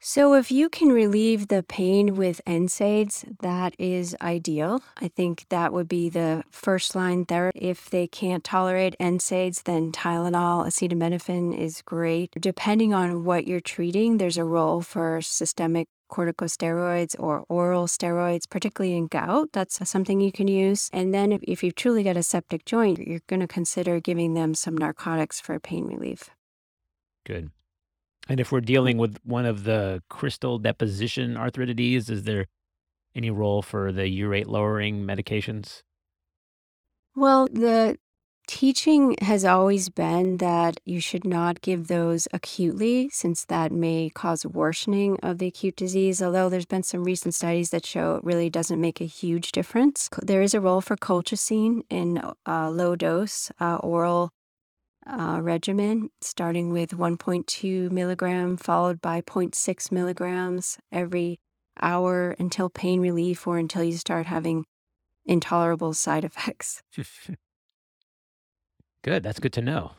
So, 0.00 0.34
if 0.34 0.52
you 0.52 0.68
can 0.68 0.90
relieve 0.90 1.48
the 1.48 1.64
pain 1.64 2.14
with 2.14 2.40
NSAIDs, 2.46 3.36
that 3.40 3.74
is 3.80 4.14
ideal. 4.22 4.80
I 4.96 5.08
think 5.08 5.46
that 5.48 5.72
would 5.72 5.88
be 5.88 6.08
the 6.08 6.44
first 6.52 6.94
line 6.94 7.24
therapy. 7.24 7.58
If 7.58 7.90
they 7.90 8.06
can't 8.06 8.44
tolerate 8.44 8.94
NSAIDs, 9.00 9.64
then 9.64 9.90
Tylenol, 9.90 10.66
acetaminophen 10.68 11.56
is 11.56 11.82
great. 11.82 12.30
Depending 12.40 12.94
on 12.94 13.24
what 13.24 13.48
you're 13.48 13.58
treating, 13.58 14.18
there's 14.18 14.38
a 14.38 14.44
role 14.44 14.82
for 14.82 15.20
systemic 15.20 15.88
corticosteroids 16.08 17.14
or 17.18 17.44
oral 17.48 17.86
steroids, 17.86 18.48
particularly 18.48 18.96
in 18.96 19.06
gout. 19.06 19.50
That's 19.52 19.88
something 19.88 20.20
you 20.20 20.32
can 20.32 20.48
use. 20.48 20.90
And 20.92 21.14
then, 21.14 21.32
if, 21.32 21.42
if 21.42 21.62
you've 21.62 21.74
truly 21.74 22.02
got 22.02 22.16
a 22.16 22.22
septic 22.22 22.64
joint, 22.64 22.98
you're 22.98 23.20
going 23.26 23.40
to 23.40 23.46
consider 23.46 24.00
giving 24.00 24.34
them 24.34 24.54
some 24.54 24.76
narcotics 24.76 25.40
for 25.40 25.58
pain 25.60 25.84
relief. 25.84 26.30
Good. 27.24 27.50
And 28.28 28.40
if 28.40 28.52
we're 28.52 28.60
dealing 28.60 28.98
with 28.98 29.18
one 29.24 29.46
of 29.46 29.64
the 29.64 30.02
crystal 30.10 30.58
deposition 30.58 31.34
arthritides, 31.34 32.10
is 32.10 32.24
there 32.24 32.46
any 33.14 33.30
role 33.30 33.62
for 33.62 33.90
the 33.90 34.02
urate 34.02 34.46
lowering 34.46 35.04
medications? 35.06 35.82
Well, 37.14 37.48
the 37.50 37.96
teaching 38.48 39.14
has 39.20 39.44
always 39.44 39.90
been 39.90 40.38
that 40.38 40.80
you 40.84 41.00
should 41.00 41.24
not 41.24 41.60
give 41.60 41.86
those 41.86 42.26
acutely, 42.32 43.08
since 43.10 43.44
that 43.44 43.70
may 43.70 44.10
cause 44.12 44.44
worsening 44.44 45.18
of 45.22 45.38
the 45.38 45.46
acute 45.46 45.76
disease. 45.76 46.20
Although 46.20 46.48
there's 46.48 46.66
been 46.66 46.82
some 46.82 47.04
recent 47.04 47.34
studies 47.34 47.70
that 47.70 47.86
show 47.86 48.16
it 48.16 48.24
really 48.24 48.50
doesn't 48.50 48.80
make 48.80 49.00
a 49.00 49.04
huge 49.04 49.52
difference. 49.52 50.08
There 50.20 50.42
is 50.42 50.54
a 50.54 50.60
role 50.60 50.80
for 50.80 50.96
colchicine 50.96 51.82
in 51.90 52.20
uh, 52.46 52.70
low 52.70 52.96
dose 52.96 53.52
uh, 53.60 53.76
oral 53.76 54.30
uh, 55.06 55.38
regimen, 55.42 56.10
starting 56.20 56.72
with 56.72 56.90
1.2 56.90 57.90
milligram, 57.90 58.56
followed 58.56 59.00
by 59.00 59.20
0.6 59.20 59.92
milligrams 59.92 60.78
every 60.90 61.38
hour 61.80 62.34
until 62.38 62.68
pain 62.70 63.00
relief 63.00 63.46
or 63.46 63.58
until 63.58 63.84
you 63.84 63.96
start 63.96 64.26
having 64.26 64.64
intolerable 65.26 65.92
side 65.92 66.24
effects. 66.24 66.82
Good. 69.02 69.22
That's 69.22 69.40
good 69.40 69.52
to 69.54 69.62
know. 69.62 69.92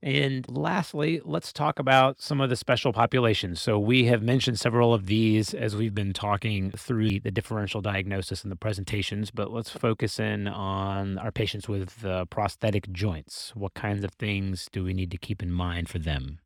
And 0.00 0.48
lastly, 0.48 1.20
let's 1.24 1.52
talk 1.52 1.80
about 1.80 2.20
some 2.20 2.40
of 2.40 2.50
the 2.50 2.56
special 2.56 2.92
populations. 2.92 3.60
So, 3.60 3.80
we 3.80 4.04
have 4.04 4.22
mentioned 4.22 4.60
several 4.60 4.94
of 4.94 5.06
these 5.06 5.54
as 5.54 5.74
we've 5.74 5.94
been 5.94 6.12
talking 6.12 6.70
through 6.70 7.20
the 7.20 7.32
differential 7.32 7.80
diagnosis 7.80 8.44
and 8.44 8.52
the 8.52 8.56
presentations, 8.56 9.32
but 9.32 9.50
let's 9.52 9.70
focus 9.70 10.20
in 10.20 10.46
on 10.46 11.18
our 11.18 11.32
patients 11.32 11.68
with 11.68 12.04
uh, 12.04 12.26
prosthetic 12.26 12.92
joints. 12.92 13.50
What 13.56 13.74
kinds 13.74 14.04
of 14.04 14.12
things 14.12 14.68
do 14.70 14.84
we 14.84 14.94
need 14.94 15.10
to 15.10 15.18
keep 15.18 15.42
in 15.42 15.50
mind 15.50 15.88
for 15.88 15.98
them? 15.98 16.38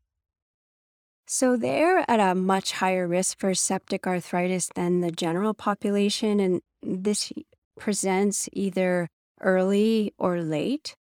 So 1.27 1.57
they're 1.57 2.11
at 2.11 2.21
a 2.21 2.35
much 2.35 2.73
higher 2.73 3.07
risk 3.07 3.39
for 3.39 3.55
septic 3.55 4.07
arthritis 4.07 4.71
than 4.75 5.01
the 5.01 5.11
general 5.11 5.53
population, 5.53 6.41
and 6.41 6.63
this 6.83 7.33
presents 7.79 8.49
either 8.53 9.09
early 9.43 10.15
or 10.17 10.41
late. 10.41 10.95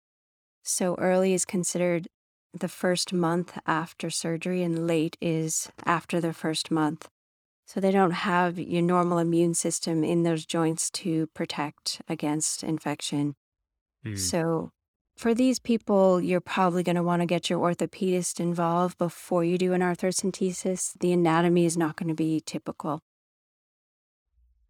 So 0.62 0.94
early 0.96 1.34
is 1.34 1.44
considered 1.44 2.08
the 2.54 2.68
first 2.68 3.12
month 3.12 3.58
after 3.66 4.10
surgery, 4.10 4.62
and 4.62 4.86
late 4.86 5.16
is 5.20 5.70
after 5.84 6.20
the 6.20 6.32
first 6.32 6.70
month. 6.70 7.08
So 7.66 7.80
they 7.80 7.90
don't 7.90 8.10
have 8.10 8.58
your 8.58 8.82
normal 8.82 9.18
immune 9.18 9.54
system 9.54 10.04
in 10.04 10.24
those 10.24 10.44
joints 10.44 10.90
to 10.90 11.28
protect 11.28 12.02
against 12.08 12.62
infection. 12.62 13.34
Hmm, 14.04 14.16
So 14.16 14.70
for 15.16 15.34
these 15.34 15.58
people, 15.58 16.20
you're 16.20 16.40
probably 16.40 16.82
going 16.82 16.96
to 16.96 17.02
want 17.02 17.22
to 17.22 17.26
get 17.26 17.48
your 17.48 17.60
orthopedist 17.60 18.40
involved 18.40 18.98
before 18.98 19.44
you 19.44 19.56
do 19.58 19.72
an 19.72 19.80
arthrocentesis. 19.80 20.98
The 21.00 21.12
anatomy 21.12 21.64
is 21.64 21.76
not 21.76 21.96
going 21.96 22.08
to 22.08 22.14
be 22.14 22.40
typical. 22.44 23.00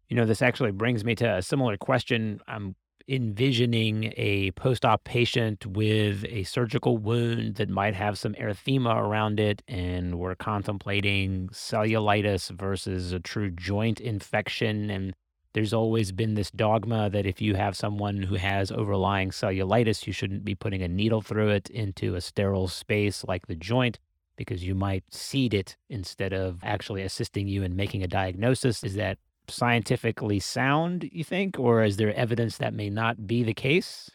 You 0.07 0.15
know, 0.15 0.25
this 0.25 0.41
actually 0.41 0.71
brings 0.71 1.03
me 1.03 1.15
to 1.15 1.37
a 1.37 1.41
similar 1.41 1.77
question. 1.77 2.39
I'm 2.47 2.75
envisioning 3.07 4.13
a 4.17 4.51
post 4.51 4.85
op 4.85 5.03
patient 5.03 5.65
with 5.65 6.25
a 6.25 6.43
surgical 6.43 6.97
wound 6.97 7.55
that 7.55 7.69
might 7.69 7.95
have 7.95 8.17
some 8.17 8.33
erythema 8.35 8.95
around 8.95 9.39
it, 9.39 9.61
and 9.67 10.19
we're 10.19 10.35
contemplating 10.35 11.49
cellulitis 11.49 12.49
versus 12.51 13.11
a 13.11 13.19
true 13.19 13.51
joint 13.51 13.99
infection. 13.99 14.89
And 14.89 15.13
there's 15.53 15.73
always 15.73 16.11
been 16.11 16.33
this 16.33 16.51
dogma 16.51 17.09
that 17.09 17.25
if 17.25 17.41
you 17.41 17.55
have 17.55 17.75
someone 17.75 18.23
who 18.23 18.35
has 18.35 18.71
overlying 18.71 19.31
cellulitis, 19.31 20.07
you 20.07 20.13
shouldn't 20.13 20.45
be 20.45 20.55
putting 20.55 20.81
a 20.81 20.87
needle 20.87 21.21
through 21.21 21.49
it 21.49 21.69
into 21.69 22.15
a 22.15 22.21
sterile 22.21 22.67
space 22.67 23.23
like 23.27 23.47
the 23.47 23.55
joint 23.55 23.99
because 24.35 24.63
you 24.63 24.73
might 24.73 25.03
seed 25.13 25.53
it 25.53 25.77
instead 25.89 26.33
of 26.33 26.59
actually 26.63 27.03
assisting 27.03 27.47
you 27.47 27.63
in 27.63 27.75
making 27.75 28.03
a 28.03 28.07
diagnosis. 28.07 28.83
Is 28.83 28.95
that 28.95 29.17
scientifically 29.47 30.39
sound, 30.39 31.09
you 31.11 31.23
think? 31.23 31.59
Or 31.59 31.83
is 31.83 31.97
there 31.97 32.13
evidence 32.13 32.57
that 32.57 32.73
may 32.73 32.89
not 32.89 33.27
be 33.27 33.43
the 33.43 33.53
case? 33.53 34.09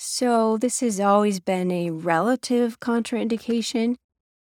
So, 0.00 0.56
this 0.56 0.78
has 0.80 1.00
always 1.00 1.40
been 1.40 1.72
a 1.72 1.90
relative 1.90 2.78
contraindication, 2.78 3.96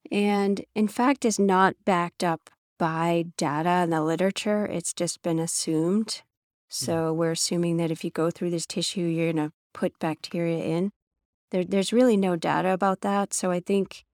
and 0.09 0.63
in 0.73 0.88
fact, 0.88 1.25
is 1.25 1.38
not 1.38 1.75
backed 1.84 2.23
up 2.23 2.49
by 2.79 3.25
data 3.36 3.84
in 3.84 3.89
the 3.89 4.01
literature. 4.01 4.65
It's 4.65 4.93
just 4.93 5.21
been 5.21 5.39
assumed. 5.39 6.07
Mm. 6.07 6.21
So, 6.69 7.13
we're 7.13 7.31
assuming 7.31 7.75
that 7.77 7.91
if 7.91 8.05
you 8.05 8.09
go 8.09 8.31
through 8.31 8.51
this 8.51 8.65
tissue, 8.65 9.01
you're 9.01 9.34
going 9.34 9.49
to 9.49 9.53
put 9.73 9.99
bacteria 9.99 10.63
in. 10.63 10.91
There, 11.51 11.65
there's 11.65 11.91
really 11.91 12.15
no 12.15 12.38
data 12.38 12.69
about 12.69 13.01
that. 13.01 13.34
So, 13.34 13.51
I 13.51 13.59
think 13.59 14.05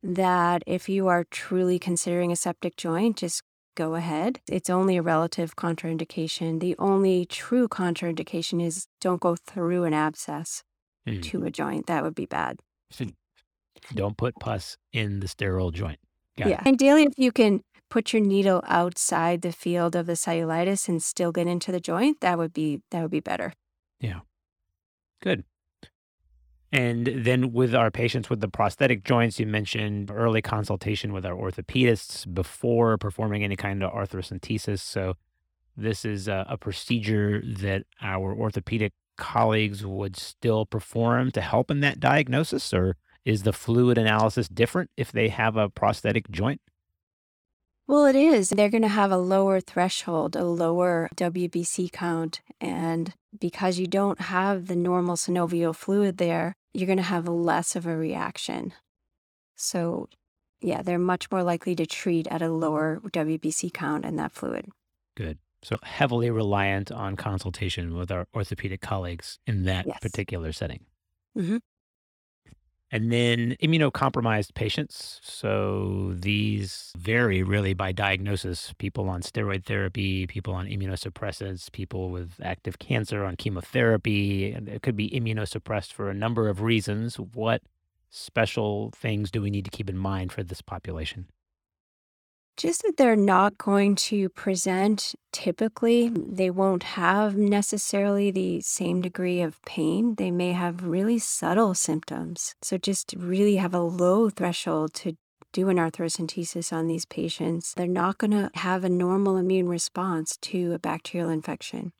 that 0.00 0.62
if 0.66 0.88
you 0.88 1.08
are 1.08 1.24
truly 1.24 1.80
considering 1.80 2.30
a 2.30 2.36
septic 2.36 2.76
joint, 2.76 3.16
just 3.16 3.42
go 3.74 3.94
ahead. 3.94 4.40
It's 4.48 4.70
only 4.70 4.96
a 4.96 5.02
relative 5.02 5.56
contraindication. 5.56 6.60
The 6.60 6.76
only 6.78 7.26
true 7.26 7.68
contraindication 7.68 8.64
is 8.64 8.86
don't 9.00 9.20
go 9.20 9.36
through 9.36 9.84
an 9.84 9.94
abscess 9.94 10.62
Mm. 11.06 11.22
to 11.24 11.44
a 11.44 11.50
joint. 11.50 11.86
That 11.88 12.04
would 12.04 12.14
be 12.14 12.26
bad. 12.26 12.60
Don't 13.94 14.16
put 14.16 14.34
pus 14.38 14.76
in 14.92 15.18
the 15.18 15.26
sterile 15.26 15.72
joint. 15.72 15.98
Got 16.38 16.48
yeah. 16.48 16.60
it. 16.64 16.68
Ideally, 16.68 17.02
if 17.02 17.14
you 17.16 17.32
can 17.32 17.62
put 17.90 18.12
your 18.12 18.22
needle 18.22 18.62
outside 18.68 19.42
the 19.42 19.50
field 19.52 19.96
of 19.96 20.06
the 20.06 20.12
cellulitis 20.12 20.88
and 20.88 21.02
still 21.02 21.32
get 21.32 21.48
into 21.48 21.72
the 21.72 21.80
joint, 21.80 22.20
that 22.20 22.38
would 22.38 22.52
be 22.52 22.82
that 22.92 23.02
would 23.02 23.10
be 23.10 23.20
better. 23.20 23.52
Yeah. 24.00 24.20
Good. 25.20 25.44
And 26.72 27.06
then 27.06 27.52
with 27.52 27.74
our 27.74 27.90
patients 27.90 28.30
with 28.30 28.40
the 28.40 28.48
prosthetic 28.48 29.04
joints, 29.04 29.38
you 29.38 29.46
mentioned 29.46 30.10
early 30.10 30.40
consultation 30.40 31.12
with 31.12 31.26
our 31.26 31.34
orthopedists 31.34 32.32
before 32.32 32.96
performing 32.96 33.44
any 33.44 33.56
kind 33.56 33.82
of 33.82 33.92
arthrocentesis. 33.92 34.80
So 34.80 35.14
this 35.76 36.06
is 36.06 36.28
a, 36.28 36.46
a 36.48 36.56
procedure 36.56 37.42
that 37.44 37.84
our 38.00 38.34
orthopedic 38.34 38.94
colleagues 39.18 39.84
would 39.84 40.16
still 40.16 40.64
perform 40.64 41.30
to 41.32 41.42
help 41.42 41.70
in 41.70 41.80
that 41.80 42.00
diagnosis, 42.00 42.72
or 42.72 42.96
is 43.26 43.42
the 43.42 43.52
fluid 43.52 43.98
analysis 43.98 44.48
different 44.48 44.90
if 44.96 45.12
they 45.12 45.28
have 45.28 45.58
a 45.58 45.68
prosthetic 45.68 46.30
joint? 46.30 46.62
Well, 47.86 48.06
it 48.06 48.16
is. 48.16 48.48
They're 48.48 48.70
going 48.70 48.82
to 48.82 48.88
have 48.88 49.10
a 49.10 49.18
lower 49.18 49.60
threshold, 49.60 50.36
a 50.36 50.44
lower 50.44 51.10
WBC 51.16 51.92
count. 51.92 52.40
And 52.60 53.12
because 53.38 53.78
you 53.78 53.86
don't 53.86 54.20
have 54.22 54.66
the 54.66 54.76
normal 54.76 55.16
synovial 55.16 55.74
fluid 55.74 56.16
there, 56.16 56.56
you're 56.74 56.86
going 56.86 56.96
to 56.98 57.02
have 57.02 57.28
less 57.28 57.76
of 57.76 57.86
a 57.86 57.96
reaction. 57.96 58.72
So, 59.56 60.08
yeah, 60.60 60.82
they're 60.82 60.98
much 60.98 61.30
more 61.30 61.42
likely 61.42 61.74
to 61.76 61.86
treat 61.86 62.26
at 62.28 62.42
a 62.42 62.50
lower 62.50 63.00
WBC 63.10 63.72
count 63.72 64.04
in 64.04 64.16
that 64.16 64.32
fluid. 64.32 64.70
Good. 65.16 65.38
So 65.62 65.76
heavily 65.82 66.30
reliant 66.30 66.90
on 66.90 67.16
consultation 67.16 67.94
with 67.94 68.10
our 68.10 68.26
orthopedic 68.34 68.80
colleagues 68.80 69.38
in 69.46 69.64
that 69.64 69.86
Yes. 69.86 69.98
particular 70.00 70.52
setting. 70.52 70.86
Mhm. 71.36 71.60
And 72.94 73.10
then 73.10 73.56
immunocompromised 73.62 74.52
patients. 74.52 75.18
So 75.22 76.12
these 76.14 76.92
vary 76.98 77.42
really 77.42 77.72
by 77.72 77.90
diagnosis. 77.90 78.74
People 78.76 79.08
on 79.08 79.22
steroid 79.22 79.64
therapy, 79.64 80.26
people 80.26 80.52
on 80.52 80.66
immunosuppressants, 80.66 81.72
people 81.72 82.10
with 82.10 82.34
active 82.42 82.78
cancer 82.78 83.24
on 83.24 83.36
chemotherapy. 83.36 84.52
It 84.52 84.82
could 84.82 84.94
be 84.94 85.08
immunosuppressed 85.08 85.90
for 85.90 86.10
a 86.10 86.14
number 86.14 86.50
of 86.50 86.60
reasons. 86.60 87.18
What 87.18 87.62
special 88.10 88.92
things 88.94 89.30
do 89.30 89.40
we 89.40 89.48
need 89.50 89.64
to 89.64 89.70
keep 89.70 89.88
in 89.88 89.96
mind 89.96 90.30
for 90.30 90.42
this 90.42 90.60
population? 90.60 91.28
Just 92.56 92.82
that 92.82 92.96
they're 92.98 93.16
not 93.16 93.56
going 93.56 93.96
to 93.96 94.28
present 94.28 95.14
typically. 95.32 96.10
They 96.10 96.50
won't 96.50 96.82
have 96.82 97.34
necessarily 97.36 98.30
the 98.30 98.60
same 98.60 99.00
degree 99.00 99.40
of 99.40 99.62
pain. 99.64 100.16
They 100.16 100.30
may 100.30 100.52
have 100.52 100.84
really 100.84 101.18
subtle 101.18 101.74
symptoms. 101.74 102.54
So, 102.62 102.76
just 102.76 103.14
really 103.16 103.56
have 103.56 103.74
a 103.74 103.80
low 103.80 104.28
threshold 104.28 104.92
to 104.94 105.16
do 105.52 105.68
an 105.68 105.76
arthrocentesis 105.76 106.72
on 106.72 106.86
these 106.86 107.04
patients. 107.04 107.74
They're 107.74 107.86
not 107.86 108.18
going 108.18 108.30
to 108.32 108.50
have 108.54 108.84
a 108.84 108.88
normal 108.88 109.36
immune 109.36 109.68
response 109.68 110.36
to 110.42 110.72
a 110.72 110.78
bacterial 110.78 111.30
infection. 111.30 111.92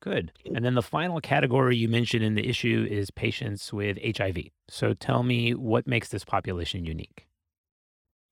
Good. 0.00 0.32
And 0.52 0.64
then 0.64 0.74
the 0.74 0.82
final 0.82 1.20
category 1.20 1.76
you 1.76 1.88
mentioned 1.88 2.24
in 2.24 2.34
the 2.34 2.48
issue 2.48 2.86
is 2.90 3.10
patients 3.10 3.72
with 3.72 3.98
HIV. 4.02 4.38
So 4.68 4.94
tell 4.94 5.22
me 5.22 5.54
what 5.54 5.86
makes 5.86 6.08
this 6.08 6.24
population 6.24 6.84
unique. 6.84 7.26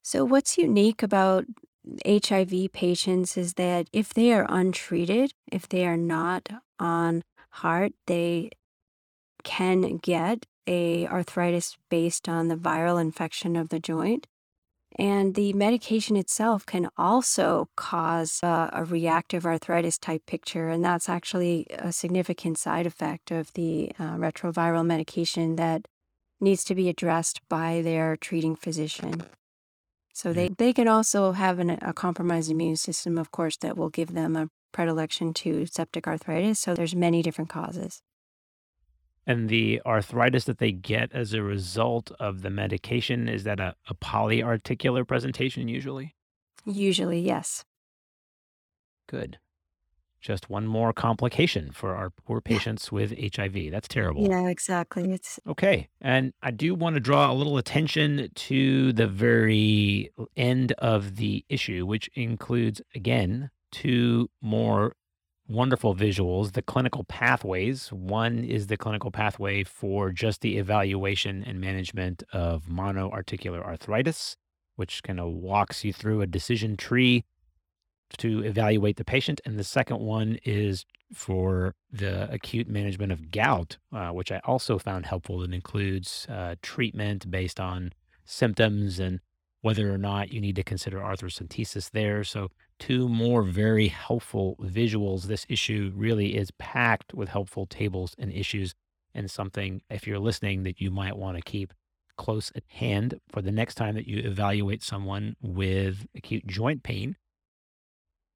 So, 0.03 0.25
what's 0.25 0.59
unique 0.59 1.03
about 1.03 1.45
HIV 2.07 2.73
patients 2.73 3.37
is 3.37 3.55
that 3.55 3.89
if 3.93 4.15
they 4.15 4.33
are 4.33 4.47
untreated, 4.49 5.33
if 5.51 5.69
they 5.69 5.87
are 5.87 5.97
not 5.97 6.49
on 6.79 7.23
HAART, 7.51 7.93
they 8.07 8.51
can 9.43 9.97
get 9.99 10.47
a 10.67 11.07
arthritis 11.09 11.77
based 11.89 12.29
on 12.29 12.49
the 12.49 12.57
viral 12.57 13.01
infection 13.01 13.57
of 13.57 13.71
the 13.71 13.81
joint. 13.81 14.27
And 14.99 15.35
the 15.35 15.53
medication 15.53 16.17
itself 16.17 16.67
can 16.67 16.89
also 16.99 17.69
cause 17.77 18.41
uh, 18.43 18.71
a 18.73 18.85
reactive 18.85 19.47
arthritis 19.47 19.99
type 19.99 20.27
picture. 20.27 20.69
And 20.69 20.85
that's 20.85 21.09
actually 21.09 21.67
a 21.71 21.93
significant 21.93 22.59
side 22.59 22.87
effect 22.87 23.31
of 23.31 23.53
the 23.55 23.93
uh, 23.99 24.17
retroviral 24.17 24.85
medication 24.85 25.57
that 25.57 25.87
needs 26.41 26.65
to 26.65 26.75
be 26.75 26.89
addressed 26.89 27.41
by 27.49 27.83
their 27.83 28.17
treating 28.17 28.57
physician. 28.57 29.23
So 30.13 30.33
they, 30.33 30.49
they 30.49 30.73
can 30.73 30.89
also 30.89 31.33
have 31.33 31.59
an, 31.59 31.71
a 31.83 31.93
compromised 31.93 32.51
immune 32.51 32.77
system, 32.77 33.17
of 33.17 33.31
course, 33.31 33.57
that 33.59 33.77
will 33.77 33.89
give 33.89 34.13
them 34.13 34.37
a 34.37 34.49
predilection 34.73 35.33
to 35.35 35.67
septic 35.67 36.07
arthritis. 36.07 36.59
So 36.59 36.75
there's 36.75 36.95
many 36.95 37.23
different 37.23 37.51
causes. 37.51 38.03
And 39.27 39.49
the 39.49 39.81
arthritis 39.87 40.45
that 40.45 40.59
they 40.59 40.73
get 40.73 41.13
as 41.13 41.33
a 41.33 41.43
result 41.43 42.11
of 42.19 42.43
the 42.43 42.51
medication, 42.51 43.29
is 43.29 43.45
that 43.45 43.61
a, 43.61 43.77
a 43.89 43.95
polyarticular 43.95 45.07
presentation 45.07 45.69
usually? 45.69 46.17
Usually, 46.65 47.21
yes. 47.21 47.65
Good. 49.09 49.39
Just 50.21 50.51
one 50.51 50.67
more 50.67 50.93
complication 50.93 51.71
for 51.73 51.95
our 51.97 52.11
poor 52.11 52.43
Yeah. 52.45 52.57
patients 52.57 52.93
with 52.93 53.13
HIV. 53.19 53.71
That's 53.71 53.89
terrible. 53.89 54.29
Yeah, 54.29 54.49
exactly. 54.49 55.13
It's 55.13 55.41
Okay. 55.47 55.89
And 56.01 56.33
I 56.43 56.51
do 56.51 56.75
want 56.75 56.95
to 56.95 57.01
draw 57.01 57.31
a 57.31 57.35
little 57.35 57.57
attention 57.57 58.29
to 58.35 58.93
the 58.93 59.07
very 59.07 60.11
end 60.37 60.73
of 60.73 61.17
the 61.17 61.45
issue, 61.49 61.87
which 61.87 62.11
includes, 62.15 62.83
again, 62.95 63.51
two 63.73 64.29
more 64.43 64.95
wonderful 65.49 65.95
visuals 65.97 66.53
the 66.53 66.63
clinical 66.63 67.03
pathways. 67.05 67.89
One 67.93 68.45
is 68.45 68.67
the 68.69 68.77
clinical 68.77 69.11
pathway 69.11 69.65
for 69.65 70.13
just 70.13 70.43
the 70.43 70.59
evaluation 70.59 71.43
and 71.45 71.61
management 71.61 72.23
of 72.33 72.67
monoarticular 72.67 73.61
arthritis, 73.65 74.37
which 74.77 75.03
kind 75.03 75.19
of 75.19 75.33
walks 75.33 75.83
you 75.85 75.93
through 75.93 76.21
a 76.21 76.27
decision 76.27 76.77
tree 76.77 77.25
to 78.19 78.45
evaluate 78.45 78.97
the 78.97 79.05
patient. 79.05 79.41
And 79.45 79.59
the 79.59 79.65
second 79.65 80.01
one 80.01 80.39
is 80.45 80.85
for 81.13 81.75
the 81.93 82.31
acute 82.33 82.69
management 82.69 83.13
of 83.13 83.31
gout, 83.31 83.79
uh, 83.93 84.11
which 84.11 84.31
I 84.31 84.41
also 84.45 84.79
found 84.79 85.07
helpful. 85.07 85.43
It 85.43 85.53
includes 85.53 86.27
uh, 86.29 86.57
treatment 86.63 87.31
based 87.31 87.61
on 87.61 87.93
symptoms 88.25 88.99
and 88.99 89.21
whether 89.63 89.93
or 89.93 89.99
not 89.99 90.33
you 90.33 90.41
need 90.41 90.57
to 90.57 90.63
consider 90.63 90.99
arthrocentesis 90.99 91.91
there. 91.91 92.25
So, 92.25 92.49
two 92.79 93.09
more 93.09 93.43
very 93.43 93.89
helpful 93.89 94.57
visuals. 94.61 95.25
This 95.25 95.45
issue 95.49 95.93
really 95.95 96.37
is 96.37 96.51
packed 96.53 97.13
with 97.13 97.29
helpful 97.29 97.67
tables 97.67 98.15
and 98.19 98.33
issues, 98.33 98.75
and 99.15 99.31
something, 99.31 99.83
if 99.91 100.07
you're 100.07 100.19
listening, 100.19 100.63
that 100.63 100.81
you 100.81 100.91
might 100.91 101.17
want 101.17 101.37
to 101.37 101.43
keep 101.43 101.75
close 102.17 102.53
at 102.55 102.63
hand 102.69 103.19
for 103.31 103.43
the 103.43 103.53
next 103.53 103.75
time 103.77 103.95
that 103.95 104.07
you 104.07 104.19
evaluate 104.19 104.83
someone 104.83 105.37
with 105.43 106.07
acute 106.15 106.47
joint 106.47 106.83
pain. 106.83 107.17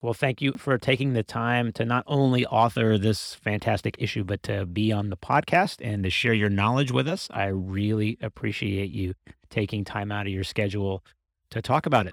Well, 0.05 0.13
thank 0.13 0.43
you 0.43 0.53
for 0.59 0.77
taking 0.77 1.15
the 1.15 1.23
time 1.23 1.73
to 1.73 1.87
not 1.87 2.05
only 2.07 2.45
author 2.45 2.99
this 2.99 3.33
fantastic 3.37 3.97
issue, 3.99 4.23
but 4.23 4.43
to 4.43 4.67
be 4.67 4.93
on 4.93 5.09
the 5.09 5.17
podcast 5.17 5.77
and 5.81 6.05
to 6.05 6.11
share 6.11 6.35
your 6.35 6.51
knowledge 6.51 6.93
with 6.93 7.09
us. 7.09 7.27
I 7.33 7.47
really 7.47 8.19
appreciate 8.21 8.91
you 8.91 9.15
taking 9.49 9.83
time 9.83 10.13
out 10.13 10.27
of 10.27 10.33
your 10.35 10.45
schedule 10.45 11.03
to 11.49 11.63
talk 11.63 11.87
about 11.87 12.07
it. 12.07 12.13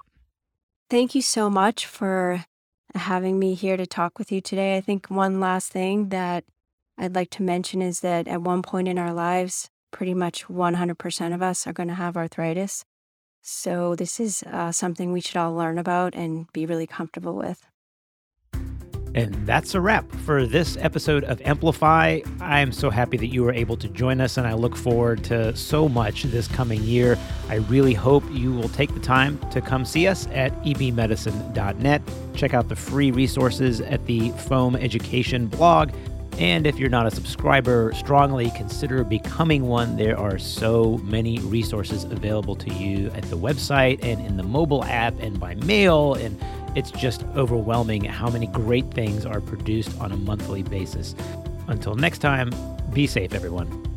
Thank 0.88 1.14
you 1.14 1.20
so 1.20 1.50
much 1.50 1.84
for 1.84 2.46
having 2.94 3.38
me 3.38 3.52
here 3.52 3.76
to 3.76 3.86
talk 3.86 4.18
with 4.18 4.32
you 4.32 4.40
today. 4.40 4.78
I 4.78 4.80
think 4.80 5.08
one 5.08 5.38
last 5.38 5.70
thing 5.70 6.08
that 6.08 6.44
I'd 6.96 7.14
like 7.14 7.28
to 7.32 7.42
mention 7.42 7.82
is 7.82 8.00
that 8.00 8.26
at 8.26 8.40
one 8.40 8.62
point 8.62 8.88
in 8.88 8.98
our 8.98 9.12
lives, 9.12 9.68
pretty 9.90 10.14
much 10.14 10.46
100% 10.46 11.34
of 11.34 11.42
us 11.42 11.66
are 11.66 11.74
going 11.74 11.90
to 11.90 11.94
have 11.96 12.16
arthritis. 12.16 12.86
So, 13.42 13.94
this 13.94 14.18
is 14.18 14.42
uh, 14.44 14.72
something 14.72 15.12
we 15.12 15.20
should 15.20 15.36
all 15.36 15.52
learn 15.52 15.76
about 15.76 16.14
and 16.14 16.50
be 16.54 16.64
really 16.64 16.86
comfortable 16.86 17.34
with. 17.34 17.66
And 19.14 19.34
that's 19.46 19.74
a 19.74 19.80
wrap 19.80 20.10
for 20.24 20.46
this 20.46 20.78
episode 20.80 21.24
of 21.24 21.38
EMplify. 21.40 22.40
I'm 22.40 22.72
so 22.72 22.88
happy 22.88 23.18
that 23.18 23.26
you 23.26 23.42
were 23.42 23.52
able 23.52 23.76
to 23.76 23.88
join 23.88 24.20
us, 24.22 24.38
and 24.38 24.46
I 24.46 24.54
look 24.54 24.74
forward 24.74 25.22
to 25.24 25.54
so 25.54 25.88
much 25.88 26.22
this 26.24 26.48
coming 26.48 26.82
year. 26.82 27.18
I 27.50 27.56
really 27.56 27.92
hope 27.92 28.24
you 28.32 28.52
will 28.52 28.70
take 28.70 28.94
the 28.94 29.00
time 29.00 29.38
to 29.50 29.60
come 29.60 29.84
see 29.84 30.06
us 30.06 30.26
at 30.28 30.52
ebmedicine.net. 30.64 32.02
Check 32.34 32.54
out 32.54 32.70
the 32.70 32.76
free 32.76 33.10
resources 33.10 33.82
at 33.82 34.06
the 34.06 34.30
Foam 34.30 34.76
Education 34.76 35.46
blog. 35.46 35.92
And 36.38 36.66
if 36.66 36.78
you're 36.78 36.88
not 36.88 37.06
a 37.06 37.10
subscriber, 37.10 37.92
strongly 37.94 38.50
consider 38.52 39.04
becoming 39.04 39.66
one. 39.66 39.98
There 39.98 40.18
are 40.18 40.38
so 40.38 40.96
many 41.04 41.38
resources 41.40 42.04
available 42.04 42.56
to 42.56 42.72
you 42.72 43.10
at 43.10 43.24
the 43.24 43.36
website 43.36 44.02
and 44.02 44.24
in 44.26 44.38
the 44.38 44.42
mobile 44.42 44.82
app 44.84 45.14
and 45.20 45.38
by 45.38 45.56
mail 45.56 46.14
and 46.14 46.40
it's 46.74 46.90
just 46.90 47.24
overwhelming 47.36 48.04
how 48.04 48.30
many 48.30 48.46
great 48.46 48.90
things 48.92 49.26
are 49.26 49.40
produced 49.40 49.98
on 50.00 50.12
a 50.12 50.16
monthly 50.16 50.62
basis. 50.62 51.14
Until 51.68 51.94
next 51.94 52.18
time, 52.18 52.52
be 52.92 53.06
safe, 53.06 53.34
everyone. 53.34 53.91